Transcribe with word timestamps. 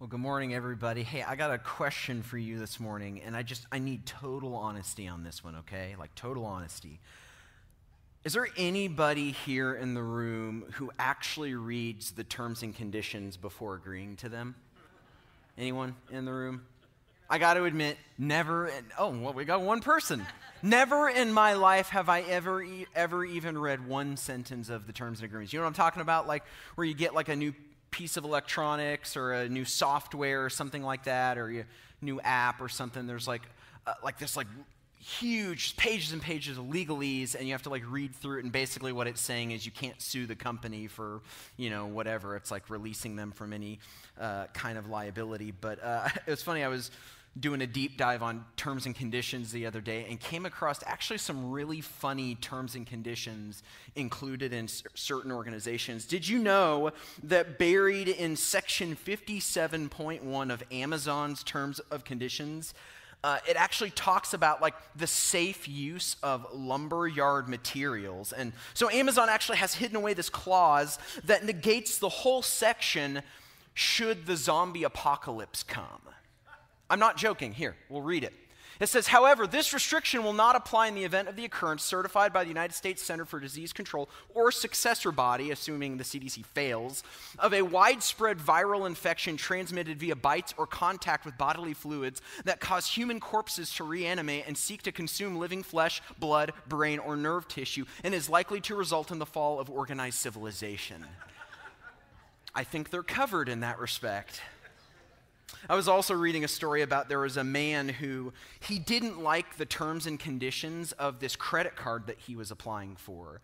Well, 0.00 0.06
good 0.06 0.20
morning, 0.20 0.54
everybody. 0.54 1.02
Hey, 1.02 1.24
I 1.24 1.34
got 1.34 1.52
a 1.52 1.58
question 1.58 2.22
for 2.22 2.38
you 2.38 2.56
this 2.60 2.78
morning, 2.78 3.20
and 3.26 3.36
I 3.36 3.42
just 3.42 3.66
I 3.72 3.80
need 3.80 4.06
total 4.06 4.54
honesty 4.54 5.08
on 5.08 5.24
this 5.24 5.42
one, 5.42 5.56
okay? 5.56 5.96
Like 5.98 6.14
total 6.14 6.44
honesty. 6.44 7.00
Is 8.22 8.32
there 8.32 8.46
anybody 8.56 9.32
here 9.32 9.74
in 9.74 9.94
the 9.94 10.02
room 10.02 10.66
who 10.74 10.92
actually 11.00 11.54
reads 11.54 12.12
the 12.12 12.22
terms 12.22 12.62
and 12.62 12.76
conditions 12.76 13.36
before 13.36 13.74
agreeing 13.74 14.14
to 14.18 14.28
them? 14.28 14.54
Anyone 15.58 15.96
in 16.12 16.26
the 16.26 16.32
room? 16.32 16.62
I 17.28 17.38
got 17.38 17.54
to 17.54 17.64
admit, 17.64 17.96
never. 18.18 18.68
In, 18.68 18.84
oh, 19.00 19.10
well, 19.18 19.32
we 19.32 19.44
got 19.44 19.62
one 19.62 19.80
person. 19.80 20.24
Never 20.62 21.08
in 21.08 21.32
my 21.32 21.54
life 21.54 21.88
have 21.88 22.08
I 22.08 22.20
ever 22.20 22.64
ever 22.94 23.24
even 23.24 23.58
read 23.58 23.84
one 23.84 24.16
sentence 24.16 24.68
of 24.68 24.86
the 24.86 24.92
terms 24.92 25.18
and 25.18 25.26
agreements. 25.26 25.52
You 25.52 25.58
know 25.58 25.64
what 25.64 25.70
I'm 25.70 25.74
talking 25.74 26.02
about? 26.02 26.28
Like 26.28 26.44
where 26.76 26.86
you 26.86 26.94
get 26.94 27.14
like 27.14 27.28
a 27.28 27.34
new 27.34 27.52
piece 27.90 28.16
of 28.16 28.24
electronics 28.24 29.16
or 29.16 29.32
a 29.32 29.48
new 29.48 29.64
software 29.64 30.44
or 30.44 30.50
something 30.50 30.82
like 30.82 31.04
that, 31.04 31.38
or 31.38 31.50
a 31.50 31.64
new 32.00 32.20
app 32.20 32.60
or 32.60 32.68
something, 32.68 33.06
there's 33.06 33.28
like 33.28 33.42
uh, 33.86 33.94
like 34.02 34.18
this 34.18 34.36
like 34.36 34.46
huge 35.00 35.76
pages 35.76 36.12
and 36.12 36.20
pages 36.20 36.58
of 36.58 36.64
legalese 36.64 37.34
and 37.34 37.46
you 37.46 37.52
have 37.52 37.62
to 37.62 37.70
like 37.70 37.84
read 37.88 38.14
through 38.14 38.38
it 38.38 38.42
and 38.42 38.52
basically 38.52 38.92
what 38.92 39.06
it's 39.06 39.20
saying 39.20 39.52
is 39.52 39.64
you 39.64 39.70
can't 39.70 40.02
sue 40.02 40.26
the 40.26 40.34
company 40.34 40.86
for 40.86 41.22
you 41.56 41.70
know 41.70 41.86
whatever. 41.86 42.36
It's 42.36 42.50
like 42.50 42.68
releasing 42.68 43.16
them 43.16 43.30
from 43.30 43.52
any 43.52 43.78
uh, 44.20 44.46
kind 44.52 44.76
of 44.76 44.88
liability. 44.88 45.52
But 45.52 45.82
uh, 45.82 46.08
it 46.26 46.30
was 46.30 46.42
funny 46.42 46.62
i 46.62 46.68
was 46.68 46.90
doing 47.38 47.62
a 47.62 47.66
deep 47.66 47.96
dive 47.96 48.22
on 48.22 48.44
terms 48.56 48.86
and 48.86 48.94
conditions 48.94 49.52
the 49.52 49.66
other 49.66 49.80
day 49.80 50.06
and 50.08 50.18
came 50.18 50.46
across 50.46 50.80
actually 50.86 51.18
some 51.18 51.50
really 51.50 51.80
funny 51.80 52.34
terms 52.36 52.74
and 52.74 52.86
conditions 52.86 53.62
included 53.96 54.52
in 54.52 54.66
c- 54.68 54.84
certain 54.94 55.30
organizations. 55.30 56.04
Did 56.06 56.26
you 56.26 56.38
know 56.38 56.90
that 57.22 57.58
buried 57.58 58.08
in 58.08 58.36
section 58.36 58.96
57.1 58.96 60.52
of 60.52 60.62
Amazon's 60.70 61.42
terms 61.42 61.78
of 61.90 62.04
conditions, 62.04 62.74
uh, 63.24 63.38
it 63.48 63.56
actually 63.56 63.90
talks 63.90 64.32
about 64.32 64.62
like 64.62 64.74
the 64.94 65.06
safe 65.06 65.68
use 65.68 66.16
of 66.22 66.46
lumberyard 66.52 67.48
materials. 67.48 68.32
And 68.32 68.52
so 68.74 68.88
Amazon 68.90 69.28
actually 69.28 69.58
has 69.58 69.74
hidden 69.74 69.96
away 69.96 70.14
this 70.14 70.30
clause 70.30 70.98
that 71.24 71.44
negates 71.44 71.98
the 71.98 72.08
whole 72.08 72.42
section 72.42 73.22
should 73.74 74.26
the 74.26 74.36
zombie 74.36 74.84
apocalypse 74.84 75.62
come. 75.62 76.00
I'm 76.90 76.98
not 76.98 77.16
joking. 77.16 77.52
Here, 77.52 77.76
we'll 77.88 78.02
read 78.02 78.24
it. 78.24 78.32
It 78.80 78.88
says, 78.88 79.08
however, 79.08 79.48
this 79.48 79.74
restriction 79.74 80.22
will 80.22 80.32
not 80.32 80.54
apply 80.54 80.86
in 80.86 80.94
the 80.94 81.02
event 81.02 81.28
of 81.28 81.34
the 81.34 81.44
occurrence 81.44 81.82
certified 81.82 82.32
by 82.32 82.44
the 82.44 82.48
United 82.48 82.74
States 82.74 83.02
Center 83.02 83.24
for 83.24 83.40
Disease 83.40 83.72
Control 83.72 84.08
or 84.34 84.52
successor 84.52 85.10
body, 85.10 85.50
assuming 85.50 85.96
the 85.96 86.04
CDC 86.04 86.46
fails, 86.46 87.02
of 87.40 87.52
a 87.52 87.62
widespread 87.62 88.38
viral 88.38 88.86
infection 88.86 89.36
transmitted 89.36 89.98
via 89.98 90.14
bites 90.14 90.54
or 90.56 90.66
contact 90.66 91.24
with 91.24 91.36
bodily 91.36 91.74
fluids 91.74 92.22
that 92.44 92.60
cause 92.60 92.86
human 92.86 93.18
corpses 93.18 93.74
to 93.74 93.84
reanimate 93.84 94.44
and 94.46 94.56
seek 94.56 94.82
to 94.82 94.92
consume 94.92 95.36
living 95.36 95.64
flesh, 95.64 96.00
blood, 96.20 96.52
brain, 96.68 97.00
or 97.00 97.16
nerve 97.16 97.48
tissue, 97.48 97.84
and 98.04 98.14
is 98.14 98.30
likely 98.30 98.60
to 98.60 98.76
result 98.76 99.10
in 99.10 99.18
the 99.18 99.26
fall 99.26 99.58
of 99.58 99.68
organized 99.68 100.18
civilization. 100.18 101.04
I 102.54 102.62
think 102.62 102.90
they're 102.90 103.02
covered 103.02 103.48
in 103.48 103.60
that 103.60 103.80
respect. 103.80 104.40
I 105.68 105.74
was 105.74 105.88
also 105.88 106.14
reading 106.14 106.44
a 106.44 106.48
story 106.48 106.82
about 106.82 107.08
there 107.08 107.20
was 107.20 107.36
a 107.36 107.44
man 107.44 107.88
who 107.88 108.32
he 108.60 108.78
didn't 108.78 109.22
like 109.22 109.56
the 109.56 109.66
terms 109.66 110.06
and 110.06 110.18
conditions 110.18 110.92
of 110.92 111.20
this 111.20 111.36
credit 111.36 111.76
card 111.76 112.06
that 112.06 112.18
he 112.18 112.36
was 112.36 112.50
applying 112.50 112.96
for. 112.96 113.40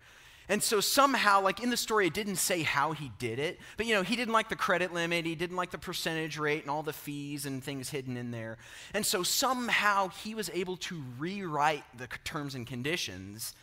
And 0.47 0.61
so 0.61 0.79
somehow, 0.79 1.41
like 1.41 1.61
in 1.61 1.71
the 1.71 1.77
story, 1.77 2.07
it 2.07 2.13
didn't 2.13 2.35
say 2.35 2.61
how 2.61 2.91
he 2.91 3.11
did 3.17 3.39
it, 3.39 3.59
but 3.77 3.87
you 3.87 3.95
know, 3.95 4.03
he 4.03 4.15
didn't 4.15 4.33
like 4.33 4.49
the 4.49 4.55
credit 4.55 4.93
limit, 4.93 5.25
he 5.25 5.33
didn't 5.33 5.55
like 5.55 5.71
the 5.71 5.77
percentage 5.77 6.37
rate 6.37 6.61
and 6.61 6.69
all 6.69 6.83
the 6.83 6.93
fees 6.93 7.47
and 7.47 7.63
things 7.63 7.89
hidden 7.89 8.15
in 8.15 8.29
there. 8.29 8.57
And 8.93 9.03
so 9.05 9.23
somehow 9.23 10.09
he 10.09 10.35
was 10.35 10.51
able 10.53 10.77
to 10.77 11.03
rewrite 11.17 11.83
the 11.97 12.07
terms 12.23 12.53
and 12.53 12.67
conditions 12.67 13.55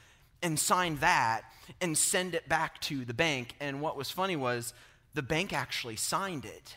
and 0.42 0.58
sign 0.58 0.96
that 0.96 1.44
and 1.80 1.96
send 1.96 2.34
it 2.34 2.48
back 2.48 2.80
to 2.82 3.04
the 3.04 3.14
bank. 3.14 3.54
And 3.60 3.80
what 3.80 3.96
was 3.96 4.10
funny 4.10 4.34
was 4.34 4.74
the 5.14 5.22
bank 5.22 5.52
actually 5.52 5.96
signed 5.96 6.44
it. 6.44 6.76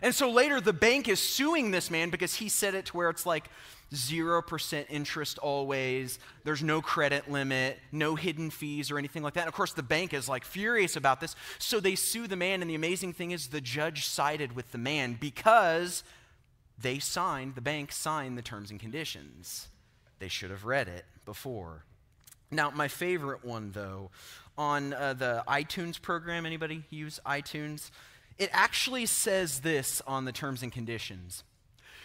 And 0.00 0.14
so 0.14 0.30
later, 0.30 0.60
the 0.60 0.72
bank 0.72 1.08
is 1.08 1.20
suing 1.20 1.70
this 1.70 1.90
man 1.90 2.08
because 2.08 2.34
he 2.34 2.48
said 2.48 2.74
it 2.74 2.86
to 2.86 2.96
where 2.96 3.10
it's 3.10 3.26
like 3.26 3.50
0% 3.92 4.86
interest 4.88 5.38
always, 5.38 6.18
there's 6.44 6.62
no 6.62 6.80
credit 6.80 7.30
limit, 7.30 7.78
no 7.90 8.14
hidden 8.14 8.48
fees 8.50 8.90
or 8.90 8.98
anything 8.98 9.22
like 9.22 9.34
that. 9.34 9.40
And 9.40 9.48
of 9.48 9.54
course, 9.54 9.74
the 9.74 9.82
bank 9.82 10.14
is 10.14 10.28
like 10.28 10.44
furious 10.44 10.96
about 10.96 11.20
this. 11.20 11.36
So 11.58 11.78
they 11.78 11.94
sue 11.94 12.26
the 12.26 12.36
man. 12.36 12.62
And 12.62 12.70
the 12.70 12.74
amazing 12.74 13.12
thing 13.12 13.32
is, 13.32 13.48
the 13.48 13.60
judge 13.60 14.06
sided 14.06 14.56
with 14.56 14.72
the 14.72 14.78
man 14.78 15.18
because 15.20 16.04
they 16.78 16.98
signed, 16.98 17.54
the 17.54 17.60
bank 17.60 17.92
signed 17.92 18.38
the 18.38 18.42
terms 18.42 18.70
and 18.70 18.80
conditions. 18.80 19.68
They 20.20 20.28
should 20.28 20.50
have 20.50 20.64
read 20.64 20.88
it 20.88 21.04
before. 21.26 21.84
Now, 22.50 22.70
my 22.70 22.88
favorite 22.88 23.44
one, 23.44 23.72
though, 23.72 24.10
on 24.56 24.92
uh, 24.92 25.14
the 25.14 25.42
iTunes 25.48 26.00
program, 26.00 26.44
anybody 26.44 26.84
use 26.90 27.18
iTunes? 27.26 27.90
It 28.42 28.50
actually 28.52 29.06
says 29.06 29.60
this 29.60 30.02
on 30.04 30.24
the 30.24 30.32
terms 30.32 30.64
and 30.64 30.72
conditions. 30.72 31.44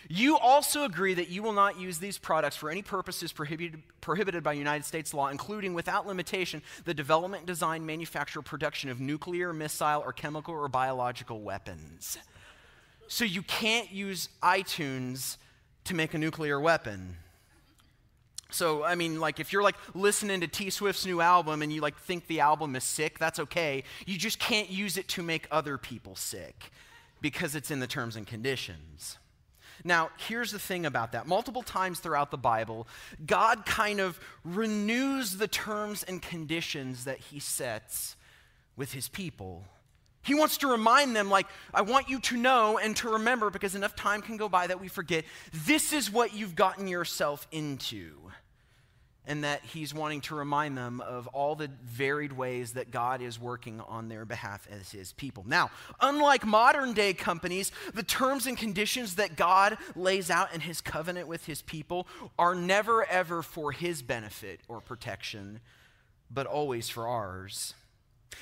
You 0.07 0.37
also 0.37 0.85
agree 0.85 1.15
that 1.15 1.29
you 1.29 1.41
will 1.41 1.51
not 1.51 1.79
use 1.79 1.97
these 1.97 2.19
products 2.19 2.55
for 2.55 2.69
any 2.69 2.83
purposes 2.83 3.33
prohibited, 3.33 3.81
prohibited 4.01 4.43
by 4.43 4.53
United 4.53 4.85
States 4.85 5.15
law, 5.15 5.29
including 5.29 5.73
without 5.73 6.05
limitation 6.05 6.61
the 6.85 6.93
development, 6.93 7.47
design, 7.47 7.85
manufacture, 7.85 8.43
production 8.43 8.91
of 8.91 9.01
nuclear, 9.01 9.51
missile, 9.51 10.03
or 10.05 10.13
chemical 10.13 10.53
or 10.53 10.69
biological 10.69 11.41
weapons. 11.41 12.19
So 13.07 13.25
you 13.25 13.41
can't 13.41 13.91
use 13.91 14.29
iTunes 14.43 15.37
to 15.85 15.95
make 15.95 16.13
a 16.13 16.17
nuclear 16.19 16.59
weapon. 16.59 17.17
So, 18.49 18.83
I 18.83 18.95
mean, 18.95 19.19
like, 19.19 19.39
if 19.39 19.51
you're 19.51 19.63
like 19.63 19.75
listening 19.93 20.41
to 20.41 20.47
T 20.47 20.69
Swift's 20.69 21.05
new 21.05 21.21
album 21.21 21.61
and 21.61 21.71
you 21.71 21.81
like 21.81 21.97
think 21.97 22.27
the 22.27 22.39
album 22.39 22.75
is 22.75 22.83
sick, 22.83 23.19
that's 23.19 23.39
okay. 23.39 23.83
You 24.05 24.17
just 24.17 24.39
can't 24.39 24.69
use 24.69 24.97
it 24.97 25.07
to 25.09 25.23
make 25.23 25.47
other 25.51 25.77
people 25.77 26.15
sick 26.15 26.71
because 27.21 27.55
it's 27.55 27.71
in 27.71 27.79
the 27.79 27.87
terms 27.87 28.15
and 28.15 28.25
conditions. 28.25 29.17
Now, 29.83 30.09
here's 30.17 30.51
the 30.51 30.59
thing 30.59 30.85
about 30.85 31.11
that. 31.11 31.27
Multiple 31.27 31.61
times 31.61 31.99
throughout 31.99 32.31
the 32.31 32.37
Bible, 32.37 32.87
God 33.25 33.65
kind 33.65 33.99
of 33.99 34.19
renews 34.43 35.37
the 35.37 35.47
terms 35.47 36.03
and 36.03 36.21
conditions 36.21 37.05
that 37.05 37.19
he 37.19 37.39
sets 37.39 38.15
with 38.75 38.93
his 38.93 39.07
people. 39.07 39.65
He 40.23 40.35
wants 40.35 40.57
to 40.57 40.67
remind 40.67 41.15
them, 41.15 41.29
like, 41.29 41.47
I 41.73 41.83
want 41.83 42.09
you 42.09 42.19
to 42.19 42.37
know 42.37 42.77
and 42.77 42.95
to 42.97 43.09
remember, 43.11 43.49
because 43.49 43.75
enough 43.75 43.95
time 43.95 44.21
can 44.21 44.35
go 44.35 44.49
by 44.49 44.67
that 44.67 44.81
we 44.81 44.87
forget, 44.87 45.25
this 45.53 45.93
is 45.93 46.11
what 46.11 46.33
you've 46.33 46.55
gotten 46.55 46.87
yourself 46.87 47.47
into 47.51 48.13
and 49.27 49.43
that 49.43 49.63
he's 49.65 49.93
wanting 49.93 50.21
to 50.21 50.35
remind 50.35 50.77
them 50.77 51.01
of 51.01 51.27
all 51.27 51.55
the 51.55 51.69
varied 51.83 52.31
ways 52.31 52.71
that 52.73 52.89
God 52.89 53.21
is 53.21 53.39
working 53.39 53.81
on 53.81 54.07
their 54.07 54.25
behalf 54.25 54.67
as 54.71 54.91
his 54.91 55.11
people. 55.11 55.43
Now, 55.45 55.69
unlike 55.99 56.45
modern 56.45 56.93
day 56.93 57.13
companies, 57.13 57.71
the 57.93 58.03
terms 58.03 58.47
and 58.47 58.57
conditions 58.57 59.15
that 59.15 59.35
God 59.35 59.77
lays 59.95 60.31
out 60.31 60.53
in 60.55 60.61
his 60.61 60.79
covenant 60.79 61.27
with 61.27 61.45
his 61.45 61.61
people 61.61 62.07
are 62.39 62.55
never 62.55 63.05
ever 63.05 63.43
for 63.43 63.73
his 63.73 64.01
benefit 64.01 64.61
or 64.69 64.79
protection, 64.79 65.59
but 66.31 66.47
always 66.47 66.87
for 66.87 67.07
ours. 67.07 67.73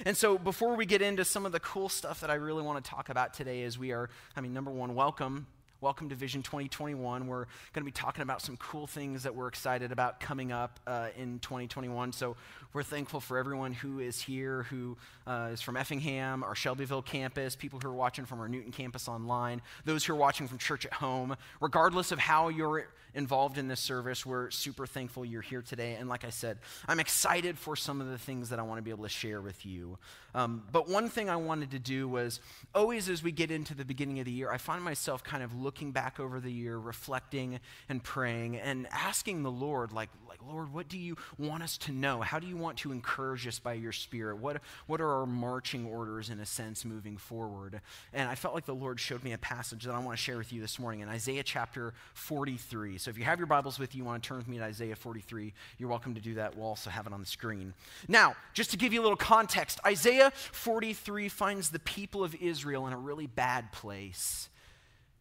And 0.06 0.16
so, 0.16 0.38
before 0.38 0.76
we 0.76 0.86
get 0.86 1.02
into 1.02 1.24
some 1.24 1.46
of 1.46 1.52
the 1.52 1.60
cool 1.60 1.90
stuff 1.90 2.20
that 2.22 2.30
I 2.30 2.36
really 2.36 2.64
want 2.64 2.84
to 2.84 2.90
talk 2.90 3.10
about 3.10 3.34
today, 3.34 3.64
as 3.64 3.78
we 3.78 3.92
are, 3.92 4.10
I 4.36 4.42
mean, 4.42 4.54
number 4.54 4.72
one, 4.72 4.94
welcome 4.94 5.48
Welcome 5.82 6.08
to 6.08 6.16
Vision 6.16 6.42
2021. 6.42 7.28
We're 7.28 7.36
going 7.36 7.48
to 7.74 7.84
be 7.84 7.92
talking 7.92 8.22
about 8.22 8.42
some 8.42 8.56
cool 8.56 8.88
things 8.88 9.24
that 9.24 9.36
we're 9.36 9.50
excited 9.50 9.92
about 9.92 10.22
coming 10.22 10.54
up 10.54 10.80
uh, 10.88 11.10
in 11.18 11.40
2021. 11.40 12.14
So 12.14 12.38
we're 12.72 12.82
thankful 12.82 13.20
for 13.20 13.38
everyone 13.38 13.74
who 13.74 14.00
is 14.00 14.22
here, 14.22 14.64
who 14.64 14.96
uh, 15.28 15.50
is 15.52 15.62
from 15.62 15.76
Effingham, 15.76 16.46
our 16.46 16.56
Shelbyville 16.56 17.02
campus, 17.02 17.58
people 17.58 17.80
who 17.84 17.90
are 17.90 17.94
watching 17.94 18.24
from 18.24 18.40
our 18.40 18.48
Newton 18.48 18.72
campus 18.72 19.10
online, 19.10 19.62
those 19.84 20.06
who 20.06 20.14
are 20.14 20.18
watching 20.18 20.48
from 20.48 20.60
church 20.60 20.86
at 20.86 20.94
home. 20.94 21.36
Regardless 21.60 22.14
of 22.14 22.20
how 22.20 22.48
you're 22.48 22.88
involved 23.16 23.58
in 23.58 23.68
this 23.68 23.80
service, 23.80 24.26
we're 24.26 24.52
super 24.52 24.86
thankful 24.86 25.26
you're 25.26 25.42
here 25.42 25.62
today. 25.62 25.96
And 25.96 26.10
like 26.10 26.26
I 26.26 26.30
said, 26.30 26.60
I'm 26.88 27.00
excited 27.00 27.58
for 27.58 27.76
some 27.76 28.02
of 28.02 28.08
the 28.08 28.18
things 28.18 28.50
that 28.50 28.60
I 28.60 28.62
want 28.62 28.78
to 28.78 28.82
be 28.82 28.92
able 28.92 29.04
to 29.04 29.10
share 29.10 29.42
with 29.42 29.66
you. 29.66 29.98
Um, 30.34 30.64
but 30.72 30.90
one 30.90 31.08
thing 31.08 31.30
I 31.30 31.38
wanted 31.38 31.72
to 31.72 31.80
do 31.80 32.08
was 32.10 32.42
always 32.74 33.08
as 33.08 33.24
we 33.24 33.32
get 33.32 33.52
into 33.52 33.74
the 33.74 33.86
beginning 33.86 34.20
of 34.20 34.26
the 34.26 34.32
year, 34.32 34.52
I 34.52 34.58
find 34.58 34.84
myself 34.84 35.24
kind 35.24 35.44
of 35.44 35.62
looking 35.66 35.92
back 35.92 36.20
over 36.20 36.40
the 36.40 36.52
year, 36.52 36.78
reflecting 36.78 37.60
and 37.90 38.02
praying 38.02 38.56
and 38.58 38.88
asking 38.92 39.44
the 39.44 39.52
Lord, 39.52 39.92
like, 39.92 40.10
like 40.30 40.40
Lord, 40.48 40.72
what 40.72 40.88
do 40.88 40.98
you 40.98 41.18
want 41.38 41.64
us 41.64 41.78
to 41.80 41.92
know? 41.92 42.22
How 42.22 42.40
do 42.40 42.48
you 42.48 42.56
want 42.56 42.78
to 42.78 42.92
encourage 42.92 43.48
us 43.48 43.58
by 43.58 43.74
your 43.74 43.92
Spirit? 43.92 44.38
What, 44.38 44.62
what 44.86 45.02
are 45.02 45.12
our 45.12 45.26
marching 45.26 45.88
orders, 45.88 46.30
in 46.30 46.40
a 46.40 46.46
sense, 46.46 46.86
moving 46.86 47.18
forward? 47.18 47.82
And 48.14 48.30
I 48.30 48.36
felt 48.36 48.54
like 48.54 48.66
the 48.66 48.76
Lord 48.76 49.00
showed 49.00 49.24
me 49.24 49.34
a 49.34 49.38
passage 49.40 49.86
that 49.86 49.94
I 49.94 50.00
want 50.00 50.18
to 50.18 50.24
share 50.24 50.38
with 50.38 50.54
you 50.54 50.62
this 50.62 50.78
morning 50.78 51.02
in 51.02 51.10
Isaiah 51.10 51.44
chapter 51.44 51.94
43. 52.14 53.00
So 53.00 53.10
if 53.10 53.18
you 53.18 53.24
have 53.24 53.40
your 53.40 53.48
Bibles 53.48 53.80
with 53.80 53.94
you, 53.94 54.00
you 54.00 54.06
want 54.06 54.22
to 54.22 54.28
turn 54.28 54.38
with 54.38 54.48
me 54.48 54.60
to 54.60 54.64
Isaiah 54.64 54.96
43, 54.96 55.52
you're 55.80 55.90
welcome 55.90 56.14
to 56.14 56.22
do 56.22 56.36
that. 56.36 56.56
We'll 56.56 56.68
also 56.68 56.92
have 56.92 57.08
it 57.08 57.14
on 57.14 57.20
the 57.20 57.26
screen. 57.26 57.74
Now, 58.08 58.36
just 58.54 58.70
to 58.72 58.78
give 58.78 58.94
you 58.94 59.02
a 59.02 59.04
little 59.04 59.18
context, 59.18 59.80
Isaiah 59.86 60.32
43 60.52 61.28
finds 61.28 61.72
the 61.72 61.80
people 61.80 62.24
of 62.24 62.36
Israel 62.36 62.86
in 62.86 62.94
a 62.94 62.98
really 62.98 63.26
bad 63.26 63.72
place. 63.72 64.50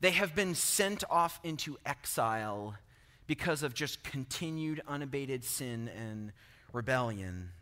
They 0.05 0.11
have 0.11 0.35
been 0.35 0.55
sent 0.55 1.03
off 1.09 1.41
into 1.43 1.79
exile 1.87 2.75
because 3.27 3.63
of 3.63 3.73
just 3.73 4.05
continued 4.05 4.83
unabated 4.87 5.45
sin 5.45 5.89
and 5.89 6.33
rebellion. 6.75 7.53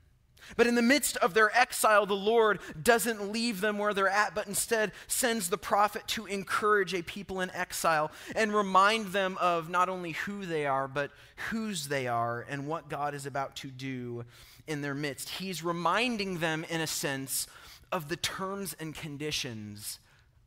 But 0.56 0.66
in 0.66 0.74
the 0.74 0.82
midst 0.82 1.16
of 1.18 1.34
their 1.34 1.56
exile, 1.56 2.04
the 2.04 2.14
Lord 2.14 2.58
doesn't 2.82 3.30
leave 3.30 3.60
them 3.60 3.78
where 3.78 3.94
they're 3.94 4.08
at, 4.08 4.34
but 4.34 4.48
instead 4.48 4.90
sends 5.06 5.50
the 5.50 5.56
prophet 5.56 6.08
to 6.08 6.26
encourage 6.26 6.94
a 6.94 7.02
people 7.02 7.42
in 7.42 7.50
exile 7.52 8.10
and 8.34 8.52
remind 8.52 9.12
them 9.12 9.38
of 9.40 9.70
not 9.70 9.88
only 9.88 10.10
who 10.10 10.44
they 10.44 10.66
are, 10.66 10.88
but 10.88 11.12
whose 11.50 11.86
they 11.86 12.08
are 12.08 12.44
and 12.48 12.66
what 12.66 12.88
God 12.88 13.14
is 13.14 13.24
about 13.24 13.54
to 13.58 13.68
do 13.68 14.24
in 14.66 14.82
their 14.82 14.94
midst. 14.94 15.28
He's 15.28 15.62
reminding 15.62 16.38
them, 16.38 16.66
in 16.68 16.80
a 16.80 16.88
sense, 16.88 17.46
of 17.92 18.08
the 18.08 18.16
terms 18.16 18.74
and 18.80 18.96
conditions 18.96 20.00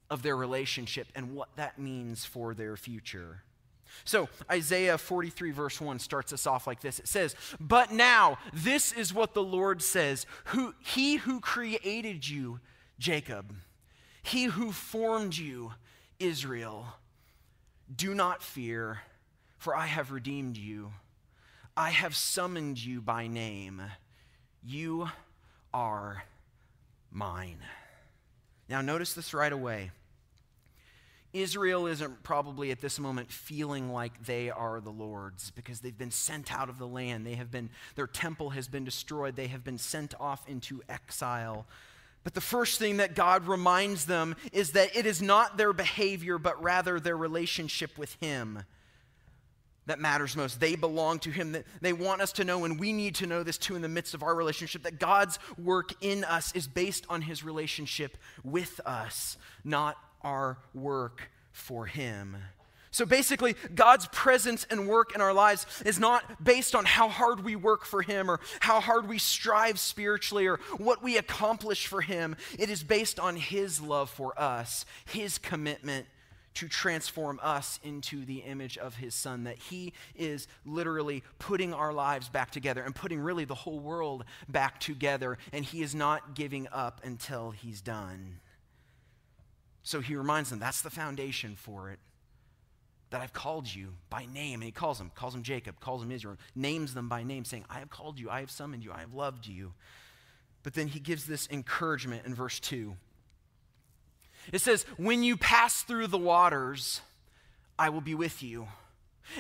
of 0.10 0.22
their 0.22 0.36
relationship 0.36 1.08
and 1.16 1.34
what 1.34 1.50
that 1.56 1.80
means 1.80 2.26
for 2.26 2.54
their 2.54 2.78
future. 2.78 3.44
So, 4.04 4.28
Isaiah 4.52 4.98
43, 4.98 5.52
verse 5.52 5.80
1 5.80 6.00
starts 6.00 6.34
us 6.34 6.46
off 6.46 6.68
like 6.68 6.82
this. 6.82 7.00
It 7.00 7.08
says, 7.08 7.36
But 7.60 7.92
now, 7.92 8.38
this 8.54 8.92
is 8.92 9.14
what 9.14 9.34
the 9.34 9.44
Lord 9.44 9.82
says 9.82 10.26
who, 10.46 10.74
He 10.80 11.16
who 11.16 11.40
created 11.40 12.28
you, 12.28 12.60
Jacob, 13.00 13.56
he 14.26 14.46
who 14.46 14.72
formed 14.72 15.38
you, 15.38 15.74
Israel, 16.20 16.88
do 17.96 18.16
not 18.16 18.42
fear, 18.42 19.02
for 19.60 19.76
I 19.76 19.86
have 19.86 20.12
redeemed 20.12 20.58
you. 20.58 20.94
I 21.78 21.92
have 21.92 22.16
summoned 22.16 22.84
you 22.84 23.02
by 23.02 23.28
name. 23.28 23.84
You 24.64 25.10
are 25.72 26.24
mine. 27.12 27.60
Now, 28.70 28.82
notice 28.82 29.14
this 29.14 29.34
right 29.34 29.52
away. 29.52 29.92
Israel 31.34 31.86
isn't 31.86 32.24
probably 32.24 32.72
at 32.72 32.80
this 32.80 32.98
moment 32.98 33.30
feeling 33.30 33.92
like 33.92 34.26
they 34.26 34.50
are 34.50 34.80
the 34.80 34.90
Lord's 34.90 35.52
because 35.52 35.82
they've 35.82 35.98
been 35.98 36.10
sent 36.10 36.54
out 36.54 36.70
of 36.70 36.80
the 36.80 36.88
land. 36.88 37.26
They 37.26 37.36
have 37.36 37.52
been, 37.52 37.70
their 37.96 38.08
temple 38.08 38.52
has 38.52 38.70
been 38.70 38.86
destroyed. 38.86 39.36
They 39.36 39.48
have 39.48 39.64
been 39.64 39.78
sent 39.78 40.14
off 40.20 40.48
into 40.48 40.82
exile. 40.88 41.66
But 42.24 42.36
the 42.36 42.42
first 42.42 42.80
thing 42.80 42.98
that 42.98 43.16
God 43.16 43.48
reminds 43.48 44.06
them 44.06 44.36
is 44.54 44.72
that 44.72 44.96
it 44.96 45.06
is 45.06 45.22
not 45.22 45.58
their 45.58 45.74
behavior, 45.74 46.38
but 46.38 46.64
rather 46.64 47.00
their 47.00 47.18
relationship 47.18 47.98
with 47.98 48.16
Him 48.22 48.64
that 49.88 50.00
matters 50.00 50.36
most. 50.36 50.60
They 50.60 50.76
belong 50.76 51.20
to 51.20 51.32
Him. 51.32 51.56
They 51.82 51.94
want 51.94 52.22
us 52.22 52.32
to 52.34 52.44
know, 52.44 52.66
and 52.66 52.80
we 52.80 52.94
need 52.94 53.16
to 53.16 53.28
know 53.28 53.44
this 53.44 53.58
too 53.58 53.76
in 53.76 53.82
the 53.82 53.90
midst 53.90 54.14
of 54.14 54.24
our 54.24 54.36
relationship, 54.36 54.84
that 54.84 55.00
God's 55.00 55.40
work 55.58 55.94
in 56.02 56.24
us 56.24 56.54
is 56.56 56.68
based 56.68 57.06
on 57.10 57.22
His 57.22 57.44
relationship 57.44 58.18
with 58.44 58.80
us, 58.86 59.38
not 59.64 59.98
our 60.22 60.58
work 60.74 61.30
for 61.52 61.86
Him. 61.86 62.38
So 62.92 63.06
basically, 63.06 63.56
God's 63.76 64.08
presence 64.14 64.66
and 64.70 64.88
work 64.88 65.14
in 65.14 65.20
our 65.20 65.34
lives 65.34 65.66
is 65.86 66.00
not 66.00 66.42
based 66.42 66.74
on 66.76 66.86
how 66.86 67.10
hard 67.10 67.44
we 67.44 67.58
work 67.58 67.84
for 67.84 68.02
Him 68.02 68.32
or 68.32 68.40
how 68.62 68.80
hard 68.80 69.10
we 69.10 69.20
strive 69.20 69.80
spiritually 69.80 70.48
or 70.48 70.62
what 70.78 71.04
we 71.04 71.18
accomplish 71.18 71.88
for 71.88 72.00
Him. 72.00 72.38
It 72.58 72.70
is 72.70 72.84
based 72.84 73.20
on 73.20 73.36
His 73.36 73.82
love 73.82 74.10
for 74.10 74.40
us, 74.40 74.86
His 75.06 75.38
commitment 75.38 76.06
to 76.56 76.68
transform 76.68 77.40
us 77.42 77.80
into 77.84 78.26
the 78.26 78.40
image 78.40 78.78
of 78.78 78.96
His 78.96 79.16
Son. 79.16 79.44
That 79.46 79.58
He 79.58 79.94
is 80.16 80.48
literally 80.66 81.24
putting 81.40 81.74
our 81.74 81.94
lives 81.94 82.28
back 82.30 82.52
together 82.52 82.82
and 82.82 82.96
putting 82.96 83.20
really 83.20 83.46
the 83.46 83.56
whole 83.56 83.80
world 83.80 84.26
back 84.50 84.80
together, 84.80 85.38
and 85.54 85.64
He 85.64 85.82
is 85.82 85.94
not 85.96 86.36
giving 86.36 86.68
up 86.72 87.02
until 87.04 87.52
He's 87.52 87.82
done. 87.82 88.40
So 89.86 90.02
he 90.02 90.16
reminds 90.16 90.50
them 90.50 90.58
that's 90.60 90.82
the 90.82 90.90
foundation 90.90 91.56
for 91.56 91.92
it. 91.92 92.00
That 93.12 93.22
I've 93.22 93.34
called 93.34 93.74
you 93.74 93.94
by 94.10 94.26
name. 94.26 94.56
And 94.56 94.64
he 94.64 94.72
calls 94.72 94.98
them, 94.98 95.12
calls 95.14 95.34
them 95.34 95.44
Jacob, 95.44 95.80
calls 95.80 96.02
them 96.02 96.12
Israel, 96.12 96.38
names 96.56 96.96
them 96.96 97.08
by 97.08 97.22
name, 97.22 97.46
saying, 97.46 97.66
I 97.70 97.80
have 97.80 97.92
called 97.92 98.20
you, 98.20 98.30
I 98.30 98.40
have 98.40 98.50
summoned 98.50 98.84
you, 98.84 98.92
I 98.92 99.02
have 99.02 99.14
loved 99.14 99.46
you. 99.46 99.74
But 100.64 100.74
then 100.74 100.88
he 100.88 101.00
gives 101.00 101.26
this 101.26 101.48
encouragement 101.52 102.26
in 102.26 102.34
verse 102.34 102.60
2. 102.60 102.96
It 104.52 104.60
says, 104.60 104.84
When 104.98 105.24
you 105.24 105.38
pass 105.38 105.84
through 105.84 106.08
the 106.08 106.18
waters, 106.18 107.02
I 107.78 107.90
will 107.90 108.02
be 108.02 108.16
with 108.16 108.44
you. 108.44 108.68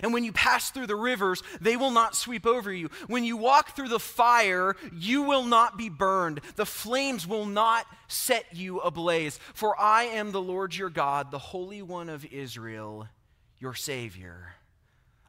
And 0.02 0.13
when 0.13 0.24
you 0.24 0.31
pass 0.31 0.72
through 0.72 0.88
the 0.88 0.96
rivers, 0.96 1.44
they 1.62 1.78
will 1.78 1.92
not 1.92 2.16
sweep 2.16 2.46
over 2.46 2.74
you. 2.74 2.90
When 3.07 3.24
you 3.24 3.38
walk 3.38 3.75
through 3.75 3.90
the 3.90 4.00
fire, 4.00 4.75
you 4.92 5.24
will 5.24 5.44
not 5.44 5.78
be 5.78 5.90
burned. 5.90 6.42
The 6.56 6.66
flames 6.66 7.28
will 7.28 7.46
not 7.46 7.86
set 8.07 8.46
you 8.54 8.80
ablaze. 8.80 9.40
For 9.54 9.80
I 9.80 10.04
am 10.06 10.31
the 10.31 10.42
Lord 10.42 10.75
your 10.75 10.90
God, 10.90 11.31
the 11.31 11.40
Holy 11.40 11.81
One 11.81 12.10
of 12.10 12.25
Israel, 12.25 13.07
your 13.60 13.75
Savior. 13.75 14.56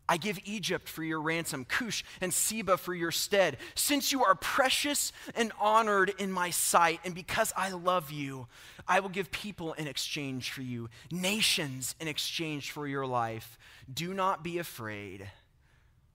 I 0.08 0.16
give 0.16 0.38
Egypt 0.44 0.88
for 0.88 1.02
your 1.02 1.20
ransom, 1.20 1.64
Cush 1.64 2.04
and 2.20 2.32
Seba 2.32 2.76
for 2.76 2.94
your 2.94 3.10
stead. 3.10 3.56
Since 3.74 4.12
you 4.12 4.24
are 4.24 4.34
precious 4.34 5.12
and 5.34 5.52
honored 5.60 6.12
in 6.18 6.30
my 6.30 6.50
sight, 6.50 7.00
and 7.04 7.14
because 7.14 7.52
I 7.56 7.70
love 7.70 8.10
you, 8.10 8.46
I 8.86 9.00
will 9.00 9.08
give 9.08 9.30
people 9.30 9.72
in 9.72 9.86
exchange 9.88 10.50
for 10.50 10.62
you, 10.62 10.88
nations 11.10 11.94
in 12.00 12.08
exchange 12.08 12.70
for 12.70 12.86
your 12.86 13.06
life. 13.06 13.58
Do 13.92 14.14
not 14.14 14.44
be 14.44 14.58
afraid, 14.58 15.28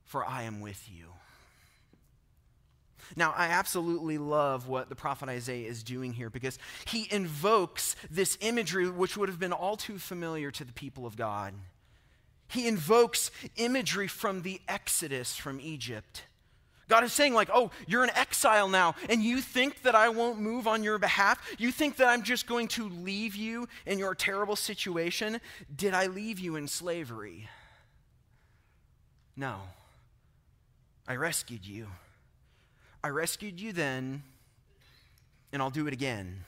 for 0.05 0.25
I 0.25 0.43
am 0.43 0.61
with 0.61 0.89
you. 0.89 1.07
Now, 3.15 3.33
I 3.35 3.47
absolutely 3.47 4.17
love 4.17 4.67
what 4.67 4.89
the 4.89 4.95
prophet 4.95 5.27
Isaiah 5.27 5.67
is 5.67 5.83
doing 5.83 6.13
here 6.13 6.29
because 6.29 6.57
he 6.85 7.07
invokes 7.11 7.95
this 8.09 8.37
imagery 8.41 8.89
which 8.89 9.17
would 9.17 9.27
have 9.27 9.39
been 9.39 9.51
all 9.51 9.75
too 9.75 9.97
familiar 9.97 10.49
to 10.51 10.63
the 10.63 10.71
people 10.71 11.05
of 11.05 11.17
God. 11.17 11.53
He 12.51 12.67
invokes 12.67 13.31
imagery 13.55 14.07
from 14.07 14.41
the 14.41 14.59
Exodus 14.67 15.35
from 15.35 15.59
Egypt. 15.61 16.23
God 16.89 17.05
is 17.05 17.13
saying, 17.13 17.33
like, 17.33 17.49
oh, 17.53 17.71
you're 17.87 18.03
in 18.03 18.09
exile 18.09 18.67
now, 18.67 18.95
and 19.07 19.23
you 19.23 19.39
think 19.39 19.83
that 19.83 19.95
I 19.95 20.09
won't 20.09 20.41
move 20.41 20.67
on 20.67 20.83
your 20.83 20.97
behalf? 20.97 21.39
You 21.57 21.71
think 21.71 21.95
that 21.95 22.09
I'm 22.09 22.23
just 22.23 22.47
going 22.47 22.67
to 22.69 22.89
leave 22.89 23.33
you 23.33 23.69
in 23.85 23.97
your 23.97 24.13
terrible 24.13 24.57
situation? 24.57 25.39
Did 25.73 25.93
I 25.93 26.07
leave 26.07 26.37
you 26.39 26.57
in 26.57 26.67
slavery? 26.67 27.47
No. 29.37 29.55
I 31.07 31.15
rescued 31.15 31.65
you. 31.65 31.87
I 33.01 33.07
rescued 33.07 33.61
you 33.61 33.71
then, 33.71 34.23
and 35.53 35.61
I'll 35.61 35.69
do 35.69 35.87
it 35.87 35.93
again. 35.93 36.43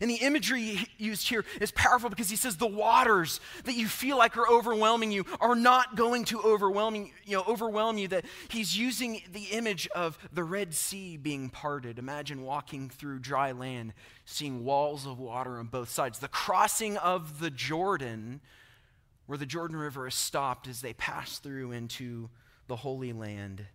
And 0.00 0.10
the 0.10 0.16
imagery 0.16 0.86
used 0.98 1.28
here 1.28 1.44
is 1.60 1.70
powerful 1.72 2.10
because 2.10 2.30
he 2.30 2.36
says 2.36 2.56
the 2.56 2.66
waters 2.66 3.40
that 3.64 3.74
you 3.74 3.88
feel 3.88 4.18
like 4.18 4.36
are 4.36 4.48
overwhelming 4.48 5.12
you 5.12 5.24
are 5.40 5.54
not 5.54 5.96
going 5.96 6.24
to 6.26 6.40
overwhelm 6.40 6.94
you, 6.94 7.08
you 7.24 7.36
know, 7.36 7.44
overwhelm 7.46 7.98
you. 7.98 8.08
That 8.08 8.24
he's 8.48 8.76
using 8.76 9.22
the 9.32 9.44
image 9.52 9.88
of 9.94 10.18
the 10.32 10.44
Red 10.44 10.74
Sea 10.74 11.16
being 11.16 11.48
parted. 11.48 11.98
Imagine 11.98 12.42
walking 12.42 12.88
through 12.90 13.20
dry 13.20 13.52
land, 13.52 13.94
seeing 14.24 14.64
walls 14.64 15.06
of 15.06 15.18
water 15.18 15.58
on 15.58 15.66
both 15.66 15.88
sides. 15.88 16.18
The 16.18 16.28
crossing 16.28 16.96
of 16.96 17.40
the 17.40 17.50
Jordan 17.50 18.40
where 19.26 19.38
the 19.38 19.46
Jordan 19.46 19.76
River 19.76 20.06
is 20.06 20.14
stopped 20.14 20.68
as 20.68 20.80
they 20.80 20.92
pass 20.94 21.38
through 21.38 21.72
into 21.72 22.30
the 22.68 22.76
Holy 22.76 23.12
Land. 23.12 23.66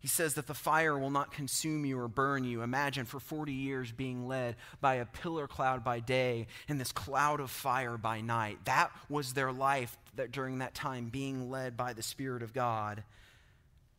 He 0.00 0.08
says 0.08 0.34
that 0.34 0.46
the 0.46 0.54
fire 0.54 0.96
will 0.96 1.10
not 1.10 1.32
consume 1.32 1.84
you 1.84 1.98
or 1.98 2.06
burn 2.06 2.44
you. 2.44 2.62
Imagine 2.62 3.04
for 3.04 3.18
40 3.18 3.52
years 3.52 3.90
being 3.90 4.28
led 4.28 4.54
by 4.80 4.94
a 4.94 5.04
pillar 5.04 5.48
cloud 5.48 5.82
by 5.82 5.98
day 5.98 6.46
and 6.68 6.80
this 6.80 6.92
cloud 6.92 7.40
of 7.40 7.50
fire 7.50 7.98
by 7.98 8.20
night. 8.20 8.58
That 8.64 8.92
was 9.08 9.32
their 9.32 9.50
life 9.50 9.98
that 10.14 10.30
during 10.30 10.58
that 10.58 10.74
time, 10.74 11.08
being 11.08 11.50
led 11.50 11.76
by 11.76 11.94
the 11.94 12.02
Spirit 12.02 12.42
of 12.42 12.52
God. 12.52 13.02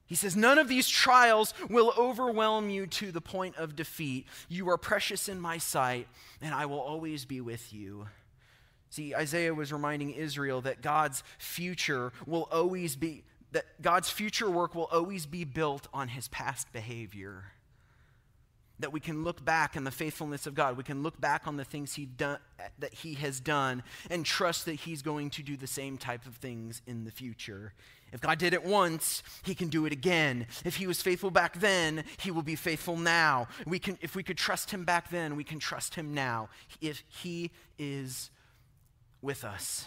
He 0.06 0.15
says, 0.15 0.36
None 0.36 0.58
of 0.58 0.68
these 0.68 0.88
trials 0.88 1.53
will 1.70 1.94
overwhelm 1.98 2.70
you 2.70 2.88
to 2.88 3.12
the 3.12 3.22
point 3.22 3.58
of 3.58 3.75
defeat. 3.75 4.25
You 4.48 4.70
are 4.70 4.77
precious 4.77 5.29
in 5.29 5.39
my 5.39 5.58
sight, 5.58 6.08
and 6.41 6.53
I 6.53 6.65
will 6.65 6.79
always 6.79 7.25
be 7.25 7.41
with 7.41 7.74
you. 7.74 8.08
See, 8.89 9.13
Isaiah 9.13 9.53
was 9.53 9.72
reminding 9.72 10.12
Israel 10.12 10.62
that 10.62 10.82
God's 10.82 11.24
future 11.38 12.12
will 12.25 12.48
always 12.51 12.96
be, 12.96 13.24
that 13.51 13.82
God's 13.82 14.10
future 14.10 14.50
work 14.50 14.75
will 14.75 14.89
always 14.91 15.25
be 15.25 15.44
built 15.44 15.88
on 15.94 16.10
his 16.10 16.27
past 16.27 16.72
behavior. 16.72 17.46
That 18.79 18.94
we 18.94 19.00
can 19.00 19.24
look 19.24 19.44
back 19.44 19.75
on 19.75 19.84
the 19.84 19.91
faithfulness 19.91 20.48
of 20.48 20.56
God. 20.56 20.77
We 20.77 20.84
can 20.84 21.03
look 21.03 21.20
back 21.20 21.48
on 21.48 21.58
the 21.58 21.65
things 21.65 21.96
he 21.96 22.06
done, 22.06 22.38
that 22.77 22.94
he 22.94 23.15
has 23.15 23.39
done 23.39 23.84
and 24.10 24.25
trust 24.25 24.65
that 24.65 24.75
he's 24.75 25.01
going 25.01 25.32
to 25.32 25.44
do 25.44 25.58
the 25.58 25.68
same 25.68 25.98
type 25.98 26.25
of 26.25 26.36
things 26.36 26.82
in 26.88 27.03
the 27.03 27.12
future. 27.12 27.74
If 28.12 28.22
God 28.22 28.38
did 28.38 28.53
it 28.53 28.63
once, 28.63 29.22
he 29.44 29.53
can 29.53 29.68
do 29.68 29.86
it 29.86 29.91
again. 29.91 30.48
If 30.63 30.77
he 30.77 30.88
was 30.88 31.01
faithful 31.01 31.29
back 31.29 31.60
then, 31.60 32.06
he 32.20 32.32
will 32.32 32.41
be 32.41 32.56
faithful 32.56 32.98
now. 32.98 33.48
We 33.68 33.79
can, 33.79 33.98
if 34.01 34.15
we 34.15 34.24
could 34.24 34.38
trust 34.38 34.72
him 34.72 34.84
back 34.84 35.10
then, 35.10 35.36
we 35.36 35.44
can 35.44 35.60
trust 35.60 35.96
him 35.96 36.13
now. 36.13 36.50
If 36.82 37.03
he 37.08 37.51
is 37.77 38.32
with 39.22 39.44
us. 39.44 39.86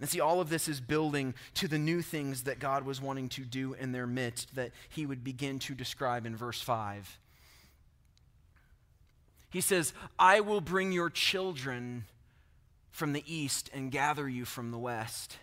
And 0.00 0.08
see, 0.08 0.20
all 0.20 0.40
of 0.40 0.50
this 0.50 0.68
is 0.68 0.80
building 0.80 1.34
to 1.54 1.68
the 1.68 1.78
new 1.78 2.02
things 2.02 2.44
that 2.44 2.58
God 2.58 2.84
was 2.84 3.00
wanting 3.00 3.28
to 3.30 3.42
do 3.42 3.74
in 3.74 3.92
their 3.92 4.06
midst 4.06 4.54
that 4.56 4.72
he 4.88 5.06
would 5.06 5.22
begin 5.22 5.58
to 5.60 5.74
describe 5.74 6.26
in 6.26 6.36
verse 6.36 6.60
5. 6.60 7.18
He 9.50 9.60
says, 9.60 9.92
I 10.18 10.40
will 10.40 10.60
bring 10.60 10.90
your 10.90 11.10
children 11.10 12.06
from 12.90 13.12
the 13.12 13.22
east 13.26 13.70
and 13.72 13.92
gather 13.92 14.28
you 14.28 14.44
from 14.44 14.72
the 14.72 14.78
west. 14.78 15.38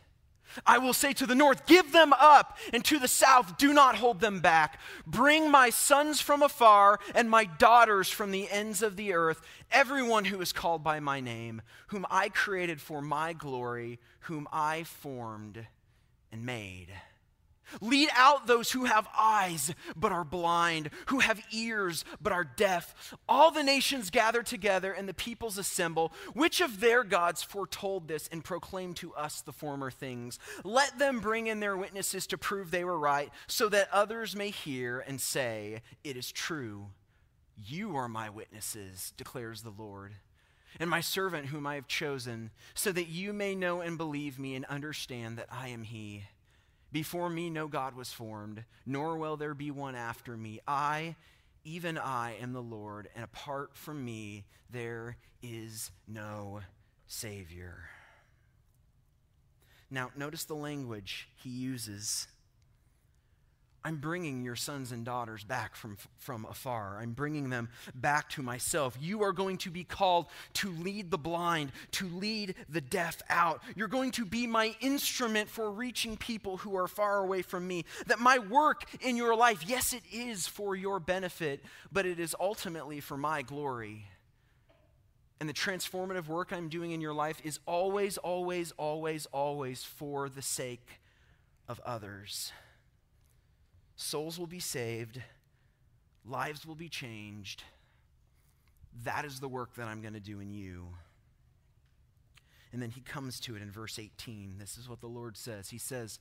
I 0.65 0.77
will 0.77 0.93
say 0.93 1.13
to 1.13 1.25
the 1.25 1.35
north, 1.35 1.65
Give 1.65 1.91
them 1.91 2.13
up, 2.13 2.57
and 2.73 2.83
to 2.85 2.99
the 2.99 3.07
south, 3.07 3.57
Do 3.57 3.73
not 3.73 3.95
hold 3.95 4.19
them 4.19 4.39
back. 4.39 4.79
Bring 5.05 5.49
my 5.49 5.69
sons 5.69 6.21
from 6.21 6.41
afar 6.41 6.99
and 7.15 7.29
my 7.29 7.45
daughters 7.45 8.09
from 8.09 8.31
the 8.31 8.49
ends 8.49 8.81
of 8.81 8.95
the 8.95 9.13
earth, 9.13 9.41
everyone 9.71 10.25
who 10.25 10.41
is 10.41 10.53
called 10.53 10.83
by 10.83 10.99
my 10.99 11.19
name, 11.19 11.61
whom 11.87 12.05
I 12.09 12.29
created 12.29 12.81
for 12.81 13.01
my 13.01 13.33
glory, 13.33 13.99
whom 14.21 14.47
I 14.51 14.83
formed 14.83 15.65
and 16.31 16.45
made. 16.45 16.89
Lead 17.79 18.09
out 18.15 18.47
those 18.47 18.71
who 18.71 18.85
have 18.85 19.07
eyes 19.17 19.73
but 19.95 20.11
are 20.11 20.23
blind, 20.23 20.89
who 21.07 21.19
have 21.19 21.41
ears 21.51 22.03
but 22.21 22.33
are 22.33 22.43
deaf. 22.43 23.15
All 23.29 23.51
the 23.51 23.63
nations 23.63 24.09
gather 24.09 24.43
together 24.43 24.91
and 24.91 25.07
the 25.07 25.13
peoples 25.13 25.57
assemble. 25.57 26.11
Which 26.33 26.61
of 26.61 26.79
their 26.79 27.03
gods 27.03 27.43
foretold 27.43 28.07
this 28.07 28.27
and 28.31 28.43
proclaimed 28.43 28.97
to 28.97 29.13
us 29.13 29.41
the 29.41 29.53
former 29.53 29.91
things? 29.91 30.39
Let 30.63 30.99
them 30.99 31.19
bring 31.19 31.47
in 31.47 31.59
their 31.59 31.77
witnesses 31.77 32.27
to 32.27 32.37
prove 32.37 32.71
they 32.71 32.83
were 32.83 32.99
right, 32.99 33.31
so 33.47 33.69
that 33.69 33.89
others 33.91 34.35
may 34.35 34.49
hear 34.49 34.99
and 34.99 35.21
say, 35.21 35.81
It 36.03 36.17
is 36.17 36.31
true. 36.31 36.87
You 37.55 37.95
are 37.95 38.07
my 38.07 38.29
witnesses, 38.29 39.13
declares 39.17 39.61
the 39.61 39.69
Lord 39.69 40.15
and 40.79 40.89
my 40.89 41.01
servant 41.01 41.47
whom 41.47 41.67
I 41.67 41.75
have 41.75 41.87
chosen, 41.87 42.51
so 42.73 42.91
that 42.91 43.07
you 43.07 43.33
may 43.33 43.55
know 43.55 43.81
and 43.81 43.97
believe 43.97 44.39
me 44.39 44.55
and 44.55 44.65
understand 44.65 45.37
that 45.37 45.47
I 45.51 45.67
am 45.67 45.83
He. 45.83 46.23
Before 46.91 47.29
me 47.29 47.49
no 47.49 47.67
God 47.67 47.95
was 47.95 48.11
formed, 48.11 48.65
nor 48.85 49.17
will 49.17 49.37
there 49.37 49.53
be 49.53 49.71
one 49.71 49.95
after 49.95 50.35
me. 50.35 50.59
I, 50.67 51.15
even 51.63 51.97
I, 51.97 52.35
am 52.41 52.53
the 52.53 52.61
Lord, 52.61 53.07
and 53.15 53.23
apart 53.23 53.71
from 53.75 54.03
me 54.03 54.45
there 54.69 55.17
is 55.41 55.91
no 56.07 56.61
Savior. 57.07 57.85
Now, 59.89 60.11
notice 60.15 60.45
the 60.45 60.55
language 60.55 61.29
he 61.35 61.49
uses. 61.49 62.27
I'm 63.83 63.97
bringing 63.97 64.43
your 64.43 64.55
sons 64.55 64.91
and 64.91 65.03
daughters 65.03 65.43
back 65.43 65.75
from, 65.75 65.97
from 66.17 66.45
afar. 66.45 66.99
I'm 67.01 67.13
bringing 67.13 67.49
them 67.49 67.69
back 67.95 68.29
to 68.31 68.43
myself. 68.43 68.95
You 69.01 69.23
are 69.23 69.33
going 69.33 69.57
to 69.59 69.71
be 69.71 69.83
called 69.83 70.27
to 70.55 70.69
lead 70.69 71.09
the 71.09 71.17
blind, 71.17 71.71
to 71.93 72.07
lead 72.07 72.53
the 72.69 72.81
deaf 72.81 73.21
out. 73.27 73.61
You're 73.75 73.87
going 73.87 74.11
to 74.11 74.25
be 74.25 74.45
my 74.45 74.75
instrument 74.81 75.49
for 75.49 75.71
reaching 75.71 76.15
people 76.15 76.57
who 76.57 76.75
are 76.75 76.87
far 76.87 77.23
away 77.23 77.41
from 77.41 77.67
me. 77.67 77.85
That 78.05 78.19
my 78.19 78.37
work 78.37 78.85
in 79.01 79.17
your 79.17 79.35
life, 79.35 79.63
yes, 79.65 79.93
it 79.93 80.03
is 80.11 80.45
for 80.45 80.75
your 80.75 80.99
benefit, 80.99 81.63
but 81.91 82.05
it 82.05 82.19
is 82.19 82.35
ultimately 82.39 82.99
for 82.99 83.17
my 83.17 83.41
glory. 83.41 84.05
And 85.39 85.49
the 85.49 85.53
transformative 85.53 86.27
work 86.27 86.53
I'm 86.53 86.69
doing 86.69 86.91
in 86.91 87.01
your 87.01 87.15
life 87.15 87.41
is 87.43 87.59
always, 87.65 88.19
always, 88.19 88.73
always, 88.73 89.25
always 89.27 89.83
for 89.83 90.29
the 90.29 90.43
sake 90.43 90.99
of 91.67 91.79
others 91.83 92.51
souls 94.01 94.39
will 94.39 94.47
be 94.47 94.59
saved, 94.59 95.21
lives 96.25 96.65
will 96.65 96.75
be 96.75 96.89
changed. 96.89 97.63
That 99.03 99.25
is 99.25 99.39
the 99.39 99.47
work 99.47 99.75
that 99.75 99.87
I'm 99.87 100.01
going 100.01 100.13
to 100.13 100.19
do 100.19 100.39
in 100.39 100.51
you. 100.51 100.87
And 102.73 102.81
then 102.81 102.89
he 102.89 103.01
comes 103.01 103.39
to 103.41 103.55
it 103.55 103.61
in 103.61 103.71
verse 103.71 103.99
18. 103.99 104.55
This 104.57 104.77
is 104.77 104.89
what 104.89 105.01
the 105.01 105.07
Lord 105.07 105.37
says. 105.37 105.69
He 105.69 105.77
says, 105.77 106.19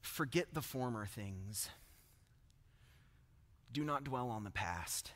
Forget 0.00 0.54
the 0.54 0.62
former 0.62 1.06
things. 1.06 1.68
Do 3.72 3.84
not 3.84 4.04
dwell 4.04 4.28
on 4.28 4.44
the 4.44 4.50
past. 4.50 5.12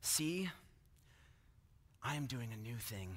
See, 0.00 0.50
I 2.02 2.16
am 2.16 2.26
doing 2.26 2.50
a 2.52 2.56
new 2.56 2.76
thing. 2.76 3.16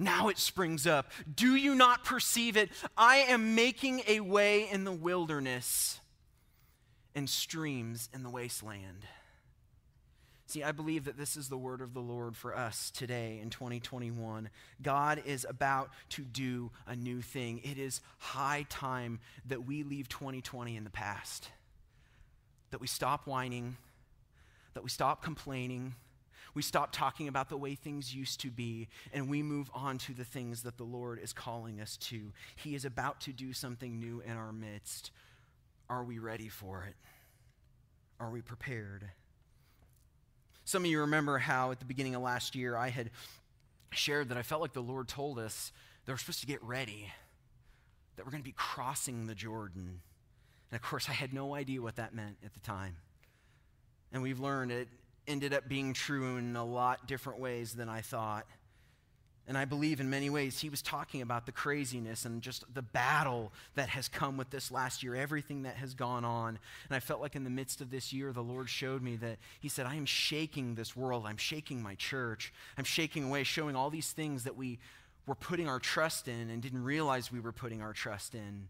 Now 0.00 0.28
it 0.28 0.38
springs 0.38 0.86
up. 0.86 1.12
Do 1.32 1.54
you 1.54 1.74
not 1.74 2.04
perceive 2.04 2.56
it? 2.56 2.70
I 2.96 3.18
am 3.18 3.54
making 3.54 4.00
a 4.08 4.20
way 4.20 4.66
in 4.70 4.84
the 4.84 4.92
wilderness 4.92 6.00
and 7.14 7.28
streams 7.28 8.08
in 8.14 8.22
the 8.22 8.30
wasteland. 8.30 9.04
See, 10.46 10.62
I 10.62 10.72
believe 10.72 11.04
that 11.04 11.18
this 11.18 11.36
is 11.36 11.50
the 11.50 11.58
word 11.58 11.82
of 11.82 11.92
the 11.92 12.00
Lord 12.00 12.34
for 12.34 12.56
us 12.56 12.90
today 12.90 13.40
in 13.42 13.50
2021. 13.50 14.48
God 14.80 15.22
is 15.26 15.46
about 15.46 15.90
to 16.08 16.22
do 16.22 16.70
a 16.86 16.96
new 16.96 17.20
thing. 17.20 17.60
It 17.62 17.76
is 17.76 18.00
high 18.18 18.64
time 18.70 19.20
that 19.46 19.66
we 19.66 19.82
leave 19.82 20.08
2020 20.08 20.78
in 20.78 20.84
the 20.84 20.90
past, 20.90 21.50
that 22.70 22.80
we 22.80 22.86
stop 22.86 23.26
whining, 23.26 23.76
that 24.72 24.82
we 24.82 24.88
stop 24.88 25.22
complaining 25.22 25.94
we 26.54 26.62
stop 26.62 26.90
talking 26.92 27.28
about 27.28 27.48
the 27.48 27.56
way 27.56 27.74
things 27.74 28.14
used 28.14 28.40
to 28.40 28.48
be 28.48 28.88
and 29.12 29.28
we 29.28 29.42
move 29.42 29.70
on 29.74 29.98
to 29.98 30.14
the 30.14 30.24
things 30.24 30.62
that 30.62 30.76
the 30.76 30.84
Lord 30.84 31.18
is 31.22 31.32
calling 31.32 31.80
us 31.80 31.96
to. 31.98 32.32
He 32.56 32.74
is 32.74 32.84
about 32.84 33.20
to 33.22 33.32
do 33.32 33.52
something 33.52 33.98
new 33.98 34.20
in 34.20 34.32
our 34.32 34.52
midst. 34.52 35.10
Are 35.88 36.04
we 36.04 36.18
ready 36.18 36.48
for 36.48 36.84
it? 36.88 36.94
Are 38.18 38.30
we 38.30 38.42
prepared? 38.42 39.08
Some 40.64 40.84
of 40.84 40.90
you 40.90 41.00
remember 41.00 41.38
how 41.38 41.70
at 41.72 41.78
the 41.78 41.84
beginning 41.84 42.14
of 42.14 42.22
last 42.22 42.54
year 42.54 42.76
I 42.76 42.90
had 42.90 43.10
shared 43.90 44.28
that 44.28 44.38
I 44.38 44.42
felt 44.42 44.60
like 44.60 44.72
the 44.72 44.80
Lord 44.80 45.08
told 45.08 45.38
us 45.38 45.72
that 46.04 46.12
we're 46.12 46.18
supposed 46.18 46.40
to 46.40 46.46
get 46.46 46.62
ready, 46.62 47.12
that 48.16 48.24
we're 48.24 48.30
going 48.30 48.42
to 48.42 48.48
be 48.48 48.54
crossing 48.56 49.26
the 49.26 49.34
Jordan. 49.34 50.00
And 50.70 50.76
of 50.76 50.82
course, 50.82 51.08
I 51.08 51.12
had 51.12 51.32
no 51.32 51.54
idea 51.54 51.82
what 51.82 51.96
that 51.96 52.14
meant 52.14 52.36
at 52.44 52.54
the 52.54 52.60
time. 52.60 52.96
And 54.12 54.22
we've 54.22 54.38
learned 54.38 54.70
it 54.70 54.88
ended 55.30 55.54
up 55.54 55.68
being 55.68 55.94
true 55.94 56.36
in 56.36 56.56
a 56.56 56.64
lot 56.64 57.06
different 57.06 57.38
ways 57.38 57.72
than 57.72 57.88
I 57.88 58.00
thought. 58.00 58.46
And 59.46 59.56
I 59.58 59.64
believe 59.64 60.00
in 60.00 60.10
many 60.10 60.30
ways 60.30 60.60
he 60.60 60.68
was 60.68 60.82
talking 60.82 61.22
about 61.22 61.46
the 61.46 61.52
craziness 61.52 62.24
and 62.24 62.40
just 62.40 62.64
the 62.72 62.82
battle 62.82 63.52
that 63.74 63.88
has 63.88 64.06
come 64.06 64.36
with 64.36 64.50
this 64.50 64.70
last 64.70 65.02
year, 65.02 65.16
everything 65.16 65.62
that 65.62 65.76
has 65.76 65.94
gone 65.94 66.24
on. 66.24 66.58
And 66.88 66.96
I 66.96 67.00
felt 67.00 67.20
like 67.20 67.34
in 67.34 67.42
the 67.42 67.50
midst 67.50 67.80
of 67.80 67.90
this 67.90 68.12
year, 68.12 68.32
the 68.32 68.42
Lord 68.42 68.68
showed 68.68 69.02
me 69.02 69.16
that 69.16 69.38
he 69.58 69.68
said, 69.68 69.86
I 69.86 69.96
am 69.96 70.06
shaking 70.06 70.74
this 70.74 70.94
world. 70.94 71.24
I'm 71.26 71.36
shaking 71.36 71.82
my 71.82 71.94
church. 71.96 72.52
I'm 72.78 72.84
shaking 72.84 73.24
away, 73.24 73.42
showing 73.42 73.74
all 73.74 73.90
these 73.90 74.12
things 74.12 74.44
that 74.44 74.56
we 74.56 74.78
were 75.26 75.34
putting 75.34 75.68
our 75.68 75.80
trust 75.80 76.28
in 76.28 76.50
and 76.50 76.62
didn't 76.62 76.84
realize 76.84 77.32
we 77.32 77.40
were 77.40 77.52
putting 77.52 77.82
our 77.82 77.92
trust 77.92 78.34
in 78.34 78.68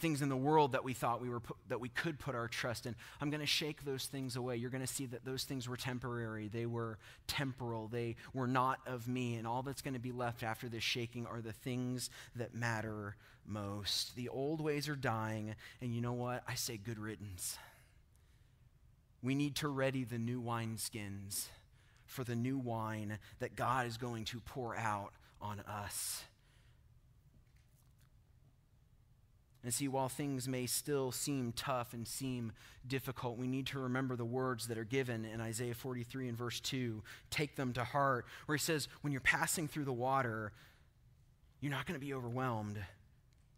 things 0.00 0.22
in 0.22 0.28
the 0.28 0.36
world 0.36 0.72
that 0.72 0.84
we 0.84 0.92
thought 0.92 1.20
we 1.20 1.28
were 1.28 1.40
put, 1.40 1.56
that 1.68 1.80
we 1.80 1.88
could 1.88 2.18
put 2.18 2.34
our 2.34 2.48
trust 2.48 2.86
in. 2.86 2.94
I'm 3.20 3.30
going 3.30 3.40
to 3.40 3.46
shake 3.46 3.84
those 3.84 4.06
things 4.06 4.36
away. 4.36 4.56
You're 4.56 4.70
going 4.70 4.86
to 4.86 4.92
see 4.92 5.06
that 5.06 5.24
those 5.24 5.44
things 5.44 5.68
were 5.68 5.76
temporary. 5.76 6.48
They 6.48 6.66
were 6.66 6.98
temporal. 7.26 7.88
They 7.88 8.16
were 8.32 8.46
not 8.46 8.80
of 8.86 9.06
me. 9.06 9.36
And 9.36 9.46
all 9.46 9.62
that's 9.62 9.82
going 9.82 9.94
to 9.94 10.00
be 10.00 10.12
left 10.12 10.42
after 10.42 10.68
this 10.68 10.82
shaking 10.82 11.26
are 11.26 11.40
the 11.40 11.52
things 11.52 12.10
that 12.36 12.54
matter 12.54 13.16
most. 13.46 14.16
The 14.16 14.28
old 14.28 14.60
ways 14.60 14.88
are 14.88 14.96
dying. 14.96 15.54
And 15.80 15.94
you 15.94 16.00
know 16.00 16.14
what? 16.14 16.42
I 16.48 16.54
say 16.54 16.76
good 16.76 16.98
riddance. 16.98 17.58
We 19.22 19.34
need 19.34 19.56
to 19.56 19.68
ready 19.68 20.04
the 20.04 20.18
new 20.18 20.40
wineskins 20.42 21.48
for 22.06 22.24
the 22.24 22.34
new 22.34 22.58
wine 22.58 23.18
that 23.38 23.54
god 23.54 23.86
is 23.86 23.96
going 23.96 24.24
to 24.24 24.40
pour 24.40 24.76
out 24.76 25.12
on 25.40 25.60
us 25.60 26.24
And 29.62 29.74
see, 29.74 29.88
while 29.88 30.08
things 30.08 30.48
may 30.48 30.64
still 30.64 31.12
seem 31.12 31.52
tough 31.52 31.92
and 31.92 32.08
seem 32.08 32.52
difficult, 32.86 33.36
we 33.36 33.46
need 33.46 33.66
to 33.66 33.78
remember 33.78 34.16
the 34.16 34.24
words 34.24 34.68
that 34.68 34.78
are 34.78 34.84
given 34.84 35.26
in 35.26 35.40
Isaiah 35.40 35.74
43 35.74 36.28
and 36.28 36.38
verse 36.38 36.60
2. 36.60 37.02
Take 37.28 37.56
them 37.56 37.74
to 37.74 37.84
heart, 37.84 38.24
where 38.46 38.56
he 38.56 38.60
says, 38.60 38.88
when 39.02 39.12
you're 39.12 39.20
passing 39.20 39.68
through 39.68 39.84
the 39.84 39.92
water, 39.92 40.52
you're 41.60 41.70
not 41.70 41.86
going 41.86 41.98
to 41.98 42.04
be 42.04 42.14
overwhelmed. 42.14 42.78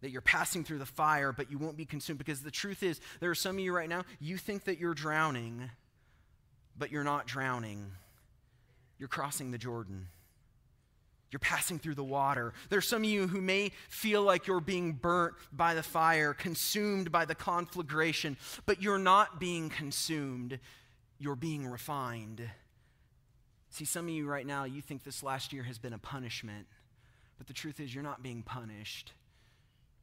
That 0.00 0.11
you're 0.11 0.21
passing 0.21 0.64
through 0.64 0.78
the 0.78 0.87
fire, 0.87 1.32
but 1.32 1.52
you 1.52 1.59
won't 1.59 1.76
be 1.76 1.85
consumed. 1.85 2.18
Because 2.18 2.42
the 2.42 2.50
truth 2.50 2.82
is, 2.82 3.00
there 3.21 3.30
are 3.30 3.37
some 3.37 3.56
of 3.56 3.61
you 3.61 3.73
right 3.73 3.88
now, 3.88 4.02
you 4.18 4.37
think 4.37 4.64
that 4.64 4.78
you're 4.78 4.94
drowning, 4.94 5.71
but 6.76 6.90
you're 6.90 7.04
not 7.04 7.28
drowning. 7.28 7.92
You're 8.99 9.09
crossing 9.09 9.52
the 9.52 9.59
Jordan. 9.59 10.09
You're 11.32 11.40
passing 11.40 11.78
through 11.78 11.94
the 11.94 12.04
water. 12.04 12.52
There's 12.68 12.86
some 12.86 13.02
of 13.02 13.08
you 13.08 13.26
who 13.26 13.40
may 13.40 13.72
feel 13.88 14.22
like 14.22 14.46
you're 14.46 14.60
being 14.60 14.92
burnt 14.92 15.34
by 15.50 15.72
the 15.72 15.82
fire, 15.82 16.34
consumed 16.34 17.10
by 17.10 17.24
the 17.24 17.34
conflagration, 17.34 18.36
but 18.66 18.82
you're 18.82 18.98
not 18.98 19.40
being 19.40 19.70
consumed. 19.70 20.60
You're 21.18 21.34
being 21.34 21.66
refined. 21.66 22.42
See, 23.70 23.86
some 23.86 24.04
of 24.04 24.10
you 24.10 24.28
right 24.28 24.46
now, 24.46 24.64
you 24.64 24.82
think 24.82 25.04
this 25.04 25.22
last 25.22 25.54
year 25.54 25.62
has 25.62 25.78
been 25.78 25.94
a 25.94 25.98
punishment, 25.98 26.66
but 27.38 27.46
the 27.46 27.54
truth 27.54 27.80
is, 27.80 27.94
you're 27.94 28.04
not 28.04 28.22
being 28.22 28.42
punished. 28.42 29.12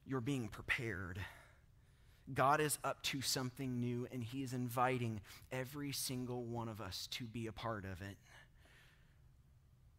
You're 0.04 0.20
being 0.20 0.48
prepared. 0.48 1.20
God 2.34 2.60
is 2.60 2.78
up 2.82 3.02
to 3.04 3.22
something 3.22 3.80
new, 3.80 4.08
and 4.10 4.24
He 4.24 4.42
is 4.42 4.52
inviting 4.52 5.20
every 5.52 5.92
single 5.92 6.42
one 6.42 6.68
of 6.68 6.80
us 6.80 7.06
to 7.12 7.24
be 7.24 7.46
a 7.46 7.52
part 7.52 7.84
of 7.84 8.02
it 8.02 8.16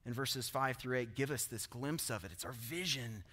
in 0.06 0.14
verses 0.14 0.50
5 0.50 0.78
through 0.78 0.98
8 0.98 1.16
give 1.16 1.32
us 1.32 1.46
this 1.46 1.68
glimpse 1.68 2.10
of 2.10 2.24
it. 2.24 2.32
It's 2.32 2.46
our 2.46 2.54
vision 2.54 3.24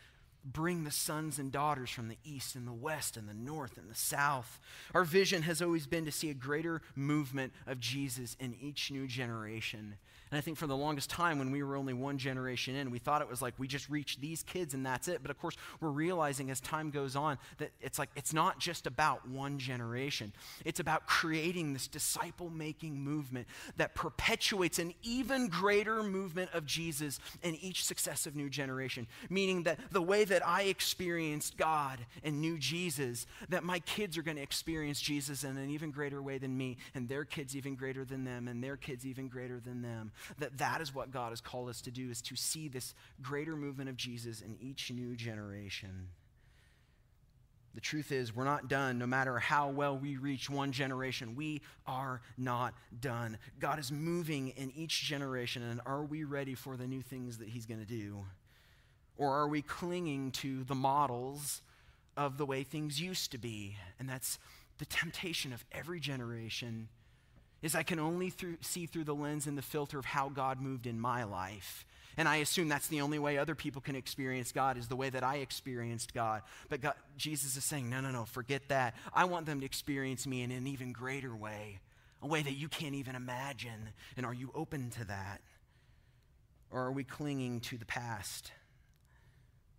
bring 0.44 0.84
the 0.84 0.90
sons 0.90 1.38
and 1.38 1.52
daughters 1.52 1.90
from 1.90 2.08
the 2.08 2.18
east 2.24 2.54
and 2.54 2.66
the 2.66 2.72
west 2.72 3.16
and 3.16 3.28
the 3.28 3.34
north 3.34 3.76
and 3.76 3.90
the 3.90 3.94
south. 3.94 4.60
Our 4.94 5.04
vision 5.04 5.42
has 5.42 5.60
always 5.60 5.86
been 5.86 6.04
to 6.04 6.12
see 6.12 6.30
a 6.30 6.34
greater 6.34 6.82
movement 6.94 7.52
of 7.66 7.80
Jesus 7.80 8.36
in 8.40 8.54
each 8.60 8.90
new 8.90 9.06
generation. 9.06 9.96
And 10.30 10.38
I 10.38 10.40
think 10.40 10.58
for 10.58 10.66
the 10.66 10.76
longest 10.76 11.08
time, 11.08 11.38
when 11.38 11.50
we 11.50 11.62
were 11.62 11.76
only 11.76 11.94
one 11.94 12.18
generation 12.18 12.74
in, 12.74 12.90
we 12.90 12.98
thought 12.98 13.22
it 13.22 13.28
was 13.28 13.40
like 13.40 13.54
we 13.58 13.66
just 13.66 13.88
reach 13.88 14.20
these 14.20 14.42
kids 14.42 14.74
and 14.74 14.84
that's 14.84 15.08
it. 15.08 15.20
But 15.22 15.30
of 15.30 15.38
course, 15.38 15.56
we're 15.80 15.88
realizing 15.90 16.50
as 16.50 16.60
time 16.60 16.90
goes 16.90 17.16
on 17.16 17.38
that 17.58 17.70
it's 17.80 17.98
like 17.98 18.10
it's 18.14 18.34
not 18.34 18.58
just 18.58 18.86
about 18.86 19.26
one 19.28 19.58
generation, 19.58 20.32
it's 20.64 20.80
about 20.80 21.06
creating 21.06 21.72
this 21.72 21.88
disciple 21.88 22.50
making 22.50 23.00
movement 23.00 23.46
that 23.76 23.94
perpetuates 23.94 24.78
an 24.78 24.92
even 25.02 25.48
greater 25.48 26.02
movement 26.02 26.50
of 26.52 26.66
Jesus 26.66 27.20
in 27.42 27.54
each 27.56 27.84
successive 27.84 28.36
new 28.36 28.50
generation. 28.50 29.06
Meaning 29.30 29.62
that 29.62 29.78
the 29.90 30.02
way 30.02 30.24
that 30.28 30.46
I 30.46 30.62
experienced 30.62 31.56
God 31.56 31.98
and 32.22 32.40
knew 32.40 32.58
Jesus, 32.58 33.26
that 33.48 33.64
my 33.64 33.80
kids 33.80 34.16
are 34.16 34.22
going 34.22 34.36
to 34.36 34.42
experience 34.42 35.00
Jesus 35.00 35.44
in 35.44 35.56
an 35.56 35.70
even 35.70 35.90
greater 35.90 36.22
way 36.22 36.38
than 36.38 36.56
me, 36.56 36.76
and 36.94 37.08
their 37.08 37.24
kids 37.24 37.56
even 37.56 37.74
greater 37.74 38.04
than 38.04 38.24
them, 38.24 38.48
and 38.48 38.62
their 38.62 38.76
kids 38.76 39.04
even 39.04 39.28
greater 39.28 39.60
than 39.60 39.82
them 39.82 40.12
that 40.38 40.58
that 40.58 40.80
is 40.80 40.94
what 40.94 41.10
God 41.10 41.30
has 41.30 41.40
called 41.40 41.68
us 41.68 41.80
to 41.82 41.90
do 41.90 42.10
is 42.10 42.22
to 42.22 42.36
see 42.36 42.68
this 42.68 42.94
greater 43.22 43.56
movement 43.56 43.88
of 43.88 43.96
Jesus 43.96 44.40
in 44.40 44.56
each 44.60 44.90
new 44.90 45.14
generation. 45.16 46.08
The 47.74 47.80
truth 47.80 48.10
is, 48.10 48.34
we're 48.34 48.44
not 48.44 48.68
done 48.68 48.98
no 48.98 49.06
matter 49.06 49.38
how 49.38 49.68
well 49.68 49.96
we 49.96 50.16
reach 50.16 50.50
one 50.50 50.72
generation. 50.72 51.36
We 51.36 51.60
are 51.86 52.22
not 52.36 52.74
done. 53.00 53.38
God 53.60 53.78
is 53.78 53.92
moving 53.92 54.48
in 54.48 54.72
each 54.74 55.02
generation, 55.02 55.62
and 55.62 55.80
are 55.86 56.02
we 56.02 56.24
ready 56.24 56.54
for 56.54 56.76
the 56.76 56.86
new 56.86 57.02
things 57.02 57.38
that 57.38 57.48
He's 57.48 57.66
going 57.66 57.80
to 57.80 57.86
do? 57.86 58.24
Or 59.18 59.34
are 59.34 59.48
we 59.48 59.60
clinging 59.60 60.30
to 60.32 60.64
the 60.64 60.74
models 60.74 61.60
of 62.16 62.38
the 62.38 62.46
way 62.46 62.62
things 62.62 63.00
used 63.00 63.32
to 63.32 63.38
be? 63.38 63.76
And 63.98 64.08
that's 64.08 64.38
the 64.78 64.86
temptation 64.86 65.52
of 65.52 65.64
every 65.72 66.00
generation 66.00 66.88
is 67.60 67.74
I 67.74 67.82
can 67.82 67.98
only 67.98 68.30
through, 68.30 68.58
see 68.60 68.86
through 68.86 69.04
the 69.04 69.14
lens 69.14 69.46
and 69.46 69.58
the 69.58 69.62
filter 69.62 69.98
of 69.98 70.04
how 70.04 70.28
God 70.28 70.60
moved 70.60 70.86
in 70.86 71.00
my 71.00 71.24
life. 71.24 71.84
And 72.16 72.28
I 72.28 72.36
assume 72.36 72.68
that's 72.68 72.88
the 72.88 73.00
only 73.00 73.18
way 73.18 73.38
other 73.38 73.54
people 73.54 73.80
can 73.80 73.96
experience 73.96 74.52
God 74.52 74.76
is 74.76 74.88
the 74.88 74.96
way 74.96 75.10
that 75.10 75.22
I 75.22 75.36
experienced 75.36 76.14
God. 76.14 76.42
But 76.68 76.80
God, 76.80 76.94
Jesus 77.16 77.56
is 77.56 77.64
saying, 77.64 77.90
no, 77.90 78.00
no, 78.00 78.10
no, 78.10 78.24
forget 78.24 78.68
that. 78.68 78.94
I 79.12 79.24
want 79.24 79.46
them 79.46 79.60
to 79.60 79.66
experience 79.66 80.26
me 80.26 80.42
in 80.42 80.50
an 80.50 80.66
even 80.66 80.92
greater 80.92 81.34
way, 81.34 81.80
a 82.22 82.26
way 82.26 82.42
that 82.42 82.54
you 82.54 82.68
can't 82.68 82.94
even 82.94 83.14
imagine. 83.14 83.90
And 84.16 84.26
are 84.26 84.34
you 84.34 84.50
open 84.54 84.90
to 84.90 85.04
that? 85.06 85.40
Or 86.70 86.82
are 86.82 86.92
we 86.92 87.04
clinging 87.04 87.60
to 87.62 87.78
the 87.78 87.86
past? 87.86 88.52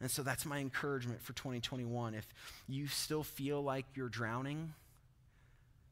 And 0.01 0.09
so 0.09 0.23
that's 0.23 0.45
my 0.45 0.59
encouragement 0.59 1.21
for 1.21 1.33
2021. 1.33 2.13
If 2.13 2.27
you 2.67 2.87
still 2.87 3.23
feel 3.23 3.61
like 3.61 3.85
you're 3.95 4.09
drowning, 4.09 4.73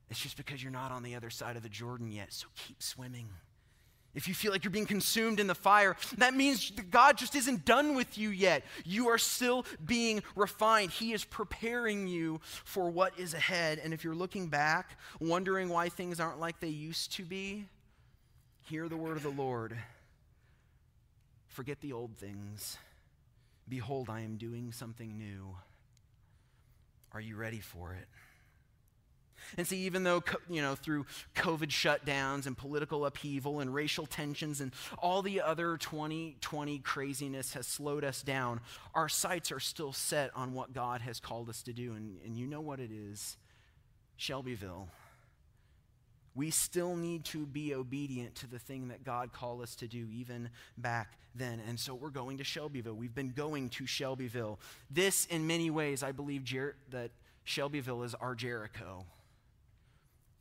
it's 0.10 0.22
just 0.22 0.38
because 0.38 0.64
you're 0.64 0.72
not 0.72 0.92
on 0.92 1.04
the 1.04 1.16
other 1.16 1.30
side 1.30 1.58
of 1.58 1.64
the 1.64 1.70
Jordan 1.70 2.12
yet. 2.12 2.32
So 2.32 2.48
keep 2.56 2.82
swimming. 2.82 3.28
If 4.16 4.28
you 4.28 4.34
feel 4.34 4.52
like 4.52 4.64
you're 4.64 4.72
being 4.72 4.88
consumed 4.88 5.40
in 5.40 5.46
the 5.46 5.54
fire, 5.54 5.96
that 6.18 6.34
means 6.34 6.72
God 6.90 7.18
just 7.18 7.36
isn't 7.36 7.66
done 7.66 7.94
with 7.96 8.18
you 8.18 8.30
yet. 8.30 8.64
You 8.84 9.10
are 9.10 9.20
still 9.20 9.66
being 9.86 10.24
refined. 10.36 10.90
He 10.90 11.14
is 11.14 11.24
preparing 11.24 12.08
you 12.08 12.40
for 12.64 12.90
what 12.90 13.20
is 13.20 13.36
ahead. 13.36 13.80
And 13.84 13.94
if 13.94 14.04
you're 14.04 14.16
looking 14.16 14.48
back, 14.48 14.98
wondering 15.20 15.70
why 15.70 15.90
things 15.90 16.20
aren't 16.20 16.40
like 16.40 16.60
they 16.60 16.68
used 16.70 17.12
to 17.18 17.24
be, 17.24 17.66
hear 18.64 18.90
the 18.90 18.98
word 18.98 19.18
of 19.18 19.24
the 19.24 19.30
Lord. 19.30 19.78
Forget 21.48 21.82
the 21.82 21.94
old 21.94 22.18
things. 22.18 22.78
Behold, 23.70 24.10
I 24.10 24.22
am 24.22 24.38
doing 24.38 24.72
something 24.72 25.18
new. 25.18 25.56
Are 27.14 27.22
you 27.22 27.36
ready 27.36 27.60
for 27.60 27.94
it? 27.94 28.08
And 29.58 29.66
see, 29.66 29.78
even 29.86 30.04
though, 30.04 30.24
you 30.50 30.62
know, 30.62 30.76
through 30.76 31.06
COVID 31.36 31.70
shutdowns 31.70 32.48
and 32.48 32.58
political 32.58 33.06
upheaval 33.06 33.60
and 33.60 33.74
racial 33.74 34.06
tensions 34.06 34.62
and 34.62 34.72
all 34.98 35.22
the 35.22 35.42
other 35.42 35.78
2020 35.78 36.80
craziness 36.80 37.54
has 37.54 37.68
slowed 37.68 38.04
us 38.04 38.22
down, 38.22 38.60
our 38.94 39.08
sights 39.08 39.52
are 39.52 39.60
still 39.60 39.94
set 39.94 40.32
on 40.36 40.54
what 40.54 40.74
God 40.74 41.01
has 41.01 41.20
called 41.20 41.50
us 41.50 41.62
to 41.64 41.74
do. 41.74 41.94
And, 41.94 42.20
and 42.25 42.36
you 42.36 42.48
know 42.48 42.62
what 42.62 42.80
it 42.80 42.92
is 42.92 43.38
Shelbyville. 44.18 44.90
We 46.38 46.52
still 46.52 46.96
need 46.96 47.26
to 47.26 47.48
be 47.48 47.74
obedient 47.74 48.36
to 48.36 48.48
the 48.48 48.60
thing 48.60 48.90
that 48.90 49.04
God 49.04 49.34
called 49.34 49.64
us 49.64 49.74
to 49.78 49.88
do 49.88 50.08
even 50.14 50.50
back 50.78 51.18
then. 51.34 51.60
And 51.68 51.80
so 51.80 51.96
we're 51.96 52.12
going 52.12 52.38
to 52.38 52.44
Shelbyville. 52.44 52.94
We've 52.94 53.14
been 53.14 53.32
going 53.32 53.70
to 53.70 53.88
Shelbyville. 53.88 54.60
This, 54.92 55.26
in 55.26 55.48
many 55.48 55.72
ways, 55.72 56.04
I 56.04 56.12
believe 56.12 56.44
Jer- 56.44 56.76
that 56.92 57.10
Shelbyville 57.44 58.04
is 58.04 58.14
our 58.14 58.36
Jericho. 58.36 59.04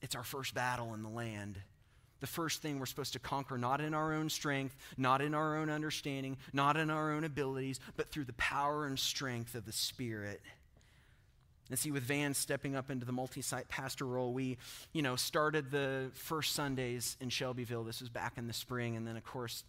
It's 0.03 0.15
our 0.15 0.23
first 0.23 0.55
battle 0.55 0.93
in 0.93 1.03
the 1.03 1.09
land. 1.09 1.59
The 2.21 2.27
first 2.27 2.61
thing 2.61 2.79
we're 2.79 2.85
supposed 2.85 3.15
to 3.15 3.19
conquer, 3.19 3.57
not 3.57 3.81
in 3.81 3.95
our 3.95 4.13
own 4.13 4.29
strength, 4.29 4.77
not 4.99 5.23
in 5.23 5.35
our 5.35 5.57
own 5.57 5.71
understanding, 5.71 6.37
not 6.53 6.77
in 6.77 6.91
our 6.91 7.13
own 7.13 7.25
abilities, 7.25 7.81
but 7.97 8.11
through 8.11 8.25
the 8.25 8.35
power 8.35 8.87
and 8.87 8.99
strength 8.99 9.55
of 9.55 9.65
the 9.65 9.73
Spirit. 9.73 10.43
And 11.69 11.79
see, 11.79 11.91
with 11.91 12.05
Van 12.05 12.33
stepping 12.35 12.77
up 12.77 12.91
into 12.91 13.05
the 13.05 13.13
multi-site 13.13 13.69
pastor 13.69 14.07
role, 14.07 14.33
we, 14.33 14.57
you 14.93 15.03
know, 15.03 15.17
started 15.17 15.71
the 15.71 16.11
first 16.15 16.55
Sundays 16.55 17.17
in 17.21 17.29
Shelbyville. 17.29 17.85
This 17.85 18.01
was 18.01 18.09
back 18.09 18.39
in 18.39 18.47
the 18.47 18.53
spring, 18.53 18.97
and 18.97 19.07
then, 19.07 19.17
of 19.17 19.25
course, 19.25 19.65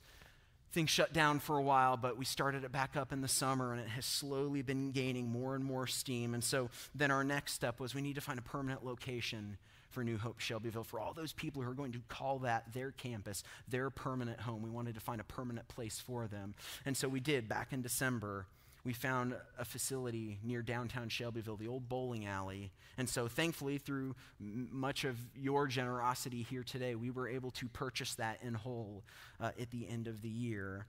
things 0.72 0.90
shut 0.90 1.12
down 1.12 1.40
for 1.40 1.58
a 1.58 1.62
while, 1.62 1.98
but 1.98 2.18
we 2.18 2.26
started 2.26 2.64
it 2.64 2.72
back 2.72 2.96
up 2.96 3.12
in 3.12 3.22
the 3.22 3.28
summer, 3.28 3.72
and 3.72 3.82
it 3.82 3.88
has 3.88 4.06
slowly 4.06 4.62
been 4.62 4.92
gaining 4.92 5.28
more 5.28 5.56
and 5.56 5.64
more 5.64 5.88
steam. 5.88 6.34
And 6.34 6.44
so 6.44 6.70
then 6.94 7.10
our 7.10 7.24
next 7.24 7.54
step 7.54 7.80
was 7.80 7.96
we 7.96 8.02
need 8.02 8.16
to 8.16 8.22
find 8.22 8.38
a 8.38 8.44
permanent 8.44 8.86
location 8.86 9.58
for 9.90 10.04
New 10.04 10.18
Hope 10.18 10.40
Shelbyville, 10.40 10.84
for 10.84 11.00
all 11.00 11.14
those 11.14 11.34
people 11.34 11.64
who 11.64 11.70
are 11.72 11.74
going 11.74 11.94
to 11.94 12.02
call 12.10 12.40
that 12.40 12.74
their 12.74 12.92
campus, 12.92 13.42
their 13.68 13.90
permanent 13.90 14.42
home. 14.42 14.62
We 14.62 14.70
wanted 14.70 14.96
to 14.96 15.02
find 15.02 15.20
a 15.20 15.24
permanent 15.24 15.68
place 15.70 16.00
for 16.00 16.28
them. 16.28 16.54
And 16.86 16.96
so 16.96 17.08
we 17.08 17.22
did 17.22 17.50
back 17.50 17.74
in 17.74 17.82
December. 17.82 18.46
We 18.88 18.94
found 18.94 19.36
a 19.60 19.66
facility 19.66 20.40
near 20.42 20.62
downtown 20.62 21.10
Shelbyville, 21.10 21.58
the 21.58 21.68
old 21.68 21.90
bowling 21.90 22.26
alley. 22.26 22.72
And 22.98 23.10
so, 23.10 23.28
thankfully, 23.28 23.80
through 23.80 24.16
m- 24.40 24.70
much 24.72 25.04
of 25.04 25.18
your 25.36 25.68
generosity 25.68 26.42
here 26.42 26.64
today, 26.64 26.96
we 26.96 27.12
were 27.12 27.28
able 27.28 27.52
to 27.52 27.68
purchase 27.68 28.16
that 28.16 28.40
in 28.42 28.54
whole 28.54 29.04
uh, 29.42 29.52
at 29.60 29.72
the 29.72 29.90
end 29.90 30.08
of 30.08 30.22
the 30.22 30.30
year 30.30 30.86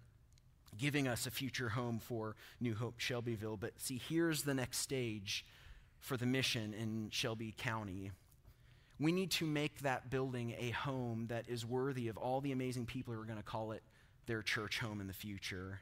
giving 0.76 1.08
us 1.08 1.26
a 1.26 1.30
future 1.32 1.70
home 1.70 1.98
for 1.98 2.36
New 2.60 2.76
Hope 2.76 3.00
Shelbyville. 3.00 3.56
But 3.56 3.72
see, 3.78 4.00
here's 4.08 4.42
the 4.42 4.54
next 4.54 4.78
stage 4.78 5.44
for 5.98 6.16
the 6.16 6.26
mission 6.26 6.74
in 6.74 7.08
Shelby 7.10 7.52
County. 7.58 8.12
We 9.00 9.10
need 9.10 9.32
to 9.32 9.44
make 9.44 9.80
that 9.80 10.08
building 10.08 10.54
a 10.56 10.70
home 10.70 11.26
that 11.30 11.48
is 11.48 11.66
worthy 11.66 12.06
of 12.06 12.16
all 12.16 12.40
the 12.40 12.52
amazing 12.52 12.86
people 12.86 13.12
who 13.12 13.20
are 13.20 13.24
going 13.24 13.38
to 13.38 13.42
call 13.42 13.72
it 13.72 13.82
their 14.26 14.42
church 14.42 14.78
home 14.78 15.00
in 15.00 15.08
the 15.08 15.12
future. 15.12 15.80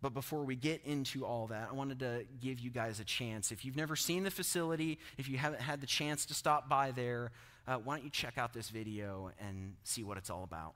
But 0.00 0.14
before 0.14 0.44
we 0.44 0.54
get 0.54 0.82
into 0.84 1.26
all 1.26 1.48
that, 1.48 1.68
I 1.70 1.74
wanted 1.74 1.98
to 2.00 2.24
give 2.40 2.60
you 2.60 2.70
guys 2.70 3.00
a 3.00 3.04
chance. 3.04 3.50
If 3.50 3.64
you've 3.64 3.76
never 3.76 3.96
seen 3.96 4.22
the 4.22 4.30
facility, 4.30 4.98
if 5.16 5.28
you 5.28 5.38
haven't 5.38 5.60
had 5.60 5.80
the 5.80 5.88
chance 5.88 6.24
to 6.26 6.34
stop 6.34 6.68
by 6.68 6.92
there, 6.92 7.32
uh, 7.66 7.76
why 7.76 7.96
don't 7.96 8.04
you 8.04 8.10
check 8.10 8.38
out 8.38 8.52
this 8.52 8.68
video 8.70 9.32
and 9.40 9.74
see 9.82 10.04
what 10.04 10.16
it's 10.16 10.30
all 10.30 10.44
about? 10.44 10.74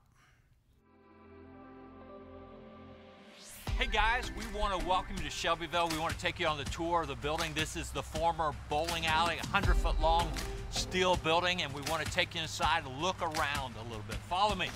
Hey 3.79 3.87
guys, 3.87 4.31
we 4.37 4.45
want 4.59 4.79
to 4.79 4.87
welcome 4.87 5.15
you 5.17 5.23
to 5.23 5.29
Shelbyville. 5.29 5.87
We 5.87 5.97
want 5.97 6.13
to 6.13 6.19
take 6.19 6.39
you 6.39 6.45
on 6.45 6.57
the 6.57 6.65
tour 6.65 7.01
of 7.01 7.07
the 7.07 7.15
building. 7.15 7.53
This 7.55 7.75
is 7.75 7.89
the 7.89 8.03
former 8.03 8.51
bowling 8.69 9.07
alley, 9.07 9.37
100 9.37 9.75
foot 9.77 9.99
long 9.99 10.29
steel 10.69 11.15
building, 11.15 11.63
and 11.63 11.73
we 11.73 11.81
want 11.89 12.05
to 12.05 12.11
take 12.11 12.35
you 12.35 12.41
inside 12.41 12.85
and 12.85 13.01
look 13.01 13.19
around 13.21 13.73
a 13.79 13.83
little 13.89 14.03
bit. 14.07 14.17
Follow 14.29 14.53
me. 14.53 14.67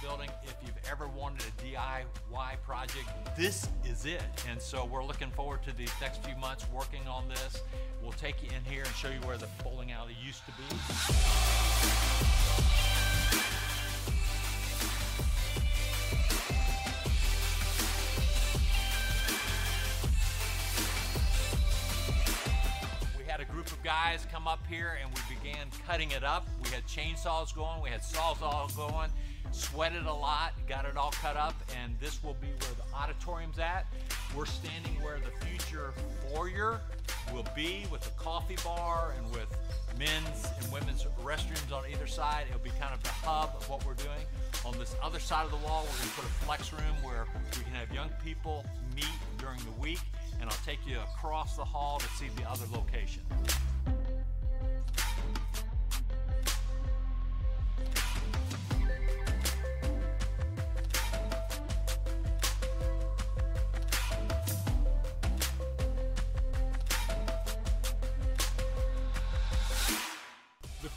Building. 0.00 0.30
If 0.44 0.54
you've 0.64 0.78
ever 0.90 1.08
wanted 1.08 1.42
a 1.42 1.62
DIY 1.62 2.62
project, 2.64 3.08
this 3.36 3.68
is 3.84 4.06
it. 4.06 4.22
And 4.48 4.60
so 4.60 4.84
we're 4.84 5.04
looking 5.04 5.30
forward 5.30 5.62
to 5.64 5.76
the 5.76 5.88
next 6.00 6.24
few 6.24 6.36
months 6.36 6.66
working 6.72 7.06
on 7.08 7.28
this. 7.28 7.62
We'll 8.00 8.12
take 8.12 8.42
you 8.42 8.48
in 8.56 8.64
here 8.72 8.84
and 8.84 8.94
show 8.94 9.08
you 9.08 9.20
where 9.26 9.36
the 9.36 9.48
bowling 9.64 9.90
alley 9.90 10.16
used 10.24 10.42
to 10.46 10.52
be. 10.52 10.62
We 23.18 23.24
had 23.24 23.40
a 23.40 23.44
group 23.44 23.66
of 23.66 23.82
guys 23.82 24.26
come 24.30 24.46
up 24.46 24.60
here 24.68 24.98
and 25.02 25.10
we 25.12 25.20
began 25.34 25.66
cutting 25.86 26.12
it 26.12 26.22
up. 26.22 26.46
We 26.62 26.70
had 26.70 26.86
chainsaws 26.86 27.52
going, 27.54 27.82
we 27.82 27.90
had 27.90 28.02
Sawzall 28.02 28.74
going. 28.76 29.10
Sweated 29.58 30.06
a 30.06 30.12
lot, 30.12 30.52
got 30.68 30.84
it 30.84 30.96
all 30.96 31.10
cut 31.10 31.36
up, 31.36 31.54
and 31.82 31.98
this 31.98 32.22
will 32.22 32.36
be 32.40 32.46
where 32.46 32.74
the 32.76 32.96
auditorium's 32.96 33.58
at. 33.58 33.86
We're 34.36 34.46
standing 34.46 34.92
where 35.02 35.18
the 35.18 35.46
future 35.46 35.92
foyer 36.32 36.80
will 37.32 37.46
be 37.56 37.84
with 37.90 38.06
a 38.06 38.10
coffee 38.10 38.56
bar 38.64 39.14
and 39.18 39.30
with 39.32 39.48
men's 39.98 40.48
and 40.60 40.72
women's 40.72 41.04
restrooms 41.24 41.72
on 41.72 41.82
either 41.90 42.06
side. 42.06 42.46
It'll 42.48 42.60
be 42.60 42.70
kind 42.70 42.94
of 42.94 43.02
the 43.02 43.08
hub 43.08 43.50
of 43.56 43.68
what 43.68 43.84
we're 43.84 43.94
doing. 43.94 44.24
On 44.64 44.78
this 44.78 44.94
other 45.02 45.18
side 45.18 45.44
of 45.44 45.50
the 45.50 45.66
wall, 45.66 45.84
we're 45.84 45.98
going 45.98 46.10
to 46.10 46.14
put 46.14 46.24
a 46.24 46.44
flex 46.44 46.72
room 46.72 46.96
where 47.02 47.26
we 47.56 47.64
can 47.64 47.72
have 47.72 47.92
young 47.92 48.10
people 48.24 48.64
meet 48.94 49.06
during 49.38 49.58
the 49.58 49.80
week, 49.80 50.00
and 50.40 50.48
I'll 50.48 50.64
take 50.64 50.78
you 50.86 50.98
across 51.00 51.56
the 51.56 51.64
hall 51.64 51.98
to 51.98 52.08
see 52.10 52.28
the 52.36 52.48
other 52.48 52.64
location. 52.72 53.22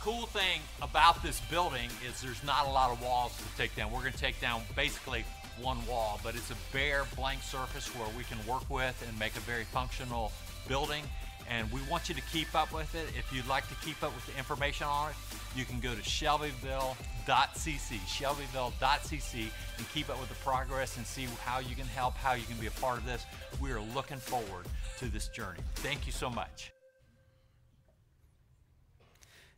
Cool 0.04 0.26
thing 0.26 0.62
about 0.82 1.22
this 1.22 1.40
building 1.42 1.88
is 2.08 2.22
there's 2.22 2.44
not 2.44 2.66
a 2.66 2.70
lot 2.70 2.92
of 2.92 3.00
walls 3.04 3.38
to 3.38 3.44
take 3.56 3.76
down. 3.76 3.92
We're 3.92 4.00
going 4.00 4.14
to 4.14 4.18
take 4.18 4.42
down 4.42 4.64
basically 4.76 5.24
one 5.62 5.86
wall, 5.86 6.20
but 6.24 6.34
it's 6.36 6.50
a 6.50 6.56
bare 6.74 7.06
blank 7.16 7.44
surface 7.44 7.88
where 7.96 8.08
we 8.18 8.24
can 8.24 8.40
work 8.48 8.68
with 8.68 9.06
and 9.08 9.20
make 9.20 9.36
a 9.36 9.42
very 9.42 9.64
functional 9.64 10.32
building. 10.68 11.04
And 11.48 11.72
we 11.72 11.82
want 11.90 12.10
you 12.10 12.16
to 12.16 12.22
keep 12.34 12.56
up 12.56 12.74
with 12.74 12.96
it. 12.96 13.06
If 13.18 13.32
you'd 13.32 13.48
like 13.48 13.68
to 13.70 13.76
keep 13.86 14.02
up 14.02 14.16
with 14.16 14.26
the 14.26 14.36
information 14.40 14.88
on 14.88 15.12
it, 15.12 15.16
you 15.56 15.66
can 15.66 15.80
go 15.80 15.94
to 15.94 16.02
shelbyville.cc, 16.02 18.08
shelbyville.cc, 18.08 19.50
and 19.78 19.92
keep 19.94 20.10
up 20.10 20.20
with 20.20 20.30
the 20.30 20.36
progress 20.36 20.98
and 20.98 21.06
see 21.06 21.28
how 21.44 21.60
you 21.60 21.76
can 21.76 21.86
help, 21.86 22.16
how 22.16 22.34
you 22.34 22.46
can 22.46 22.58
be 22.58 22.68
a 22.68 22.72
part 22.72 22.98
of 22.98 23.06
this. 23.06 23.26
We 23.62 23.72
are 23.72 23.82
looking 23.94 24.18
forward 24.18 24.66
to 24.98 25.06
this 25.06 25.28
journey. 25.28 25.60
Thank 25.76 26.08
you 26.08 26.12
so 26.12 26.30
much. 26.30 26.72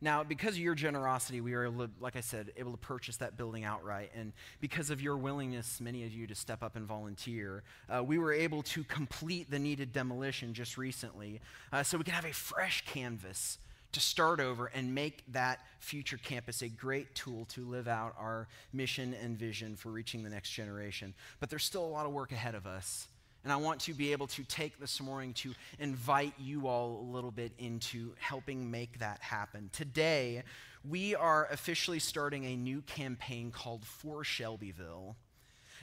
Now, 0.04 0.22
because 0.22 0.56
of 0.56 0.60
your 0.60 0.76
generosity, 0.76 1.40
we 1.40 1.54
were, 1.54 1.64
able 1.64 1.88
to, 1.88 1.94
like 2.02 2.18
I 2.18 2.20
said, 2.20 2.52
able 2.58 2.72
to 2.72 2.78
purchase 2.78 3.16
that 3.18 3.38
building 3.38 3.64
outright. 3.64 4.12
And 4.14 4.34
because 4.60 4.90
of 4.90 5.00
your 5.00 5.16
willingness, 5.16 5.80
many 5.80 6.04
of 6.04 6.12
you, 6.12 6.28
to 6.28 6.36
step 6.36 6.62
up 6.62 6.76
and 6.76 6.86
volunteer, 6.86 7.64
uh, 7.90 8.04
we 8.04 8.18
were 8.18 8.34
able 8.34 8.64
to 8.64 8.84
complete 8.84 9.50
the 9.50 9.60
needed 9.60 9.94
demolition 9.94 10.54
just 10.54 10.78
recently 10.78 11.40
uh, 11.72 11.84
so 11.84 11.98
we 11.98 12.04
can 12.04 12.14
have 12.14 12.26
a 12.26 12.34
fresh 12.34 12.84
canvas 12.86 13.60
to 13.94 14.02
start 14.02 14.42
over 14.42 14.66
and 14.66 14.94
make 14.94 15.24
that 15.32 15.62
future 15.80 16.18
campus 16.18 16.64
a 16.64 16.68
great 16.68 17.16
tool 17.16 17.46
to 17.46 17.66
live 17.66 17.88
out 17.88 18.14
our 18.20 18.50
mission 18.74 19.14
and 19.14 19.40
vision 19.40 19.78
for 19.78 19.88
reaching 19.88 20.22
the 20.22 20.30
next 20.30 20.50
generation. 20.50 21.14
But 21.40 21.50
there's 21.50 21.64
still 21.64 21.86
a 21.86 21.88
lot 21.88 22.06
of 22.06 22.12
work 22.12 22.34
ahead 22.34 22.56
of 22.56 22.68
us. 22.68 23.08
And 23.44 23.52
I 23.52 23.58
want 23.58 23.82
to 23.82 23.94
be 23.94 24.14
able 24.14 24.28
to 24.28 24.44
take 24.44 24.80
this 24.80 25.02
morning 25.02 25.34
to 25.36 25.54
invite 25.80 26.34
you 26.40 26.68
all 26.68 27.02
a 27.02 27.08
little 27.14 27.32
bit 27.32 27.52
into 27.58 28.14
helping 28.18 28.72
make 28.72 29.00
that 29.00 29.22
happen. 29.22 29.70
Today, 29.74 30.44
we 30.88 31.14
are 31.16 31.48
officially 31.52 32.00
starting 32.00 32.46
a 32.46 32.56
new 32.56 32.82
campaign 32.82 33.52
called 33.52 33.86
For 33.86 34.24
Shelbyville. 34.24 35.16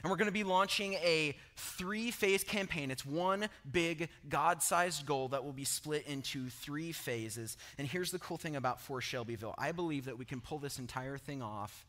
And 0.03 0.09
we're 0.09 0.17
going 0.17 0.27
to 0.27 0.31
be 0.31 0.43
launching 0.43 0.93
a 0.93 1.35
three 1.55 2.09
phase 2.09 2.43
campaign. 2.43 2.89
It's 2.89 3.05
one 3.05 3.47
big 3.71 4.09
God 4.27 4.63
sized 4.63 5.05
goal 5.05 5.27
that 5.27 5.43
will 5.43 5.53
be 5.53 5.63
split 5.63 6.07
into 6.07 6.49
three 6.49 6.91
phases. 6.91 7.57
And 7.77 7.87
here's 7.87 8.09
the 8.09 8.17
cool 8.17 8.37
thing 8.37 8.55
about 8.55 8.81
For 8.81 9.01
Shelbyville 9.01 9.53
I 9.57 9.71
believe 9.71 10.05
that 10.05 10.17
we 10.17 10.25
can 10.25 10.41
pull 10.41 10.57
this 10.57 10.79
entire 10.79 11.19
thing 11.19 11.43
off 11.43 11.85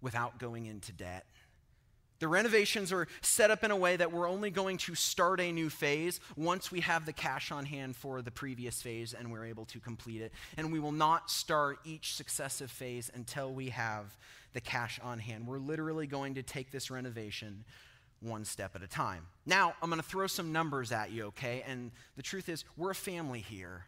without 0.00 0.38
going 0.38 0.66
into 0.66 0.92
debt. 0.92 1.24
The 2.20 2.28
renovations 2.28 2.92
are 2.92 3.08
set 3.22 3.50
up 3.50 3.64
in 3.64 3.70
a 3.70 3.76
way 3.76 3.96
that 3.96 4.12
we're 4.12 4.28
only 4.28 4.50
going 4.50 4.78
to 4.78 4.94
start 4.94 5.40
a 5.40 5.52
new 5.52 5.68
phase 5.68 6.20
once 6.36 6.70
we 6.70 6.80
have 6.80 7.06
the 7.06 7.12
cash 7.12 7.50
on 7.50 7.66
hand 7.66 7.96
for 7.96 8.22
the 8.22 8.30
previous 8.30 8.80
phase 8.80 9.14
and 9.14 9.30
we're 9.30 9.44
able 9.44 9.64
to 9.66 9.80
complete 9.80 10.22
it. 10.22 10.32
And 10.56 10.72
we 10.72 10.80
will 10.80 10.92
not 10.92 11.30
start 11.30 11.78
each 11.84 12.14
successive 12.14 12.70
phase 12.70 13.10
until 13.14 13.52
we 13.52 13.70
have 13.70 14.16
the 14.52 14.60
cash 14.60 15.00
on 15.02 15.18
hand. 15.18 15.46
We're 15.46 15.58
literally 15.58 16.06
going 16.06 16.34
to 16.34 16.42
take 16.42 16.70
this 16.70 16.90
renovation 16.90 17.64
one 18.20 18.44
step 18.44 18.74
at 18.74 18.82
a 18.82 18.86
time. 18.86 19.26
Now, 19.44 19.74
I'm 19.82 19.90
going 19.90 20.00
to 20.00 20.08
throw 20.08 20.26
some 20.26 20.52
numbers 20.52 20.92
at 20.92 21.10
you, 21.10 21.24
okay? 21.26 21.62
And 21.66 21.90
the 22.16 22.22
truth 22.22 22.48
is, 22.48 22.64
we're 22.76 22.92
a 22.92 22.94
family 22.94 23.40
here. 23.40 23.84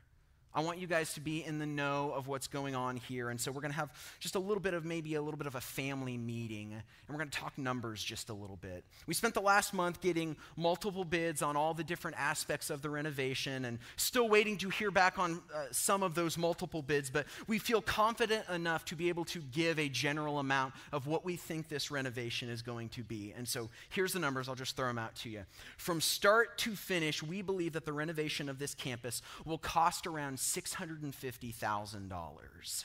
I 0.56 0.60
want 0.60 0.78
you 0.78 0.86
guys 0.86 1.12
to 1.14 1.20
be 1.20 1.44
in 1.44 1.58
the 1.58 1.66
know 1.66 2.12
of 2.16 2.28
what's 2.28 2.46
going 2.48 2.74
on 2.74 2.96
here. 2.96 3.28
And 3.28 3.38
so 3.38 3.52
we're 3.52 3.60
going 3.60 3.72
to 3.72 3.76
have 3.76 3.90
just 4.20 4.36
a 4.36 4.38
little 4.38 4.62
bit 4.62 4.72
of 4.72 4.86
maybe 4.86 5.14
a 5.14 5.20
little 5.20 5.36
bit 5.36 5.46
of 5.46 5.54
a 5.54 5.60
family 5.60 6.16
meeting. 6.16 6.72
And 6.72 6.82
we're 7.10 7.18
going 7.18 7.28
to 7.28 7.38
talk 7.38 7.58
numbers 7.58 8.02
just 8.02 8.30
a 8.30 8.32
little 8.32 8.56
bit. 8.56 8.82
We 9.06 9.12
spent 9.12 9.34
the 9.34 9.42
last 9.42 9.74
month 9.74 10.00
getting 10.00 10.34
multiple 10.56 11.04
bids 11.04 11.42
on 11.42 11.56
all 11.58 11.74
the 11.74 11.84
different 11.84 12.16
aspects 12.18 12.70
of 12.70 12.80
the 12.80 12.88
renovation 12.88 13.66
and 13.66 13.78
still 13.96 14.30
waiting 14.30 14.56
to 14.56 14.70
hear 14.70 14.90
back 14.90 15.18
on 15.18 15.42
uh, 15.54 15.64
some 15.72 16.02
of 16.02 16.14
those 16.14 16.38
multiple 16.38 16.80
bids. 16.80 17.10
But 17.10 17.26
we 17.46 17.58
feel 17.58 17.82
confident 17.82 18.48
enough 18.48 18.86
to 18.86 18.96
be 18.96 19.10
able 19.10 19.26
to 19.26 19.40
give 19.52 19.78
a 19.78 19.90
general 19.90 20.38
amount 20.38 20.72
of 20.90 21.06
what 21.06 21.22
we 21.22 21.36
think 21.36 21.68
this 21.68 21.90
renovation 21.90 22.48
is 22.48 22.62
going 22.62 22.88
to 22.90 23.02
be. 23.02 23.34
And 23.36 23.46
so 23.46 23.68
here's 23.90 24.14
the 24.14 24.20
numbers. 24.20 24.48
I'll 24.48 24.54
just 24.54 24.74
throw 24.74 24.86
them 24.86 24.98
out 24.98 25.16
to 25.16 25.28
you. 25.28 25.42
From 25.76 26.00
start 26.00 26.56
to 26.58 26.74
finish, 26.74 27.22
we 27.22 27.42
believe 27.42 27.74
that 27.74 27.84
the 27.84 27.92
renovation 27.92 28.48
of 28.48 28.58
this 28.58 28.74
campus 28.74 29.20
will 29.44 29.58
cost 29.58 30.06
around 30.06 30.40
$650,000. 30.46 32.84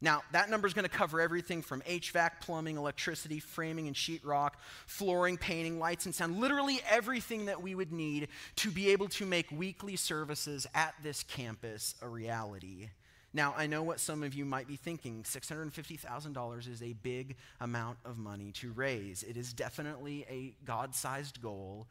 Now, 0.00 0.22
that 0.32 0.50
number 0.50 0.66
is 0.66 0.74
going 0.74 0.84
to 0.84 0.90
cover 0.90 1.22
everything 1.22 1.62
from 1.62 1.80
HVAC, 1.82 2.40
plumbing, 2.42 2.76
electricity, 2.76 3.40
framing 3.40 3.86
and 3.86 3.96
sheetrock, 3.96 4.50
flooring, 4.86 5.38
painting, 5.38 5.78
lights 5.78 6.04
and 6.04 6.14
sound, 6.14 6.38
literally 6.38 6.80
everything 6.88 7.46
that 7.46 7.62
we 7.62 7.74
would 7.74 7.92
need 7.92 8.28
to 8.56 8.70
be 8.70 8.90
able 8.90 9.08
to 9.08 9.24
make 9.24 9.50
weekly 9.50 9.96
services 9.96 10.66
at 10.74 10.94
this 11.02 11.22
campus 11.22 11.94
a 12.02 12.08
reality. 12.08 12.90
Now, 13.32 13.54
I 13.56 13.66
know 13.66 13.82
what 13.82 14.00
some 14.00 14.22
of 14.22 14.34
you 14.34 14.44
might 14.44 14.68
be 14.68 14.76
thinking 14.76 15.22
$650,000 15.22 16.70
is 16.70 16.82
a 16.82 16.92
big 16.94 17.36
amount 17.60 17.98
of 18.04 18.18
money 18.18 18.52
to 18.52 18.72
raise. 18.72 19.22
It 19.22 19.36
is 19.36 19.52
definitely 19.52 20.24
a 20.30 20.54
God 20.64 20.94
sized 20.94 21.42
goal, 21.42 21.86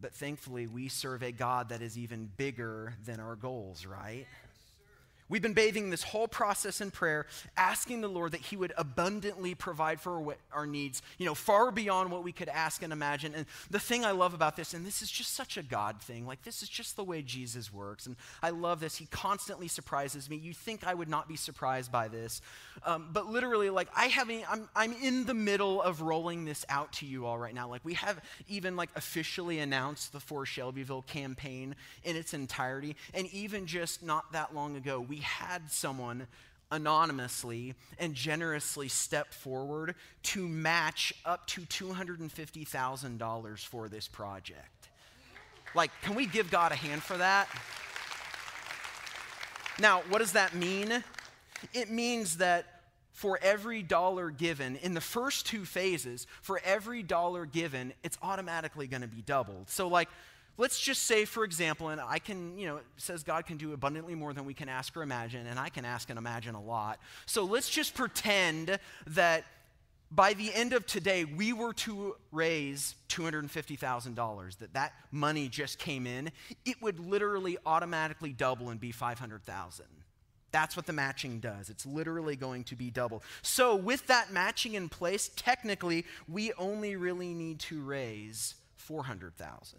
but 0.00 0.14
thankfully, 0.14 0.66
we 0.66 0.88
serve 0.88 1.22
a 1.22 1.32
God 1.32 1.70
that 1.70 1.82
is 1.82 1.98
even 1.98 2.30
bigger 2.36 2.94
than 3.04 3.20
our 3.20 3.36
goals, 3.36 3.84
right? 3.86 4.26
We've 5.28 5.42
been 5.42 5.52
bathing 5.52 5.90
this 5.90 6.02
whole 6.02 6.28
process 6.28 6.80
in 6.80 6.90
prayer, 6.90 7.26
asking 7.56 8.00
the 8.00 8.08
Lord 8.08 8.32
that 8.32 8.40
He 8.40 8.56
would 8.56 8.72
abundantly 8.76 9.54
provide 9.54 10.00
for 10.00 10.36
our 10.52 10.66
needs, 10.66 11.02
you 11.18 11.26
know, 11.26 11.34
far 11.34 11.70
beyond 11.70 12.10
what 12.10 12.24
we 12.24 12.32
could 12.32 12.48
ask 12.48 12.82
and 12.82 12.92
imagine. 12.92 13.34
And 13.34 13.46
the 13.70 13.78
thing 13.78 14.04
I 14.04 14.12
love 14.12 14.34
about 14.34 14.56
this, 14.56 14.74
and 14.74 14.86
this 14.86 15.02
is 15.02 15.10
just 15.10 15.34
such 15.34 15.56
a 15.56 15.62
God 15.62 16.00
thing, 16.00 16.26
like 16.26 16.42
this 16.42 16.62
is 16.62 16.68
just 16.68 16.96
the 16.96 17.04
way 17.04 17.22
Jesus 17.22 17.72
works. 17.72 18.06
And 18.06 18.16
I 18.42 18.50
love 18.50 18.80
this. 18.80 18.96
He 18.96 19.06
constantly 19.06 19.68
surprises 19.68 20.28
me. 20.30 20.36
You 20.36 20.54
think 20.54 20.86
I 20.86 20.94
would 20.94 21.08
not 21.08 21.28
be 21.28 21.36
surprised 21.36 21.92
by 21.92 22.08
this. 22.08 22.40
Um, 22.84 23.08
but 23.12 23.26
literally, 23.26 23.70
like, 23.70 23.88
I 23.94 24.06
haven't, 24.06 24.44
I'm, 24.50 24.68
I'm 24.74 24.92
in 24.92 25.24
the 25.24 25.34
middle 25.34 25.82
of 25.82 26.00
rolling 26.00 26.44
this 26.44 26.64
out 26.68 26.92
to 26.94 27.06
you 27.06 27.26
all 27.26 27.38
right 27.38 27.54
now. 27.54 27.68
Like, 27.68 27.84
we 27.84 27.94
have 27.94 28.20
even, 28.48 28.76
like, 28.76 28.90
officially 28.96 29.58
announced 29.58 30.12
the 30.12 30.20
For 30.20 30.46
Shelbyville 30.46 31.02
campaign 31.02 31.74
in 32.04 32.16
its 32.16 32.34
entirety. 32.34 32.96
And 33.14 33.26
even 33.32 33.66
just 33.66 34.02
not 34.02 34.32
that 34.32 34.54
long 34.54 34.76
ago, 34.76 35.00
we 35.00 35.17
had 35.18 35.70
someone 35.70 36.26
anonymously 36.70 37.74
and 37.98 38.14
generously 38.14 38.88
step 38.88 39.32
forward 39.32 39.94
to 40.22 40.46
match 40.46 41.14
up 41.24 41.46
to 41.46 41.62
$250,000 41.62 43.58
for 43.66 43.88
this 43.88 44.06
project. 44.06 44.88
Like, 45.74 45.90
can 46.02 46.14
we 46.14 46.26
give 46.26 46.50
God 46.50 46.72
a 46.72 46.74
hand 46.74 47.02
for 47.02 47.16
that? 47.16 47.48
Now, 49.80 50.02
what 50.08 50.18
does 50.18 50.32
that 50.32 50.54
mean? 50.54 51.04
It 51.72 51.90
means 51.90 52.38
that 52.38 52.66
for 53.12 53.38
every 53.42 53.82
dollar 53.82 54.30
given, 54.30 54.76
in 54.76 54.94
the 54.94 55.00
first 55.00 55.46
two 55.46 55.64
phases, 55.64 56.26
for 56.40 56.60
every 56.64 57.02
dollar 57.02 57.46
given, 57.46 57.92
it's 58.02 58.18
automatically 58.22 58.86
going 58.86 59.02
to 59.02 59.08
be 59.08 59.22
doubled. 59.22 59.68
So, 59.68 59.88
like, 59.88 60.08
let's 60.58 60.78
just 60.78 61.04
say, 61.04 61.24
for 61.24 61.44
example, 61.44 61.88
and 61.88 62.00
I 62.00 62.18
can, 62.18 62.58
you 62.58 62.66
know, 62.66 62.76
it 62.76 62.84
says 62.96 63.22
God 63.22 63.46
can 63.46 63.56
do 63.56 63.72
abundantly 63.72 64.14
more 64.14 64.34
than 64.34 64.44
we 64.44 64.54
can 64.54 64.68
ask 64.68 64.94
or 64.96 65.02
imagine, 65.02 65.46
and 65.46 65.58
I 65.58 65.70
can 65.70 65.84
ask 65.84 66.10
and 66.10 66.18
imagine 66.18 66.54
a 66.54 66.62
lot. 66.62 66.98
So 67.24 67.44
let's 67.44 67.70
just 67.70 67.94
pretend 67.94 68.78
that 69.06 69.44
by 70.10 70.34
the 70.34 70.52
end 70.52 70.72
of 70.72 70.86
today, 70.86 71.24
we 71.24 71.52
were 71.52 71.74
to 71.74 72.16
raise 72.32 72.94
$250,000, 73.08 74.58
that 74.58 74.72
that 74.74 74.92
money 75.12 75.48
just 75.48 75.78
came 75.78 76.06
in, 76.06 76.32
it 76.64 76.80
would 76.82 76.98
literally 76.98 77.58
automatically 77.66 78.32
double 78.32 78.70
and 78.70 78.80
be 78.80 78.90
500,000. 78.90 79.86
That's 80.50 80.76
what 80.76 80.86
the 80.86 80.94
matching 80.94 81.40
does. 81.40 81.68
It's 81.68 81.84
literally 81.84 82.36
going 82.36 82.64
to 82.64 82.76
be 82.76 82.90
double. 82.90 83.22
So, 83.42 83.76
with 83.76 84.06
that 84.06 84.32
matching 84.32 84.74
in 84.74 84.88
place, 84.88 85.30
technically, 85.36 86.06
we 86.26 86.54
only 86.54 86.96
really 86.96 87.34
need 87.34 87.60
to 87.60 87.82
raise 87.82 88.54
400,000. 88.76 89.78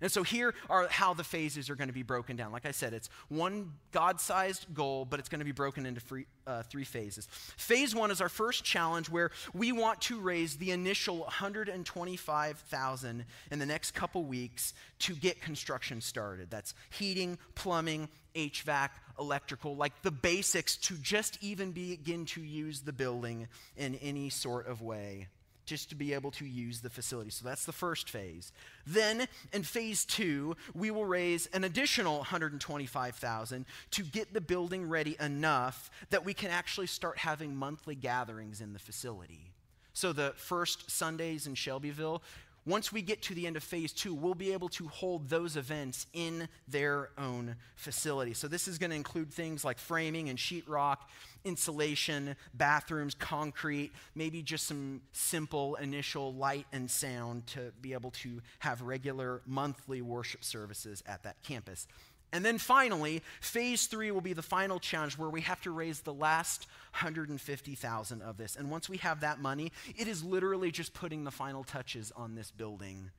And 0.00 0.12
so 0.12 0.22
here 0.22 0.54
are 0.70 0.86
how 0.88 1.12
the 1.12 1.24
phases 1.24 1.68
are 1.68 1.74
going 1.74 1.88
to 1.88 1.94
be 1.94 2.04
broken 2.04 2.36
down. 2.36 2.52
Like 2.52 2.66
I 2.66 2.70
said, 2.70 2.92
it's 2.92 3.10
one 3.28 3.72
God 3.90 4.20
sized 4.20 4.72
goal, 4.72 5.04
but 5.04 5.18
it's 5.18 5.28
going 5.28 5.40
to 5.40 5.44
be 5.44 5.50
broken 5.50 5.86
into 5.86 6.00
free, 6.00 6.26
uh, 6.46 6.62
three 6.62 6.84
phases. 6.84 7.26
Phase 7.56 7.96
one 7.96 8.12
is 8.12 8.20
our 8.20 8.28
first 8.28 8.64
challenge 8.64 9.10
where 9.10 9.32
we 9.52 9.72
want 9.72 10.00
to 10.02 10.20
raise 10.20 10.56
the 10.56 10.70
initial 10.70 11.18
125000 11.18 13.24
in 13.50 13.58
the 13.58 13.66
next 13.66 13.90
couple 13.90 14.24
weeks 14.24 14.72
to 15.00 15.16
get 15.16 15.40
construction 15.40 16.00
started. 16.00 16.48
That's 16.48 16.74
heating, 16.90 17.36
plumbing, 17.56 18.08
HVAC, 18.36 18.90
electrical, 19.18 19.74
like 19.74 20.02
the 20.02 20.12
basics 20.12 20.76
to 20.76 20.94
just 20.94 21.42
even 21.42 21.72
begin 21.72 22.24
to 22.26 22.40
use 22.40 22.82
the 22.82 22.92
building 22.92 23.48
in 23.76 23.96
any 23.96 24.30
sort 24.30 24.68
of 24.68 24.80
way 24.80 25.26
just 25.68 25.90
to 25.90 25.94
be 25.94 26.14
able 26.14 26.30
to 26.32 26.46
use 26.46 26.80
the 26.80 26.90
facility. 26.90 27.30
So 27.30 27.44
that's 27.44 27.64
the 27.64 27.72
first 27.72 28.08
phase. 28.10 28.52
Then 28.86 29.28
in 29.52 29.62
phase 29.62 30.04
2, 30.06 30.56
we 30.74 30.90
will 30.90 31.04
raise 31.04 31.46
an 31.48 31.64
additional 31.64 32.16
125,000 32.18 33.66
to 33.90 34.02
get 34.02 34.32
the 34.32 34.40
building 34.40 34.88
ready 34.88 35.16
enough 35.20 35.90
that 36.10 36.24
we 36.24 36.34
can 36.34 36.50
actually 36.50 36.86
start 36.86 37.18
having 37.18 37.54
monthly 37.54 37.94
gatherings 37.94 38.60
in 38.60 38.72
the 38.72 38.78
facility. 38.78 39.52
So 39.92 40.12
the 40.12 40.32
first 40.36 40.90
Sundays 40.90 41.46
in 41.46 41.54
Shelbyville, 41.54 42.22
once 42.68 42.92
we 42.92 43.00
get 43.00 43.22
to 43.22 43.34
the 43.34 43.46
end 43.46 43.56
of 43.56 43.62
phase 43.62 43.92
two, 43.92 44.14
we'll 44.14 44.34
be 44.34 44.52
able 44.52 44.68
to 44.68 44.86
hold 44.88 45.28
those 45.28 45.56
events 45.56 46.06
in 46.12 46.48
their 46.68 47.10
own 47.16 47.56
facility. 47.76 48.34
So, 48.34 48.46
this 48.46 48.68
is 48.68 48.78
going 48.78 48.90
to 48.90 48.96
include 48.96 49.32
things 49.32 49.64
like 49.64 49.78
framing 49.78 50.28
and 50.28 50.38
sheetrock, 50.38 50.98
insulation, 51.44 52.36
bathrooms, 52.52 53.14
concrete, 53.14 53.92
maybe 54.14 54.42
just 54.42 54.66
some 54.66 55.00
simple 55.12 55.76
initial 55.76 56.34
light 56.34 56.66
and 56.72 56.90
sound 56.90 57.46
to 57.48 57.72
be 57.80 57.94
able 57.94 58.10
to 58.10 58.42
have 58.58 58.82
regular 58.82 59.40
monthly 59.46 60.02
worship 60.02 60.44
services 60.44 61.02
at 61.06 61.22
that 61.22 61.42
campus. 61.42 61.86
And 62.32 62.44
then 62.44 62.58
finally, 62.58 63.22
phase 63.40 63.86
three 63.86 64.10
will 64.10 64.20
be 64.20 64.34
the 64.34 64.42
final 64.42 64.78
challenge 64.78 65.16
where 65.16 65.30
we 65.30 65.40
have 65.42 65.60
to 65.62 65.70
raise 65.70 66.00
the 66.00 66.12
last 66.12 66.66
150,000 66.92 68.22
of 68.22 68.36
this. 68.36 68.56
And 68.56 68.70
once 68.70 68.88
we 68.88 68.98
have 68.98 69.20
that 69.20 69.40
money, 69.40 69.72
it 69.96 70.08
is 70.08 70.22
literally 70.22 70.70
just 70.70 70.92
putting 70.92 71.24
the 71.24 71.30
final 71.30 71.64
touches 71.64 72.12
on 72.14 72.34
this 72.34 72.50
building. 72.50 73.10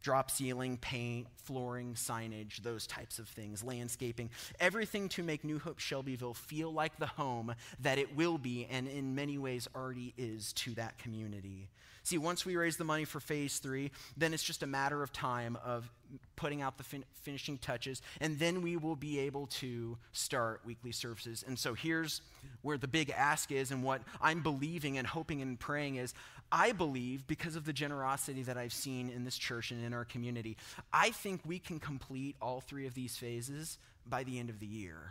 Drop 0.00 0.30
ceiling, 0.30 0.76
paint, 0.76 1.26
flooring, 1.36 1.94
signage, 1.94 2.62
those 2.62 2.86
types 2.86 3.18
of 3.18 3.28
things, 3.28 3.64
landscaping, 3.64 4.30
everything 4.60 5.08
to 5.10 5.22
make 5.22 5.44
New 5.44 5.58
Hope 5.58 5.80
Shelbyville 5.80 6.34
feel 6.34 6.72
like 6.72 6.96
the 6.98 7.06
home 7.06 7.54
that 7.80 7.98
it 7.98 8.16
will 8.16 8.38
be 8.38 8.66
and 8.70 8.88
in 8.88 9.14
many 9.14 9.38
ways 9.38 9.68
already 9.74 10.14
is 10.16 10.52
to 10.54 10.74
that 10.74 10.98
community. 10.98 11.68
See, 12.08 12.16
once 12.16 12.46
we 12.46 12.56
raise 12.56 12.78
the 12.78 12.84
money 12.84 13.04
for 13.04 13.20
phase 13.20 13.58
three, 13.58 13.90
then 14.16 14.32
it's 14.32 14.42
just 14.42 14.62
a 14.62 14.66
matter 14.66 15.02
of 15.02 15.12
time 15.12 15.58
of 15.62 15.90
putting 16.36 16.62
out 16.62 16.78
the 16.78 16.82
fin- 16.82 17.04
finishing 17.20 17.58
touches, 17.58 18.00
and 18.18 18.38
then 18.38 18.62
we 18.62 18.78
will 18.78 18.96
be 18.96 19.18
able 19.18 19.46
to 19.46 19.98
start 20.12 20.62
weekly 20.64 20.90
services. 20.90 21.44
And 21.46 21.58
so 21.58 21.74
here's 21.74 22.22
where 22.62 22.78
the 22.78 22.88
big 22.88 23.10
ask 23.10 23.52
is, 23.52 23.70
and 23.72 23.82
what 23.82 24.00
I'm 24.22 24.42
believing 24.42 24.96
and 24.96 25.06
hoping 25.06 25.42
and 25.42 25.60
praying 25.60 25.96
is 25.96 26.14
I 26.50 26.72
believe, 26.72 27.26
because 27.26 27.56
of 27.56 27.66
the 27.66 27.74
generosity 27.74 28.42
that 28.44 28.56
I've 28.56 28.72
seen 28.72 29.10
in 29.10 29.24
this 29.24 29.36
church 29.36 29.70
and 29.70 29.84
in 29.84 29.92
our 29.92 30.06
community, 30.06 30.56
I 30.90 31.10
think 31.10 31.42
we 31.44 31.58
can 31.58 31.78
complete 31.78 32.36
all 32.40 32.62
three 32.62 32.86
of 32.86 32.94
these 32.94 33.18
phases 33.18 33.76
by 34.06 34.24
the 34.24 34.38
end 34.38 34.48
of 34.48 34.60
the 34.60 34.66
year. 34.66 35.10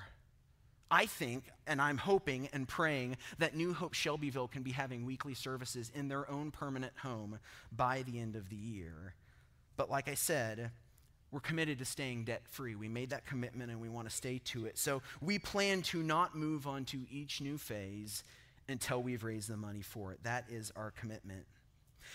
I 0.90 1.06
think, 1.06 1.46
and 1.66 1.82
I'm 1.82 1.98
hoping 1.98 2.48
and 2.54 2.68
praying, 2.68 3.18
that 3.40 3.56
New 3.56 3.74
Hope 3.74 3.94
Shelbyville 3.94 4.48
can 4.48 4.64
be 4.64 4.72
having 4.72 5.06
weekly 5.06 5.34
services 5.34 5.92
in 5.94 6.08
their 6.08 6.30
own 6.30 6.52
permanent 6.52 6.94
home 7.02 7.40
by 7.76 8.04
the 8.04 8.20
end 8.20 8.36
of 8.36 8.50
the 8.50 8.56
year. 8.56 9.14
But 9.76 9.90
like 9.90 10.08
I 10.08 10.14
said, 10.14 10.72
we're 11.32 11.40
committed 11.42 11.80
to 11.80 11.86
staying 11.86 12.24
debt 12.24 12.44
free. 12.46 12.76
We 12.76 12.88
made 12.88 13.10
that 13.10 13.26
commitment 13.26 13.70
and 13.70 13.82
we 13.82 13.90
want 13.90 14.10
to 14.10 14.16
stay 14.16 14.40
to 14.46 14.66
it. 14.66 14.78
So 14.78 15.02
we 15.22 15.40
plan 15.40 15.82
to 15.84 16.02
not 16.02 16.36
move 16.36 16.68
on 16.68 16.86
to 16.86 17.06
each 17.12 17.42
new 17.42 17.58
phase 17.58 18.24
until 18.70 19.02
we've 19.02 19.24
raised 19.24 19.50
the 19.50 19.58
money 19.58 19.82
for 19.82 20.14
it. 20.14 20.24
That 20.24 20.46
is 20.50 20.72
our 20.76 20.92
commitment. 20.92 21.46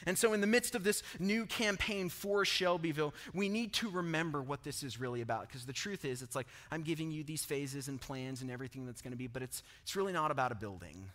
And 0.07 0.17
so, 0.19 0.33
in 0.33 0.41
the 0.41 0.47
midst 0.47 0.75
of 0.75 0.85
this 0.85 1.03
new 1.19 1.47
campaign 1.47 2.09
for 2.09 2.45
Shelbyville, 2.45 3.15
we 3.33 3.49
need 3.49 3.73
to 3.75 3.91
remember 3.91 4.43
what 4.43 4.63
this 4.65 4.83
is 4.83 5.01
really 5.01 5.21
about. 5.21 5.49
Because 5.49 5.67
the 5.67 5.73
truth 5.73 6.05
is, 6.05 6.23
it's 6.23 6.37
like 6.37 6.47
I'm 6.71 6.83
giving 6.83 7.11
you 7.11 7.25
these 7.25 7.45
phases 7.45 7.89
and 7.89 8.01
plans 8.01 8.43
and 8.43 8.51
everything 8.51 8.87
that's 8.87 9.03
going 9.03 9.13
to 9.13 9.19
be, 9.19 9.27
but 9.27 9.43
it's, 9.43 9.63
it's 9.83 9.97
really 9.97 10.13
not 10.13 10.31
about 10.31 10.53
a 10.53 10.55
building. 10.55 11.11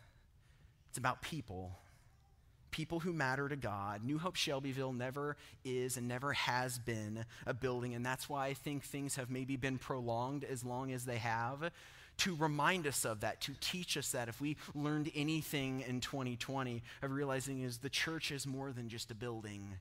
It's 0.90 0.98
about 0.98 1.22
people. 1.22 1.72
People 2.72 3.00
who 3.00 3.14
matter 3.14 3.48
to 3.48 3.56
God. 3.56 4.04
New 4.04 4.20
Hope 4.20 4.36
Shelbyville 4.36 4.94
never 4.94 5.38
is 5.64 5.98
and 5.98 6.08
never 6.08 6.34
has 6.34 6.78
been 6.78 7.26
a 7.46 7.54
building, 7.54 7.96
and 7.96 8.06
that's 8.06 8.30
why 8.30 8.48
I 8.48 8.54
think 8.54 8.84
things 8.84 9.16
have 9.16 9.30
maybe 9.30 9.56
been 9.56 9.78
prolonged 9.78 10.44
as 10.44 10.64
long 10.64 10.92
as 10.92 11.06
they 11.06 11.18
have 11.18 11.72
to 12.18 12.36
remind 12.36 12.88
us 12.88 13.06
of 13.06 13.22
that, 13.22 13.42
to 13.42 13.54
teach 13.60 13.98
us 13.98 14.12
that. 14.12 14.28
If 14.28 14.42
we 14.42 14.58
learned 14.74 15.12
anything 15.16 15.84
in 15.88 16.02
2020 16.02 16.82
of 17.02 17.12
realizing 17.12 17.62
is 17.62 17.78
the 17.78 17.90
church 17.90 18.32
is 18.32 18.48
more 18.48 18.72
than 18.72 18.90
just 18.90 19.12
a 19.12 19.16
building. 19.16 19.78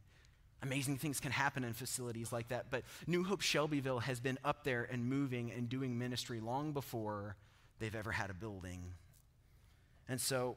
Amazing 0.63 0.99
things 0.99 1.21
can 1.21 1.33
happen 1.33 1.65
in 1.65 1.73
facilities 1.73 2.33
like 2.33 2.49
that, 2.49 2.67
but 2.71 2.83
New 3.07 3.25
Hope 3.25 3.41
Shelbyville 3.43 4.01
has 4.01 4.21
been 4.21 4.39
up 4.45 4.65
there 4.65 4.89
and 4.91 5.05
moving 5.05 5.51
and 5.51 5.69
doing 5.69 5.99
ministry 5.99 6.41
long 6.41 6.73
before 6.73 7.37
they've 7.79 7.95
ever 7.95 8.13
had 8.13 8.31
a 8.31 8.35
building. 8.35 8.83
And 10.09 10.21
so 10.21 10.57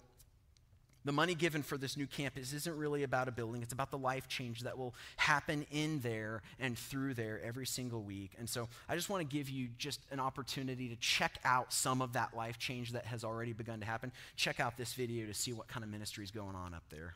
the 1.06 1.12
money 1.12 1.36
given 1.36 1.64
for 1.64 1.78
this 1.78 1.96
new 1.96 2.08
campus 2.08 2.54
isn't 2.54 2.78
really 2.78 3.04
about 3.04 3.28
a 3.28 3.32
building, 3.32 3.62
it's 3.62 3.74
about 3.74 3.92
the 3.92 3.98
life 3.98 4.28
change 4.28 4.62
that 4.62 4.78
will 4.78 4.94
happen 5.18 5.66
in 5.72 6.00
there 6.02 6.42
and 6.60 6.78
through 6.78 7.14
there 7.14 7.42
every 7.44 7.66
single 7.66 8.02
week. 8.02 8.32
And 8.38 8.50
so 8.50 8.68
I 8.88 8.96
just 8.96 9.10
want 9.10 9.28
to 9.28 9.36
give 9.36 9.50
you 9.50 9.70
just 9.78 10.02
an 10.12 10.20
opportunity 10.20 10.90
to 10.90 10.96
check 10.98 11.40
out 11.46 11.74
some 11.74 12.02
of 12.02 12.14
that 12.14 12.36
life 12.36 12.60
change 12.60 12.92
that 12.94 13.06
has 13.06 13.24
already 13.24 13.54
begun 13.54 13.80
to 13.80 13.86
happen. 13.86 14.12
Check 14.36 14.60
out 14.60 14.78
this 14.78 14.94
video 14.94 15.26
to 15.28 15.34
see 15.34 15.54
what 15.54 15.68
kind 15.68 15.84
of 15.84 15.90
ministry 15.90 16.24
is 16.24 16.32
going 16.32 16.56
on 16.56 16.74
up 16.74 16.84
there. 16.90 17.14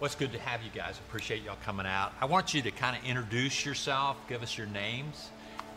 Well, 0.00 0.08
good 0.16 0.32
to 0.32 0.38
have 0.38 0.62
you 0.62 0.70
guys. 0.72 0.96
Appreciate 1.08 1.42
y'all 1.42 1.58
coming 1.64 1.84
out. 1.84 2.12
I 2.20 2.26
want 2.26 2.54
you 2.54 2.62
to 2.62 2.70
kind 2.70 2.96
of 2.96 3.04
introduce 3.04 3.66
yourself, 3.66 4.16
give 4.28 4.44
us 4.44 4.56
your 4.56 4.68
names, 4.68 5.30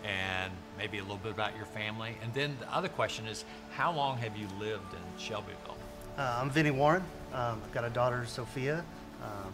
and 0.04 0.52
maybe 0.78 0.98
a 0.98 1.02
little 1.02 1.18
bit 1.18 1.32
about 1.32 1.56
your 1.56 1.66
family. 1.66 2.16
And 2.24 2.34
then 2.34 2.56
the 2.60 2.74
other 2.74 2.90
question 2.90 3.28
is, 3.28 3.46
how 3.72 3.92
long 3.92 4.18
have 4.18 4.36
you 4.36 4.48
lived 4.60 4.94
in 4.94 5.20
Shelbyville? 5.20 5.78
Uh, 6.18 6.40
I'm 6.42 6.50
Vinny 6.50 6.72
Warren. 6.72 7.04
Um, 7.34 7.62
I've 7.64 7.72
got 7.72 7.86
a 7.86 7.90
daughter, 7.90 8.26
Sophia. 8.26 8.84
Um, 9.24 9.54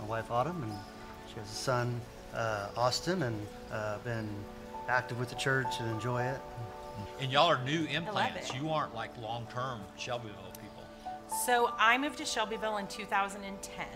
my 0.00 0.06
wife, 0.06 0.30
Autumn, 0.30 0.62
and 0.62 0.72
she 1.28 1.38
has 1.40 1.50
a 1.50 1.54
son, 1.54 2.00
uh, 2.34 2.68
Austin, 2.76 3.22
and 3.22 3.46
uh, 3.72 3.98
been 3.98 4.28
active 4.88 5.18
with 5.18 5.30
the 5.30 5.34
church 5.34 5.80
and 5.80 5.90
enjoy 5.90 6.22
it. 6.22 6.40
And 7.20 7.32
y'all 7.32 7.48
are 7.48 7.62
new 7.64 7.86
implants. 7.86 8.54
You 8.54 8.70
aren't 8.70 8.94
like 8.94 9.10
long-term 9.20 9.80
Shelbyville 9.98 10.52
people. 10.52 10.84
So 11.44 11.72
I 11.78 11.98
moved 11.98 12.18
to 12.18 12.24
Shelbyville 12.24 12.78
in 12.78 12.86
2010. 12.86 13.86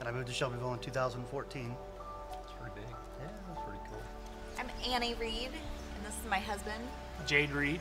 And 0.00 0.08
I 0.08 0.12
moved 0.12 0.26
to 0.26 0.34
Shelbyville 0.34 0.74
in 0.74 0.80
2014. 0.80 1.76
Annie 4.86 5.14
Reed, 5.14 5.48
and 5.96 6.06
this 6.06 6.14
is 6.14 6.28
my 6.28 6.38
husband. 6.38 6.82
Jade 7.26 7.50
Reed. 7.50 7.80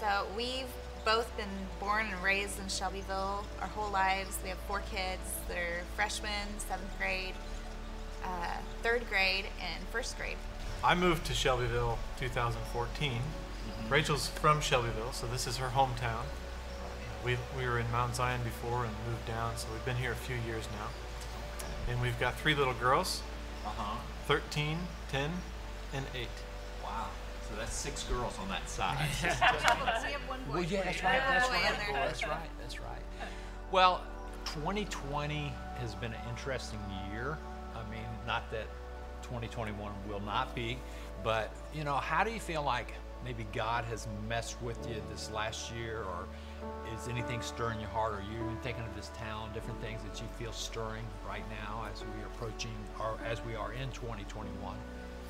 So 0.00 0.26
we've 0.36 0.66
both 1.04 1.34
been 1.36 1.48
born 1.80 2.06
and 2.06 2.22
raised 2.22 2.60
in 2.60 2.68
Shelbyville 2.68 3.44
our 3.60 3.66
whole 3.68 3.90
lives. 3.90 4.38
We 4.42 4.50
have 4.50 4.58
four 4.68 4.80
kids. 4.90 5.22
They're 5.48 5.82
freshmen, 5.94 6.30
seventh 6.58 6.96
grade, 6.98 7.34
uh, 8.24 8.56
third 8.82 9.08
grade, 9.08 9.46
and 9.60 9.84
first 9.88 10.16
grade. 10.18 10.36
I 10.84 10.94
moved 10.94 11.24
to 11.26 11.32
Shelbyville 11.34 11.98
2014. 12.20 13.20
Rachel's 13.88 14.28
from 14.28 14.60
Shelbyville, 14.60 15.12
so 15.12 15.26
this 15.26 15.46
is 15.46 15.56
her 15.56 15.68
hometown. 15.68 16.24
We, 17.24 17.36
we 17.58 17.66
were 17.66 17.78
in 17.80 17.90
Mount 17.90 18.14
Zion 18.14 18.40
before 18.44 18.84
and 18.84 18.92
moved 19.08 19.26
down, 19.26 19.56
so 19.56 19.66
we've 19.72 19.84
been 19.84 19.96
here 19.96 20.12
a 20.12 20.16
few 20.16 20.36
years 20.46 20.68
now. 20.78 20.88
And 21.90 22.00
we've 22.02 22.18
got 22.20 22.34
three 22.38 22.54
little 22.54 22.74
girls 22.74 23.22
Uh-huh. 23.64 23.96
13, 24.26 24.78
10, 25.10 25.30
and 25.94 26.04
8. 26.14 26.28
Wow. 26.82 27.06
So 27.48 27.54
that's 27.58 27.74
six 27.74 28.02
girls 28.04 28.36
on 28.40 28.48
that 28.48 28.68
side. 28.68 29.08
we 29.22 29.28
have 29.28 30.20
one 30.28 30.40
boy. 30.48 30.54
Well, 30.54 30.62
yeah, 30.64 30.82
that's 30.82 31.02
right. 31.02 31.22
That's 31.28 31.48
oh, 31.48 31.52
right. 31.52 31.62
Well, 31.62 32.02
oh, 32.02 32.06
that's 32.06 32.26
right. 32.26 32.50
That's 32.60 32.80
right. 32.80 33.02
Well, 33.70 34.02
2020 34.46 35.52
has 35.78 35.94
been 35.94 36.12
an 36.12 36.20
interesting 36.28 36.80
year. 37.12 37.38
I 37.74 37.88
mean, 37.90 38.06
not 38.26 38.50
that 38.50 38.66
2021 39.22 39.92
will 40.08 40.20
not 40.20 40.54
be, 40.54 40.78
but 41.22 41.50
you 41.74 41.84
know, 41.84 41.96
how 41.96 42.24
do 42.24 42.30
you 42.30 42.40
feel 42.40 42.62
like 42.62 42.92
maybe 43.24 43.46
God 43.52 43.84
has 43.84 44.06
messed 44.28 44.60
with 44.62 44.78
you 44.88 45.02
this 45.10 45.30
last 45.30 45.72
year, 45.74 46.02
or 46.02 46.26
is 46.94 47.08
anything 47.08 47.42
stirring 47.42 47.80
your 47.80 47.88
heart? 47.90 48.14
Are 48.14 48.22
you 48.32 48.44
even 48.44 48.56
thinking 48.62 48.84
of 48.84 48.94
this 48.94 49.10
town, 49.16 49.50
different 49.52 49.80
things 49.80 50.00
that 50.04 50.20
you 50.20 50.26
feel 50.38 50.52
stirring 50.52 51.04
right 51.26 51.44
now 51.64 51.86
as 51.92 52.02
we 52.02 52.22
are 52.22 52.26
approaching, 52.26 52.76
or 53.00 53.18
as 53.24 53.44
we 53.44 53.54
are 53.54 53.72
in 53.72 53.90
2021? 53.90 54.76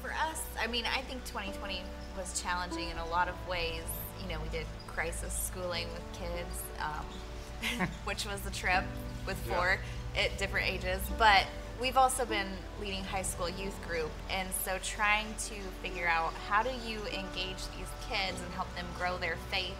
For 0.06 0.12
us, 0.30 0.40
I 0.60 0.68
mean, 0.68 0.84
I 0.86 1.00
think 1.02 1.24
2020 1.24 1.80
was 2.16 2.40
challenging 2.40 2.90
in 2.90 2.98
a 2.98 3.06
lot 3.06 3.26
of 3.26 3.34
ways. 3.48 3.82
You 4.22 4.28
know, 4.28 4.40
we 4.40 4.48
did 4.50 4.64
crisis 4.86 5.32
schooling 5.32 5.88
with 5.92 6.20
kids, 6.20 6.62
um, 6.78 7.88
which 8.04 8.24
was 8.24 8.46
a 8.46 8.52
trip 8.52 8.84
with 9.26 9.36
Yeah. 9.48 9.54
four, 9.56 9.78
at 10.16 10.38
different 10.38 10.68
ages, 10.68 11.00
but 11.18 11.44
we've 11.80 11.96
also 11.96 12.24
been 12.24 12.46
leading 12.80 13.02
high 13.02 13.22
school 13.22 13.48
youth 13.48 13.76
group, 13.88 14.12
and 14.30 14.48
so 14.64 14.78
trying 14.84 15.26
to 15.46 15.54
figure 15.82 16.06
out 16.06 16.32
how 16.48 16.62
do 16.62 16.70
you 16.86 17.00
engage 17.06 17.66
these 17.76 17.90
kids 18.08 18.40
and 18.40 18.54
help 18.54 18.72
them 18.76 18.86
grow 18.96 19.18
their 19.18 19.36
faith 19.50 19.74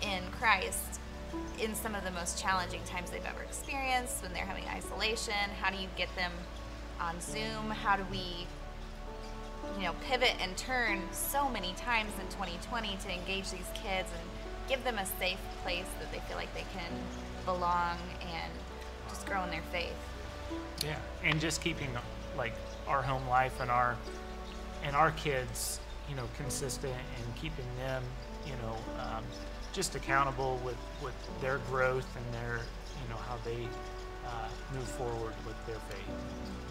in 0.00 0.22
Christ 0.40 1.00
in 1.60 1.74
some 1.74 1.94
of 1.94 2.02
the 2.02 2.10
most 2.12 2.40
challenging 2.40 2.80
times 2.86 3.10
they've 3.10 3.26
ever 3.26 3.42
experienced 3.42 4.22
when 4.22 4.32
they're 4.32 4.46
having 4.46 4.64
isolation. 4.68 5.34
How 5.60 5.70
do 5.70 5.76
you 5.76 5.88
get 5.96 6.08
them 6.16 6.32
on 6.98 7.20
Zoom? 7.20 7.70
How 7.70 7.96
do 7.96 8.06
we 8.10 8.46
you 9.76 9.84
know, 9.84 9.94
pivot 10.06 10.34
and 10.40 10.56
turn 10.56 11.02
so 11.12 11.48
many 11.48 11.72
times 11.74 12.12
in 12.20 12.26
2020 12.28 12.96
to 12.96 13.12
engage 13.12 13.50
these 13.50 13.68
kids 13.74 14.08
and 14.18 14.28
give 14.68 14.82
them 14.84 14.98
a 14.98 15.06
safe 15.06 15.38
place 15.62 15.86
that 15.98 16.10
they 16.12 16.20
feel 16.20 16.36
like 16.36 16.52
they 16.54 16.64
can 16.72 16.92
belong 17.44 17.98
and 18.22 18.52
just 19.08 19.26
grow 19.26 19.42
in 19.44 19.50
their 19.50 19.62
faith. 19.72 19.94
Yeah, 20.84 20.98
and 21.22 21.40
just 21.40 21.62
keeping 21.62 21.88
like 22.36 22.54
our 22.86 23.02
home 23.02 23.26
life 23.28 23.60
and 23.60 23.70
our 23.70 23.96
and 24.82 24.94
our 24.94 25.12
kids, 25.12 25.80
you 26.08 26.16
know, 26.16 26.28
consistent 26.36 26.92
and 26.94 27.36
keeping 27.36 27.66
them, 27.78 28.02
you 28.46 28.52
know, 28.62 28.76
um, 29.00 29.24
just 29.72 29.94
accountable 29.94 30.60
with 30.64 30.76
with 31.02 31.14
their 31.40 31.58
growth 31.70 32.06
and 32.16 32.34
their, 32.34 32.60
you 33.02 33.08
know, 33.08 33.16
how 33.16 33.36
they 33.44 33.68
uh, 34.26 34.48
move 34.74 34.88
forward 34.88 35.34
with 35.46 35.66
their 35.66 35.78
faith. 35.90 36.63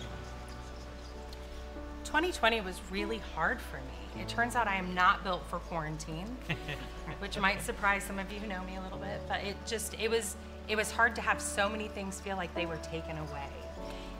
2020 2.13 2.62
was 2.62 2.80
really 2.91 3.17
hard 3.34 3.60
for 3.60 3.78
me. 3.78 4.21
It 4.21 4.28
turns 4.28 4.56
out 4.56 4.67
I 4.67 4.76
am 4.76 4.93
not 4.93 5.23
built 5.23 5.43
for 5.49 5.58
quarantine, 5.58 6.28
which 7.17 7.39
might 7.39 7.60
surprise 7.60 8.04
some 8.04 8.19
of 8.19 8.32
you 8.32 8.39
who 8.39 8.45
know 8.45 8.63
me 8.65 8.76
a 8.76 8.82
little 8.82 8.99
bit, 8.99 9.19
but 9.28 9.43
it 9.43 9.56
just 9.65 9.99
it 9.99 10.12
was 10.12 10.36
it 10.67 10.76
was 10.76 10.91
hard 10.91 11.15
to 11.15 11.21
have 11.21 11.41
so 11.41 11.67
many 11.67 11.88
things 11.88 12.21
feel 12.21 12.36
like 12.36 12.54
they 12.54 12.67
were 12.67 12.78
taken 12.78 13.17
away. 13.17 13.47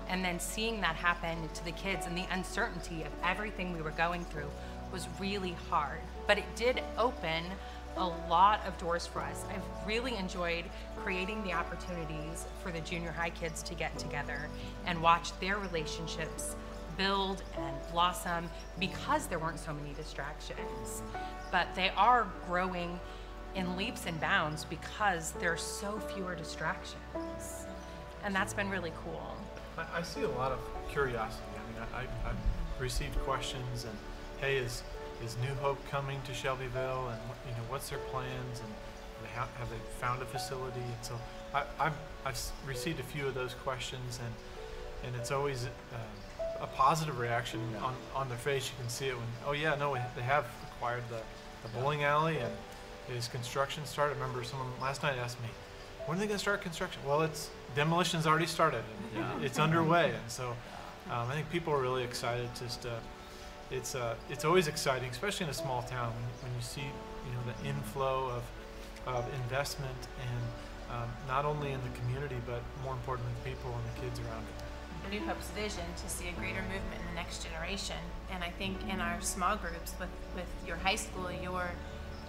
And 0.10 0.25
then 0.25 0.39
seeing 0.39 0.82
that 0.82 0.95
happen 0.95 1.47
to 1.53 1.65
the 1.65 1.71
kids 1.73 2.08
and 2.08 2.17
the 2.17 2.25
uncertainty 2.32 3.03
of 3.03 3.12
everything 3.23 3.73
we 3.73 3.84
were 3.84 3.91
going 3.91 4.25
through 4.25 4.49
was 4.91 5.08
really 5.19 5.56
hard. 5.69 5.99
But 6.25 6.39
it 6.39 6.56
did 6.56 6.82
open 6.97 7.43
a 7.97 8.08
lot 8.27 8.65
of 8.65 8.75
doors 8.79 9.06
for 9.06 9.19
us. 9.19 9.45
I've 9.53 9.88
really 9.88 10.15
enjoyed 10.15 10.65
creating 11.03 11.43
the 11.43 11.53
opportunities 11.53 12.47
for 12.63 12.71
the 12.71 12.79
junior 12.79 13.12
high 13.12 13.29
kids 13.29 13.62
to 13.62 13.75
get 13.75 13.95
together 13.99 14.49
and 14.88 14.99
watch 14.99 15.39
their 15.39 15.60
relationships 15.60 16.56
build 16.97 17.43
and 17.58 17.75
blossom 17.91 18.49
because 18.79 19.27
there 19.27 19.39
weren't 19.39 19.60
so 19.60 19.73
many 19.73 19.93
distractions. 19.93 21.01
But 21.51 21.67
they 21.75 21.91
are 21.97 22.27
growing 22.47 22.99
in 23.56 23.77
leaps 23.77 24.06
and 24.06 24.19
bounds 24.19 24.65
because 24.65 25.32
there's 25.39 25.62
so 25.62 25.99
fewer 25.99 26.36
distractions. 26.36 27.65
And 28.23 28.34
that's 28.34 28.53
been 28.53 28.69
really 28.69 28.93
cool. 29.03 29.36
I, 29.77 29.99
I 29.99 30.01
see 30.01 30.21
a 30.21 30.29
lot 30.29 30.51
of 30.51 30.60
curiosity. 30.89 31.43
I 31.56 31.73
mean, 31.73 31.88
I, 31.93 31.97
I, 31.99 32.29
I've 32.29 32.82
received 32.82 33.17
questions 33.19 33.86
and, 33.86 33.97
hey, 34.39 34.58
is 34.58 34.84
is 35.23 35.38
New 35.38 35.53
Hope 35.62 35.77
coming 35.89 36.19
to 36.25 36.34
Shelbyville, 36.34 37.08
and 37.10 37.19
you 37.47 37.51
know, 37.53 37.63
what's 37.69 37.89
their 37.89 37.99
plans, 37.99 38.60
and 38.60 39.27
have, 39.34 39.49
have 39.58 39.69
they 39.69 39.77
found 39.99 40.21
a 40.21 40.25
facility? 40.25 40.82
And 40.82 41.01
so 41.01 41.19
I, 41.53 41.63
I've 41.79 41.97
I've 42.25 42.39
received 42.67 42.99
a 42.99 43.03
few 43.03 43.27
of 43.27 43.34
those 43.34 43.53
questions, 43.53 44.19
and 44.23 44.34
and 45.08 45.15
it's 45.15 45.32
always 45.32 45.65
uh, 45.65 45.97
a 46.63 46.67
positive 46.67 47.19
reaction 47.19 47.60
on, 47.82 47.93
on 48.15 48.30
their 48.30 48.38
face. 48.38 48.69
You 48.69 48.76
can 48.80 48.89
see 48.89 49.08
it 49.08 49.15
when, 49.15 49.28
oh 49.45 49.52
yeah, 49.52 49.76
no, 49.76 49.93
they 50.15 50.21
have 50.21 50.45
acquired 50.71 51.04
the, 51.10 51.19
the 51.62 51.78
bowling 51.78 52.04
alley, 52.04 52.38
and 52.38 52.52
is 53.15 53.28
construction 53.28 53.86
started? 53.86 54.15
I 54.15 54.21
remember 54.21 54.43
someone 54.43 54.69
last 54.82 55.04
night 55.04 55.17
asked 55.17 55.41
me, 55.41 55.49
when 56.06 56.17
are 56.17 56.21
they 56.21 56.28
going 56.28 56.38
to 56.38 56.41
start 56.41 56.62
construction? 56.62 57.02
Well, 57.06 57.21
it's 57.21 57.49
demolition's 57.76 58.26
already 58.26 58.45
started. 58.45 58.84
And 59.15 59.43
It's 59.43 59.60
underway, 59.60 60.12
and 60.12 60.30
so 60.32 60.49
um, 61.12 61.30
I 61.30 61.36
think 61.36 61.49
people 61.49 61.73
are 61.73 61.82
really 61.82 62.04
excited. 62.04 62.49
Just 62.60 62.86
uh, 62.86 62.89
it's 63.71 63.95
uh, 63.95 64.15
it's 64.30 64.43
always 64.43 64.67
exciting, 64.67 65.10
especially 65.10 65.45
in 65.45 65.49
a 65.49 65.54
small 65.54 65.82
town, 65.84 66.12
when, 66.13 66.26
when 66.43 66.56
you 66.56 66.62
see 66.62 66.82
you 66.82 67.32
know 67.34 67.41
the 67.47 67.69
inflow 67.69 68.30
of 68.30 68.43
of 69.15 69.26
investment 69.43 70.08
and 70.21 70.43
um, 70.91 71.10
not 71.28 71.45
only 71.45 71.71
in 71.71 71.80
the 71.84 71.99
community, 71.99 72.38
but 72.45 72.62
more 72.84 72.93
importantly, 72.93 73.34
the 73.43 73.49
people 73.49 73.71
and 73.71 73.95
the 73.95 74.02
kids 74.02 74.19
around 74.19 74.43
it. 74.43 74.62
New 75.09 75.19
Hope's 75.21 75.49
vision 75.49 75.83
to 75.97 76.09
see 76.09 76.29
a 76.29 76.31
greater 76.33 76.61
movement 76.61 76.99
in 76.99 77.05
the 77.07 77.15
next 77.15 77.43
generation. 77.43 77.97
And 78.31 78.43
I 78.43 78.49
think 78.49 78.77
in 78.89 78.99
our 78.99 79.21
small 79.21 79.55
groups 79.55 79.93
with, 79.99 80.09
with 80.35 80.47
your 80.65 80.77
high 80.77 80.95
school, 80.95 81.31
your 81.31 81.71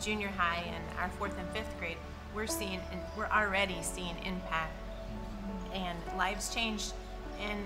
junior 0.00 0.28
high, 0.28 0.64
and 0.66 0.84
our 0.98 1.08
fourth 1.10 1.38
and 1.38 1.48
fifth 1.50 1.78
grade, 1.78 1.96
we're 2.34 2.46
seeing 2.46 2.80
and 2.90 3.00
we're 3.16 3.26
already 3.26 3.76
seeing 3.82 4.16
impact 4.24 4.72
and 5.72 5.98
lives 6.16 6.54
changed 6.54 6.92
and 7.40 7.60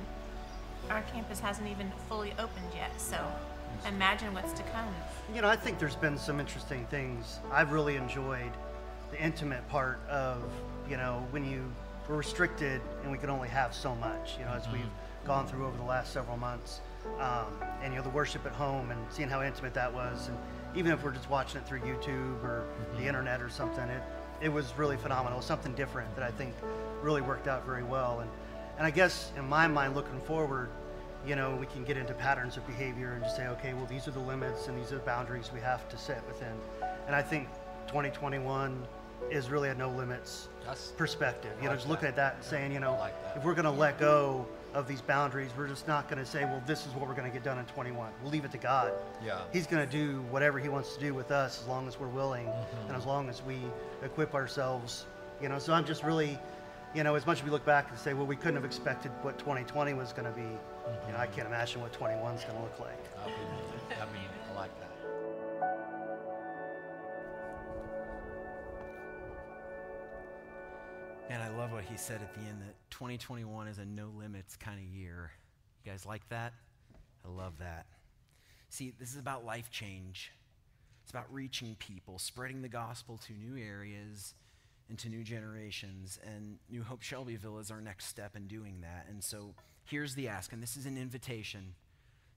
our 0.90 1.02
campus 1.12 1.40
hasn't 1.40 1.68
even 1.68 1.90
fully 2.08 2.32
opened 2.38 2.66
yet. 2.74 2.98
So 3.00 3.18
imagine 3.86 4.32
what's 4.34 4.52
to 4.52 4.62
come. 4.64 4.94
You 5.34 5.42
know, 5.42 5.48
I 5.48 5.56
think 5.56 5.78
there's 5.78 5.96
been 5.96 6.18
some 6.18 6.40
interesting 6.40 6.86
things. 6.86 7.40
I've 7.50 7.72
really 7.72 7.96
enjoyed 7.96 8.50
the 9.10 9.22
intimate 9.22 9.66
part 9.68 10.00
of, 10.08 10.42
you 10.88 10.96
know, 10.96 11.26
when 11.30 11.44
you 11.44 11.70
were 12.08 12.16
restricted 12.16 12.80
and 13.02 13.12
we 13.12 13.18
can 13.18 13.30
only 13.30 13.48
have 13.48 13.74
so 13.74 13.94
much, 13.96 14.36
you 14.38 14.44
know, 14.44 14.52
as 14.52 14.66
we've 14.72 14.90
gone 15.24 15.46
through 15.46 15.66
over 15.66 15.76
the 15.76 15.84
last 15.84 16.12
several 16.12 16.36
months. 16.36 16.80
Um, 17.18 17.46
and, 17.82 17.92
you 17.92 17.98
know, 17.98 18.04
the 18.04 18.10
worship 18.10 18.44
at 18.46 18.52
home 18.52 18.90
and 18.90 19.00
seeing 19.10 19.28
how 19.28 19.42
intimate 19.42 19.74
that 19.74 19.92
was. 19.92 20.28
And 20.28 20.38
even 20.74 20.92
if 20.92 21.02
we're 21.04 21.12
just 21.12 21.30
watching 21.30 21.60
it 21.60 21.66
through 21.66 21.80
YouTube 21.80 22.42
or 22.42 22.66
the 22.96 23.06
internet 23.06 23.40
or 23.40 23.48
something, 23.48 23.84
it, 23.88 24.02
it 24.40 24.48
was 24.48 24.72
really 24.76 24.96
phenomenal. 24.96 25.40
Something 25.40 25.74
different 25.74 26.14
that 26.16 26.24
I 26.24 26.30
think 26.30 26.54
really 27.02 27.20
worked 27.20 27.46
out 27.46 27.64
very 27.64 27.82
well. 27.82 28.20
And, 28.20 28.30
and 28.78 28.86
I 28.86 28.90
guess 28.90 29.32
in 29.36 29.48
my 29.48 29.66
mind, 29.68 29.94
looking 29.94 30.20
forward, 30.20 30.70
you 31.26 31.36
know, 31.36 31.56
we 31.56 31.66
can 31.66 31.84
get 31.84 31.96
into 31.96 32.14
patterns 32.14 32.56
of 32.56 32.66
behavior 32.66 33.12
and 33.12 33.22
just 33.22 33.36
say, 33.36 33.48
okay, 33.48 33.74
well, 33.74 33.86
these 33.86 34.06
are 34.06 34.12
the 34.12 34.20
limits 34.20 34.68
and 34.68 34.78
these 34.78 34.92
are 34.92 34.96
the 34.96 35.04
boundaries 35.04 35.50
we 35.52 35.60
have 35.60 35.88
to 35.88 35.98
set 35.98 36.26
within. 36.26 36.54
And 37.06 37.14
I 37.14 37.22
think 37.22 37.48
2021 37.88 38.86
is 39.30 39.50
really 39.50 39.68
a 39.68 39.74
no 39.74 39.90
limits 39.90 40.48
That's- 40.68 40.92
perspective. 40.96 41.50
You 41.58 41.64
know, 41.64 41.70
like 41.70 41.78
just 41.78 41.88
looking 41.88 42.08
at 42.08 42.16
that 42.16 42.36
and 42.36 42.44
saying, 42.44 42.72
you 42.72 42.80
know, 42.80 42.94
like 42.94 43.14
if 43.36 43.44
we're 43.44 43.54
going 43.54 43.64
to 43.64 43.70
let 43.70 43.98
go 43.98 44.46
of 44.74 44.86
these 44.86 45.00
boundaries, 45.00 45.50
we're 45.56 45.66
just 45.66 45.88
not 45.88 46.08
going 46.10 46.22
to 46.22 46.26
say, 46.30 46.44
well, 46.44 46.62
this 46.66 46.86
is 46.86 46.92
what 46.92 47.08
we're 47.08 47.14
going 47.14 47.26
to 47.28 47.32
get 47.32 47.42
done 47.42 47.58
in 47.58 47.64
21. 47.66 48.10
We'll 48.22 48.30
leave 48.30 48.44
it 48.44 48.52
to 48.52 48.58
God. 48.58 48.92
Yeah. 49.24 49.40
He's 49.52 49.66
going 49.66 49.84
to 49.84 49.90
do 49.90 50.20
whatever 50.30 50.58
He 50.58 50.68
wants 50.68 50.94
to 50.94 51.00
do 51.00 51.14
with 51.14 51.30
us 51.30 51.62
as 51.62 51.66
long 51.68 51.88
as 51.88 51.98
we're 51.98 52.08
willing 52.08 52.46
Mm-hmm. 52.46 52.88
and 52.88 52.96
as 52.96 53.06
long 53.06 53.28
as 53.30 53.42
we 53.42 53.56
equip 54.02 54.34
ourselves. 54.34 55.06
You 55.42 55.48
know, 55.48 55.58
so 55.58 55.72
I'm 55.72 55.86
just 55.86 56.02
really, 56.04 56.38
you 56.94 57.02
know, 57.02 57.14
as 57.14 57.24
much 57.26 57.38
as 57.38 57.44
we 57.44 57.50
look 57.50 57.64
back 57.64 57.88
and 57.90 57.98
say, 57.98 58.12
well, 58.12 58.26
we 58.26 58.36
couldn't 58.36 58.56
have 58.56 58.64
expected 58.64 59.10
what 59.22 59.38
2020 59.38 59.94
was 59.94 60.12
going 60.12 60.26
to 60.30 60.36
be. 60.38 60.42
You 60.42 61.12
know, 61.12 61.18
I 61.18 61.26
can't 61.28 61.46
imagine 61.46 61.80
what 61.80 61.92
21 61.94 62.34
is 62.34 62.42
going 62.44 62.56
to 62.56 62.62
look 62.62 62.78
like. 62.78 62.98
I 63.24 63.26
mean, 63.26 63.36
I 63.92 64.04
mean, 64.12 64.28
Man, 71.28 71.42
I 71.42 71.54
love 71.58 71.72
what 71.72 71.84
he 71.84 71.98
said 71.98 72.22
at 72.22 72.32
the 72.32 72.40
end 72.40 72.62
that 72.62 72.74
2021 72.88 73.68
is 73.68 73.76
a 73.76 73.84
no 73.84 74.10
limits 74.16 74.56
kind 74.56 74.78
of 74.78 74.84
year. 74.86 75.30
You 75.84 75.92
guys 75.92 76.06
like 76.06 76.26
that? 76.30 76.54
I 77.22 77.28
love 77.28 77.58
that. 77.58 77.84
See, 78.70 78.94
this 78.98 79.12
is 79.12 79.18
about 79.18 79.44
life 79.44 79.70
change. 79.70 80.32
It's 81.02 81.10
about 81.10 81.30
reaching 81.30 81.76
people, 81.78 82.18
spreading 82.18 82.62
the 82.62 82.68
gospel 82.70 83.18
to 83.26 83.34
new 83.34 83.62
areas 83.62 84.32
and 84.88 84.98
to 85.00 85.10
new 85.10 85.22
generations. 85.22 86.18
And 86.24 86.60
New 86.70 86.82
Hope 86.82 87.02
Shelbyville 87.02 87.58
is 87.58 87.70
our 87.70 87.82
next 87.82 88.06
step 88.06 88.34
in 88.34 88.46
doing 88.46 88.80
that. 88.80 89.04
And 89.10 89.22
so 89.22 89.54
here's 89.84 90.14
the 90.14 90.28
ask, 90.28 90.54
and 90.54 90.62
this 90.62 90.78
is 90.78 90.86
an 90.86 90.96
invitation. 90.96 91.74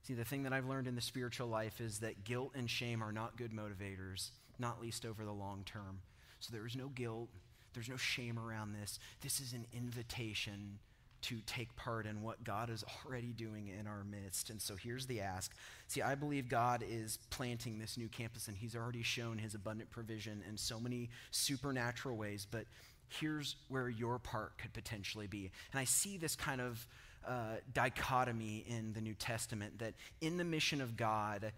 See, 0.02 0.12
the 0.12 0.24
thing 0.24 0.42
that 0.42 0.52
I've 0.52 0.66
learned 0.66 0.86
in 0.86 0.96
the 0.96 1.00
spiritual 1.00 1.48
life 1.48 1.80
is 1.80 2.00
that 2.00 2.24
guilt 2.24 2.52
and 2.54 2.68
shame 2.68 3.02
are 3.02 3.12
not 3.12 3.38
good 3.38 3.52
motivators, 3.52 4.32
not 4.58 4.82
least 4.82 5.06
over 5.06 5.24
the 5.24 5.32
long 5.32 5.62
term. 5.64 6.00
So 6.40 6.52
there 6.52 6.66
is 6.66 6.76
no 6.76 6.88
guilt, 6.88 7.30
there's 7.74 7.88
no 7.88 7.96
shame 7.96 8.38
around 8.38 8.74
this. 8.74 8.98
This 9.20 9.40
is 9.40 9.52
an 9.52 9.66
invitation 9.72 10.78
to 11.22 11.38
take 11.46 11.74
part 11.76 12.04
in 12.04 12.22
what 12.22 12.42
God 12.42 12.68
is 12.68 12.84
already 13.06 13.28
doing 13.28 13.68
in 13.68 13.86
our 13.86 14.04
midst. 14.04 14.50
And 14.50 14.60
so 14.60 14.74
here's 14.74 15.06
the 15.06 15.20
ask. 15.20 15.52
See, 15.86 16.02
I 16.02 16.14
believe 16.16 16.48
God 16.48 16.84
is 16.86 17.18
planting 17.30 17.78
this 17.78 17.96
new 17.96 18.08
campus, 18.08 18.48
and 18.48 18.56
He's 18.56 18.74
already 18.74 19.02
shown 19.02 19.38
His 19.38 19.54
abundant 19.54 19.90
provision 19.90 20.42
in 20.48 20.56
so 20.56 20.80
many 20.80 21.10
supernatural 21.30 22.16
ways. 22.16 22.46
But 22.50 22.64
here's 23.08 23.56
where 23.68 23.88
your 23.88 24.18
part 24.18 24.58
could 24.58 24.72
potentially 24.72 25.28
be. 25.28 25.50
And 25.72 25.80
I 25.80 25.84
see 25.84 26.16
this 26.16 26.34
kind 26.34 26.60
of 26.60 26.86
uh, 27.26 27.56
dichotomy 27.72 28.64
in 28.66 28.92
the 28.92 29.00
New 29.00 29.14
Testament 29.14 29.78
that 29.78 29.94
in 30.20 30.38
the 30.38 30.44
mission 30.44 30.80
of 30.80 30.96
God, 30.96 31.52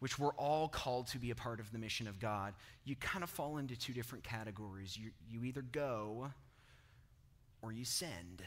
which 0.00 0.18
we're 0.18 0.34
all 0.34 0.68
called 0.68 1.06
to 1.08 1.18
be 1.18 1.30
a 1.30 1.34
part 1.34 1.60
of 1.60 1.70
the 1.72 1.78
mission 1.78 2.08
of 2.08 2.18
God, 2.18 2.54
you 2.84 2.96
kind 2.96 3.22
of 3.22 3.30
fall 3.30 3.58
into 3.58 3.78
two 3.78 3.92
different 3.92 4.24
categories. 4.24 4.96
You, 4.96 5.10
you 5.30 5.44
either 5.44 5.62
go 5.62 6.30
or 7.62 7.72
you 7.72 7.84
send. 7.84 8.42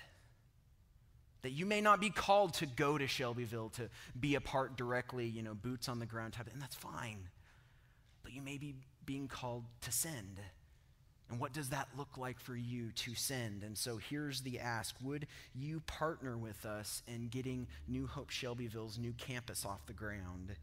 That 1.44 1.52
you 1.52 1.66
may 1.66 1.82
not 1.82 2.02
be 2.02 2.10
called 2.10 2.56
to 2.56 2.66
go 2.66 2.98
to 2.98 3.06
Shelbyville 3.06 3.70
to 3.72 3.90
be 4.20 4.36
a 4.36 4.42
part 4.42 4.76
directly, 4.76 5.28
you 5.28 5.44
know, 5.44 5.54
boots 5.54 5.88
on 5.88 6.00
the 6.00 6.06
ground 6.06 6.34
type, 6.34 6.48
and 6.52 6.62
that's 6.62 6.76
fine. 6.76 7.30
But 8.24 8.34
you 8.34 8.42
may 8.42 8.58
be 8.58 8.76
being 9.06 9.28
called 9.28 9.66
to 9.82 9.92
send. 9.92 10.40
And 11.30 11.40
what 11.40 11.54
does 11.54 11.70
that 11.70 11.88
look 11.98 12.18
like 12.18 12.40
for 12.40 12.56
you 12.56 12.92
to 12.92 13.16
send? 13.16 13.64
And 13.64 13.78
so 13.78 13.98
here's 13.98 14.42
the 14.42 14.60
ask 14.60 14.96
Would 15.04 15.28
you 15.54 15.82
partner 15.82 16.38
with 16.38 16.66
us 16.66 17.04
in 17.08 17.28
getting 17.28 17.68
New 17.88 18.08
Hope 18.08 18.30
Shelbyville's 18.30 18.98
new 18.98 19.14
campus 19.14 19.66
off 19.66 19.86
the 19.86 19.94
ground? 19.94 20.56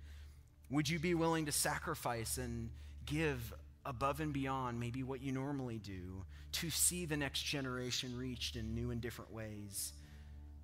Would 0.70 0.88
you 0.88 0.98
be 0.98 1.14
willing 1.14 1.46
to 1.46 1.52
sacrifice 1.52 2.38
and 2.38 2.70
give 3.04 3.52
above 3.84 4.20
and 4.20 4.32
beyond 4.32 4.78
maybe 4.78 5.02
what 5.02 5.20
you 5.20 5.32
normally 5.32 5.78
do 5.78 6.24
to 6.52 6.70
see 6.70 7.06
the 7.06 7.16
next 7.16 7.42
generation 7.42 8.16
reached 8.16 8.56
in 8.56 8.74
new 8.74 8.90
and 8.90 9.00
different 9.00 9.32
ways? 9.32 9.92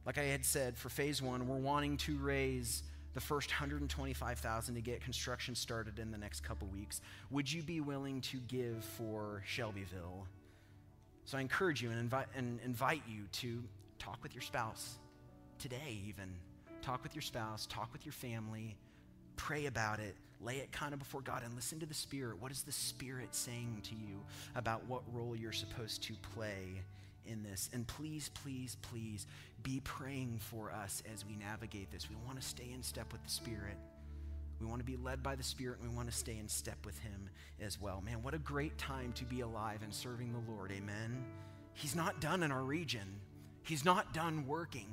Like 0.05 0.19
I 0.19 0.25
had 0.25 0.45
said, 0.45 0.77
for 0.77 0.89
phase 0.89 1.21
one, 1.21 1.49
we're 1.49 1.57
wanting 1.57 1.97
to 1.99 2.17
raise 2.19 2.85
the 3.15 3.21
first 3.21 3.51
125,000 3.51 4.75
to 4.75 4.81
get 4.81 5.01
construction 5.01 5.55
started 5.55 5.99
in 5.99 6.13
the 6.13 6.19
next 6.19 6.41
couple 6.41 6.69
weeks. 6.69 7.01
Would 7.31 7.51
you 7.51 7.63
be 7.63 7.81
willing 7.81 8.21
to 8.21 8.37
give 8.47 8.85
for 8.85 9.43
Shelbyville? 9.47 10.27
So 11.25 11.39
I 11.39 11.41
encourage 11.41 11.83
you 11.83 11.91
and 11.91 11.99
invite, 11.99 12.27
and 12.37 12.61
invite 12.65 13.03
you 13.09 13.25
to 13.33 13.65
talk 13.99 14.23
with 14.23 14.35
your 14.35 14.43
spouse 14.43 14.99
today, 15.59 15.99
even. 16.07 16.33
Talk 16.83 17.03
with 17.03 17.17
your 17.17 17.23
spouse, 17.23 17.67
talk 17.67 17.93
with 17.93 18.07
your 18.07 18.13
family, 18.13 18.77
pray 19.37 19.67
about 19.67 20.01
it, 20.01 20.17
lay 20.41 20.57
it 20.57 20.73
kind 20.73 20.93
of 20.93 20.99
before 20.99 21.21
God, 21.21 21.43
and 21.45 21.55
listen 21.55 21.81
to 21.81 21.87
the 21.87 21.95
Spirit. 21.95 22.41
What 22.41 22.53
is 22.53 22.63
the 22.63 22.73
Spirit 22.73 23.35
saying 23.35 23.83
to 23.85 23.95
you 23.95 24.23
about 24.55 24.85
what 24.87 25.03
role 25.13 25.37
you're 25.37 25.53
supposed 25.53 26.03
to 26.05 26.15
play 26.35 26.83
in 27.29 27.43
this. 27.43 27.69
And 27.73 27.87
please, 27.87 28.31
please, 28.43 28.77
please 28.83 29.27
be 29.63 29.81
praying 29.85 30.39
for 30.41 30.71
us 30.71 31.03
as 31.13 31.25
we 31.25 31.37
navigate 31.37 31.91
this. 31.91 32.09
We 32.09 32.17
want 32.27 32.41
to 32.41 32.47
stay 32.47 32.71
in 32.73 32.83
step 32.83 33.13
with 33.13 33.23
the 33.25 33.31
Spirit. 33.31 33.77
We 34.61 34.67
want 34.67 34.81
to 34.81 34.85
be 34.85 34.97
led 34.97 35.23
by 35.23 35.35
the 35.35 35.43
Spirit 35.43 35.81
and 35.81 35.91
we 35.91 35.95
want 35.95 36.11
to 36.11 36.17
stay 36.17 36.39
in 36.39 36.49
step 36.49 36.79
with 36.85 36.99
Him 37.01 37.29
as 37.61 37.81
well. 37.81 38.03
Man, 38.05 38.23
what 38.23 38.35
a 38.35 38.39
great 38.39 38.77
time 38.79 39.13
to 39.15 39.25
be 39.25 39.41
alive 39.41 39.81
and 39.83 39.93
serving 39.93 40.33
the 40.33 40.53
Lord. 40.53 40.73
Amen. 40.73 41.25
He's 41.75 41.95
not 41.95 42.21
done 42.21 42.43
in 42.43 42.51
our 42.51 42.63
region, 42.63 43.21
He's 43.63 43.85
not 43.85 44.15
done 44.15 44.47
working. 44.47 44.89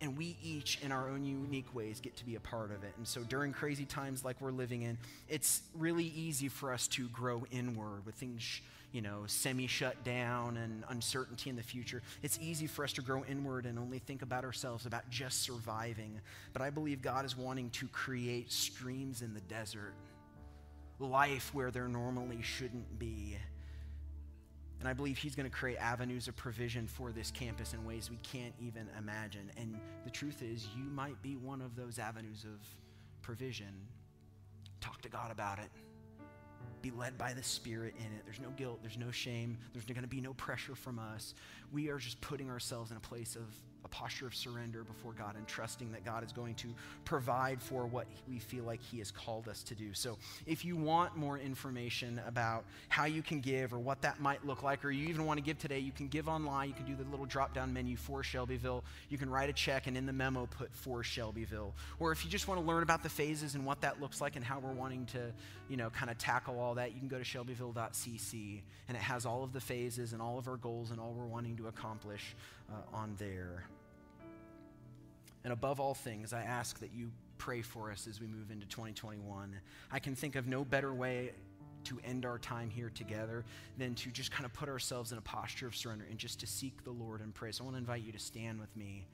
And 0.00 0.16
we 0.16 0.36
each, 0.42 0.78
in 0.82 0.92
our 0.92 1.08
own 1.08 1.24
unique 1.24 1.74
ways, 1.74 2.00
get 2.00 2.16
to 2.16 2.24
be 2.24 2.36
a 2.36 2.40
part 2.40 2.70
of 2.70 2.84
it. 2.84 2.94
And 2.96 3.06
so 3.06 3.22
during 3.22 3.52
crazy 3.52 3.84
times 3.84 4.24
like 4.24 4.40
we're 4.40 4.50
living 4.50 4.82
in, 4.82 4.96
it's 5.28 5.62
really 5.74 6.06
easy 6.16 6.48
for 6.48 6.72
us 6.72 6.88
to 6.88 7.08
grow 7.08 7.44
inward 7.50 8.06
with 8.06 8.14
things 8.14 8.62
you 8.92 9.00
know, 9.00 9.22
semi 9.26 9.66
shut 9.66 10.02
down 10.04 10.56
and 10.56 10.84
uncertainty 10.88 11.50
in 11.50 11.56
the 11.56 11.62
future, 11.62 12.02
it's 12.22 12.38
easy 12.40 12.66
for 12.66 12.84
us 12.84 12.92
to 12.94 13.02
grow 13.02 13.24
inward 13.28 13.66
and 13.66 13.78
only 13.78 13.98
think 13.98 14.22
about 14.22 14.44
ourselves, 14.44 14.86
about 14.86 15.08
just 15.10 15.42
surviving. 15.42 16.20
But 16.52 16.62
I 16.62 16.70
believe 16.70 17.02
God 17.02 17.24
is 17.24 17.36
wanting 17.36 17.70
to 17.70 17.86
create 17.88 18.50
streams 18.50 19.22
in 19.22 19.32
the 19.34 19.40
desert, 19.42 19.94
life 20.98 21.54
where 21.54 21.70
there 21.70 21.88
normally 21.88 22.42
shouldn't 22.42 22.98
be. 22.98 23.36
And 24.80 24.88
I 24.88 24.92
believe 24.92 25.18
He's 25.18 25.34
going 25.34 25.48
to 25.48 25.54
create 25.54 25.76
avenues 25.76 26.26
of 26.26 26.36
provision 26.36 26.86
for 26.88 27.12
this 27.12 27.30
campus 27.30 27.74
in 27.74 27.84
ways 27.84 28.10
we 28.10 28.18
can't 28.22 28.54
even 28.58 28.88
imagine. 28.98 29.50
And 29.56 29.78
the 30.04 30.10
truth 30.10 30.42
is, 30.42 30.66
you 30.76 30.84
might 30.84 31.20
be 31.22 31.36
one 31.36 31.60
of 31.60 31.76
those 31.76 31.98
avenues 31.98 32.44
of 32.44 32.66
provision. 33.22 33.74
Talk 34.80 35.02
to 35.02 35.08
God 35.08 35.30
about 35.30 35.58
it 35.58 35.70
be 36.82 36.90
led 36.90 37.18
by 37.18 37.32
the 37.32 37.42
Spirit 37.42 37.94
in 37.98 38.06
it. 38.06 38.22
There's 38.24 38.40
no 38.40 38.50
guilt, 38.56 38.78
there's 38.82 38.98
no 38.98 39.10
shame, 39.10 39.58
there's 39.72 39.84
going 39.84 40.00
to 40.00 40.08
be 40.08 40.20
no 40.20 40.32
pressure 40.34 40.74
from 40.74 40.98
us. 40.98 41.34
We 41.72 41.88
are 41.90 41.98
just 41.98 42.20
putting 42.20 42.50
ourselves 42.50 42.90
in 42.90 42.96
a 42.96 43.00
place 43.00 43.36
of 43.36 43.44
a 43.84 43.88
posture 43.88 44.26
of 44.26 44.34
surrender 44.34 44.84
before 44.84 45.12
God 45.12 45.36
and 45.36 45.46
trusting 45.46 45.92
that 45.92 46.04
God 46.04 46.24
is 46.24 46.32
going 46.32 46.54
to 46.56 46.68
provide 47.04 47.62
for 47.62 47.86
what 47.86 48.06
we 48.28 48.38
feel 48.38 48.64
like 48.64 48.80
He 48.82 48.98
has 48.98 49.10
called 49.10 49.48
us 49.48 49.62
to 49.64 49.74
do. 49.74 49.94
So, 49.94 50.18
if 50.46 50.64
you 50.64 50.76
want 50.76 51.16
more 51.16 51.38
information 51.38 52.20
about 52.26 52.64
how 52.88 53.04
you 53.04 53.22
can 53.22 53.40
give 53.40 53.72
or 53.72 53.78
what 53.78 54.02
that 54.02 54.20
might 54.20 54.44
look 54.46 54.62
like, 54.62 54.84
or 54.84 54.90
you 54.90 55.08
even 55.08 55.26
want 55.26 55.38
to 55.38 55.44
give 55.44 55.58
today, 55.58 55.78
you 55.78 55.92
can 55.92 56.08
give 56.08 56.28
online. 56.28 56.68
You 56.68 56.74
can 56.74 56.86
do 56.86 56.94
the 56.94 57.08
little 57.10 57.26
drop 57.26 57.54
down 57.54 57.72
menu 57.72 57.96
for 57.96 58.22
Shelbyville. 58.22 58.84
You 59.08 59.18
can 59.18 59.30
write 59.30 59.50
a 59.50 59.52
check 59.52 59.86
and 59.86 59.96
in 59.96 60.06
the 60.06 60.12
memo 60.12 60.46
put 60.46 60.74
for 60.74 61.02
Shelbyville. 61.02 61.74
Or 61.98 62.12
if 62.12 62.24
you 62.24 62.30
just 62.30 62.48
want 62.48 62.60
to 62.60 62.66
learn 62.66 62.82
about 62.82 63.02
the 63.02 63.08
phases 63.08 63.54
and 63.54 63.64
what 63.64 63.80
that 63.80 64.00
looks 64.00 64.20
like 64.20 64.36
and 64.36 64.44
how 64.44 64.58
we're 64.58 64.72
wanting 64.72 65.06
to, 65.06 65.32
you 65.68 65.76
know, 65.76 65.90
kind 65.90 66.10
of 66.10 66.18
tackle 66.18 66.58
all 66.58 66.74
that, 66.74 66.92
you 66.92 66.98
can 66.98 67.08
go 67.08 67.18
to 67.18 67.24
shelbyville.cc 67.24 68.60
and 68.88 68.96
it 68.96 69.02
has 69.02 69.26
all 69.26 69.44
of 69.44 69.52
the 69.52 69.60
phases 69.60 70.12
and 70.12 70.20
all 70.20 70.38
of 70.38 70.48
our 70.48 70.56
goals 70.56 70.90
and 70.90 71.00
all 71.00 71.14
we're 71.16 71.26
wanting 71.26 71.56
to 71.56 71.68
accomplish 71.68 72.34
uh, 72.72 72.96
on 72.96 73.14
there. 73.18 73.64
And 75.44 75.52
above 75.52 75.80
all 75.80 75.94
things, 75.94 76.32
I 76.32 76.42
ask 76.42 76.78
that 76.80 76.92
you 76.92 77.10
pray 77.38 77.62
for 77.62 77.90
us 77.90 78.06
as 78.06 78.20
we 78.20 78.26
move 78.26 78.50
into 78.50 78.66
2021. 78.66 79.54
I 79.90 79.98
can 79.98 80.14
think 80.14 80.36
of 80.36 80.46
no 80.46 80.64
better 80.64 80.92
way 80.92 81.32
to 81.84 81.98
end 82.04 82.26
our 82.26 82.38
time 82.38 82.68
here 82.68 82.90
together 82.90 83.44
than 83.78 83.94
to 83.94 84.10
just 84.10 84.30
kind 84.30 84.44
of 84.44 84.52
put 84.52 84.68
ourselves 84.68 85.12
in 85.12 85.18
a 85.18 85.22
posture 85.22 85.66
of 85.66 85.74
surrender 85.74 86.04
and 86.10 86.18
just 86.18 86.38
to 86.40 86.46
seek 86.46 86.84
the 86.84 86.90
Lord 86.90 87.20
and 87.22 87.34
pray. 87.34 87.52
So 87.52 87.62
I 87.62 87.64
want 87.64 87.76
to 87.76 87.78
invite 87.78 88.02
you 88.02 88.12
to 88.12 88.18
stand 88.18 88.60
with 88.60 88.74
me. 88.76 89.06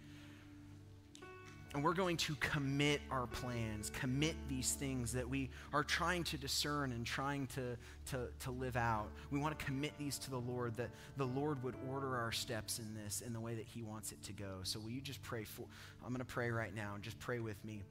And 1.76 1.84
we're 1.84 1.92
going 1.92 2.16
to 2.16 2.34
commit 2.36 3.02
our 3.10 3.26
plans, 3.26 3.90
commit 3.90 4.34
these 4.48 4.72
things 4.72 5.12
that 5.12 5.28
we 5.28 5.50
are 5.74 5.84
trying 5.84 6.24
to 6.24 6.38
discern 6.38 6.90
and 6.90 7.04
trying 7.04 7.48
to, 7.48 7.76
to, 8.12 8.28
to 8.40 8.50
live 8.50 8.78
out. 8.78 9.08
We 9.30 9.38
want 9.38 9.58
to 9.58 9.62
commit 9.62 9.92
these 9.98 10.16
to 10.20 10.30
the 10.30 10.38
Lord, 10.38 10.74
that 10.78 10.88
the 11.18 11.26
Lord 11.26 11.62
would 11.62 11.74
order 11.92 12.16
our 12.16 12.32
steps 12.32 12.78
in 12.78 12.94
this 12.94 13.20
in 13.20 13.34
the 13.34 13.40
way 13.40 13.54
that 13.56 13.66
He 13.66 13.82
wants 13.82 14.10
it 14.10 14.22
to 14.22 14.32
go. 14.32 14.60
So 14.62 14.80
will 14.80 14.88
you 14.88 15.02
just 15.02 15.20
pray 15.20 15.44
for, 15.44 15.66
I'm 16.02 16.08
going 16.08 16.20
to 16.20 16.24
pray 16.24 16.50
right 16.50 16.74
now, 16.74 16.94
and 16.94 17.04
just 17.04 17.18
pray 17.18 17.40
with 17.40 17.62
me. 17.62 17.82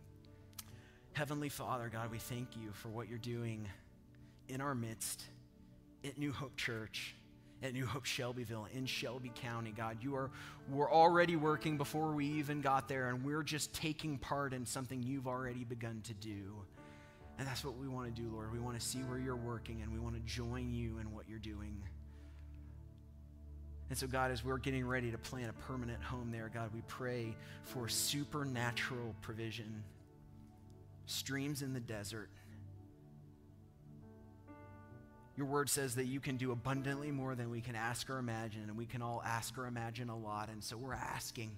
Heavenly 1.13 1.49
Father, 1.49 1.87
God, 1.93 2.09
we 2.09 2.17
thank 2.17 2.57
you 2.59 2.71
for 2.73 2.87
what 2.87 3.07
you're 3.07 3.19
doing 3.19 3.69
in 4.49 4.61
our 4.61 4.73
midst 4.73 5.25
at 6.03 6.17
New 6.17 6.31
Hope 6.31 6.57
Church 6.57 7.13
at 7.63 7.73
New 7.73 7.85
Hope 7.85 8.05
Shelbyville 8.05 8.67
in 8.73 8.85
Shelby 8.85 9.31
County, 9.35 9.73
God. 9.75 9.97
You 10.01 10.15
are 10.15 10.31
we're 10.69 10.91
already 10.91 11.35
working 11.35 11.77
before 11.77 12.11
we 12.11 12.25
even 12.25 12.61
got 12.61 12.87
there, 12.87 13.09
and 13.09 13.23
we're 13.23 13.43
just 13.43 13.73
taking 13.73 14.17
part 14.17 14.53
in 14.53 14.65
something 14.65 15.01
you've 15.01 15.27
already 15.27 15.63
begun 15.63 16.01
to 16.05 16.13
do. 16.13 16.55
And 17.37 17.47
that's 17.47 17.65
what 17.65 17.77
we 17.77 17.87
want 17.87 18.13
to 18.13 18.21
do, 18.21 18.29
Lord. 18.31 18.53
We 18.53 18.59
want 18.59 18.79
to 18.79 18.85
see 18.85 18.99
where 18.99 19.19
you're 19.19 19.35
working 19.35 19.81
and 19.81 19.91
we 19.91 19.99
want 19.99 20.15
to 20.15 20.21
join 20.21 20.73
you 20.73 20.99
in 20.99 21.11
what 21.13 21.27
you're 21.27 21.39
doing. 21.39 21.75
And 23.89 23.97
so, 23.97 24.07
God, 24.07 24.31
as 24.31 24.43
we're 24.43 24.57
getting 24.57 24.87
ready 24.87 25.11
to 25.11 25.17
plant 25.17 25.49
a 25.49 25.53
permanent 25.67 26.01
home 26.01 26.31
there, 26.31 26.49
God, 26.51 26.71
we 26.73 26.81
pray 26.87 27.35
for 27.63 27.87
supernatural 27.87 29.13
provision, 29.21 29.83
streams 31.05 31.61
in 31.61 31.73
the 31.73 31.79
desert 31.79 32.29
your 35.37 35.47
word 35.47 35.69
says 35.69 35.95
that 35.95 36.05
you 36.05 36.19
can 36.19 36.37
do 36.37 36.51
abundantly 36.51 37.11
more 37.11 37.35
than 37.35 37.49
we 37.49 37.59
can 37.59 37.75
ask 37.75 38.09
or 38.09 38.17
imagine, 38.17 38.63
and 38.63 38.77
we 38.77 38.85
can 38.85 39.01
all 39.01 39.21
ask 39.25 39.57
or 39.57 39.67
imagine 39.67 40.09
a 40.09 40.17
lot. 40.17 40.49
And 40.49 40.63
so 40.63 40.77
we're 40.77 40.93
asking, 40.93 41.51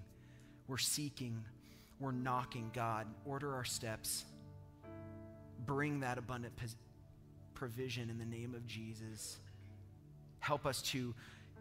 we're 0.68 0.78
seeking, 0.78 1.44
we're 2.00 2.12
knocking. 2.12 2.72
God, 2.74 3.06
order 3.26 3.54
our 3.54 3.66
steps. 3.66 4.26
Bring 5.66 6.00
that 6.00 6.18
abundant 6.18 6.54
provision 7.54 8.10
in 8.10 8.18
the 8.18 8.26
name 8.26 8.56
of 8.56 8.66
Jesus. 8.66 9.38
Help 10.40 10.66
us 10.66 10.82
to 10.84 11.14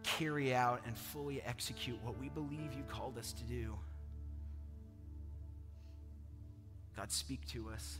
carry 0.03 0.55
out 0.55 0.81
and 0.87 0.97
fully 0.97 1.43
execute 1.43 1.99
what 2.03 2.19
we 2.19 2.29
believe 2.29 2.73
you 2.75 2.85
called 2.89 3.19
us 3.19 3.33
to 3.33 3.43
do. 3.45 3.77
God, 6.97 7.11
speak 7.11 7.47
to 7.49 7.69
us 7.69 7.99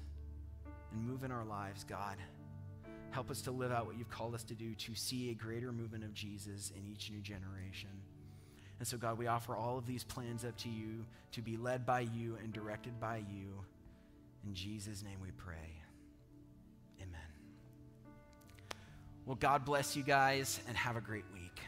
and 0.93 1.07
move 1.07 1.23
in 1.23 1.31
our 1.31 1.45
lives, 1.45 1.85
God. 1.85 2.17
Help 3.11 3.31
us 3.31 3.41
to 3.43 3.51
live 3.51 3.73
out 3.73 3.87
what 3.87 3.97
you've 3.97 4.11
called 4.11 4.35
us 4.35 4.45
to 4.45 4.55
do, 4.55 4.75
to 4.75 4.95
see 4.95 5.31
a 5.31 5.35
greater 5.35 5.73
movement 5.73 6.05
of 6.05 6.13
Jesus 6.13 6.73
in 6.77 6.87
each 6.91 7.11
new 7.11 7.21
generation. 7.21 7.91
And 8.79 8.87
so, 8.87 8.99
God, 8.99 9.17
we 9.19 9.27
offer 9.27 9.57
all 9.57 9.79
of 9.79 9.87
these 9.87 10.05
plans 10.05 10.45
up 10.45 10.57
to 10.59 10.69
you 10.69 11.07
to 11.33 11.41
be 11.41 11.57
led 11.57 11.87
by 11.87 12.01
you 12.01 12.37
and 12.43 12.53
directed 12.53 13.01
by 13.01 13.19
you. 13.19 13.65
In 14.47 14.55
Jesus' 14.55 15.03
name 15.03 15.19
we 15.23 15.31
pray. 15.31 15.81
Amen. 17.01 17.21
Well, 19.25 19.37
God 19.37 19.65
bless 19.65 19.97
you 19.97 20.03
guys 20.03 20.61
and 20.69 20.77
have 20.77 20.97
a 20.97 21.01
great 21.01 21.25
week. 21.33 21.61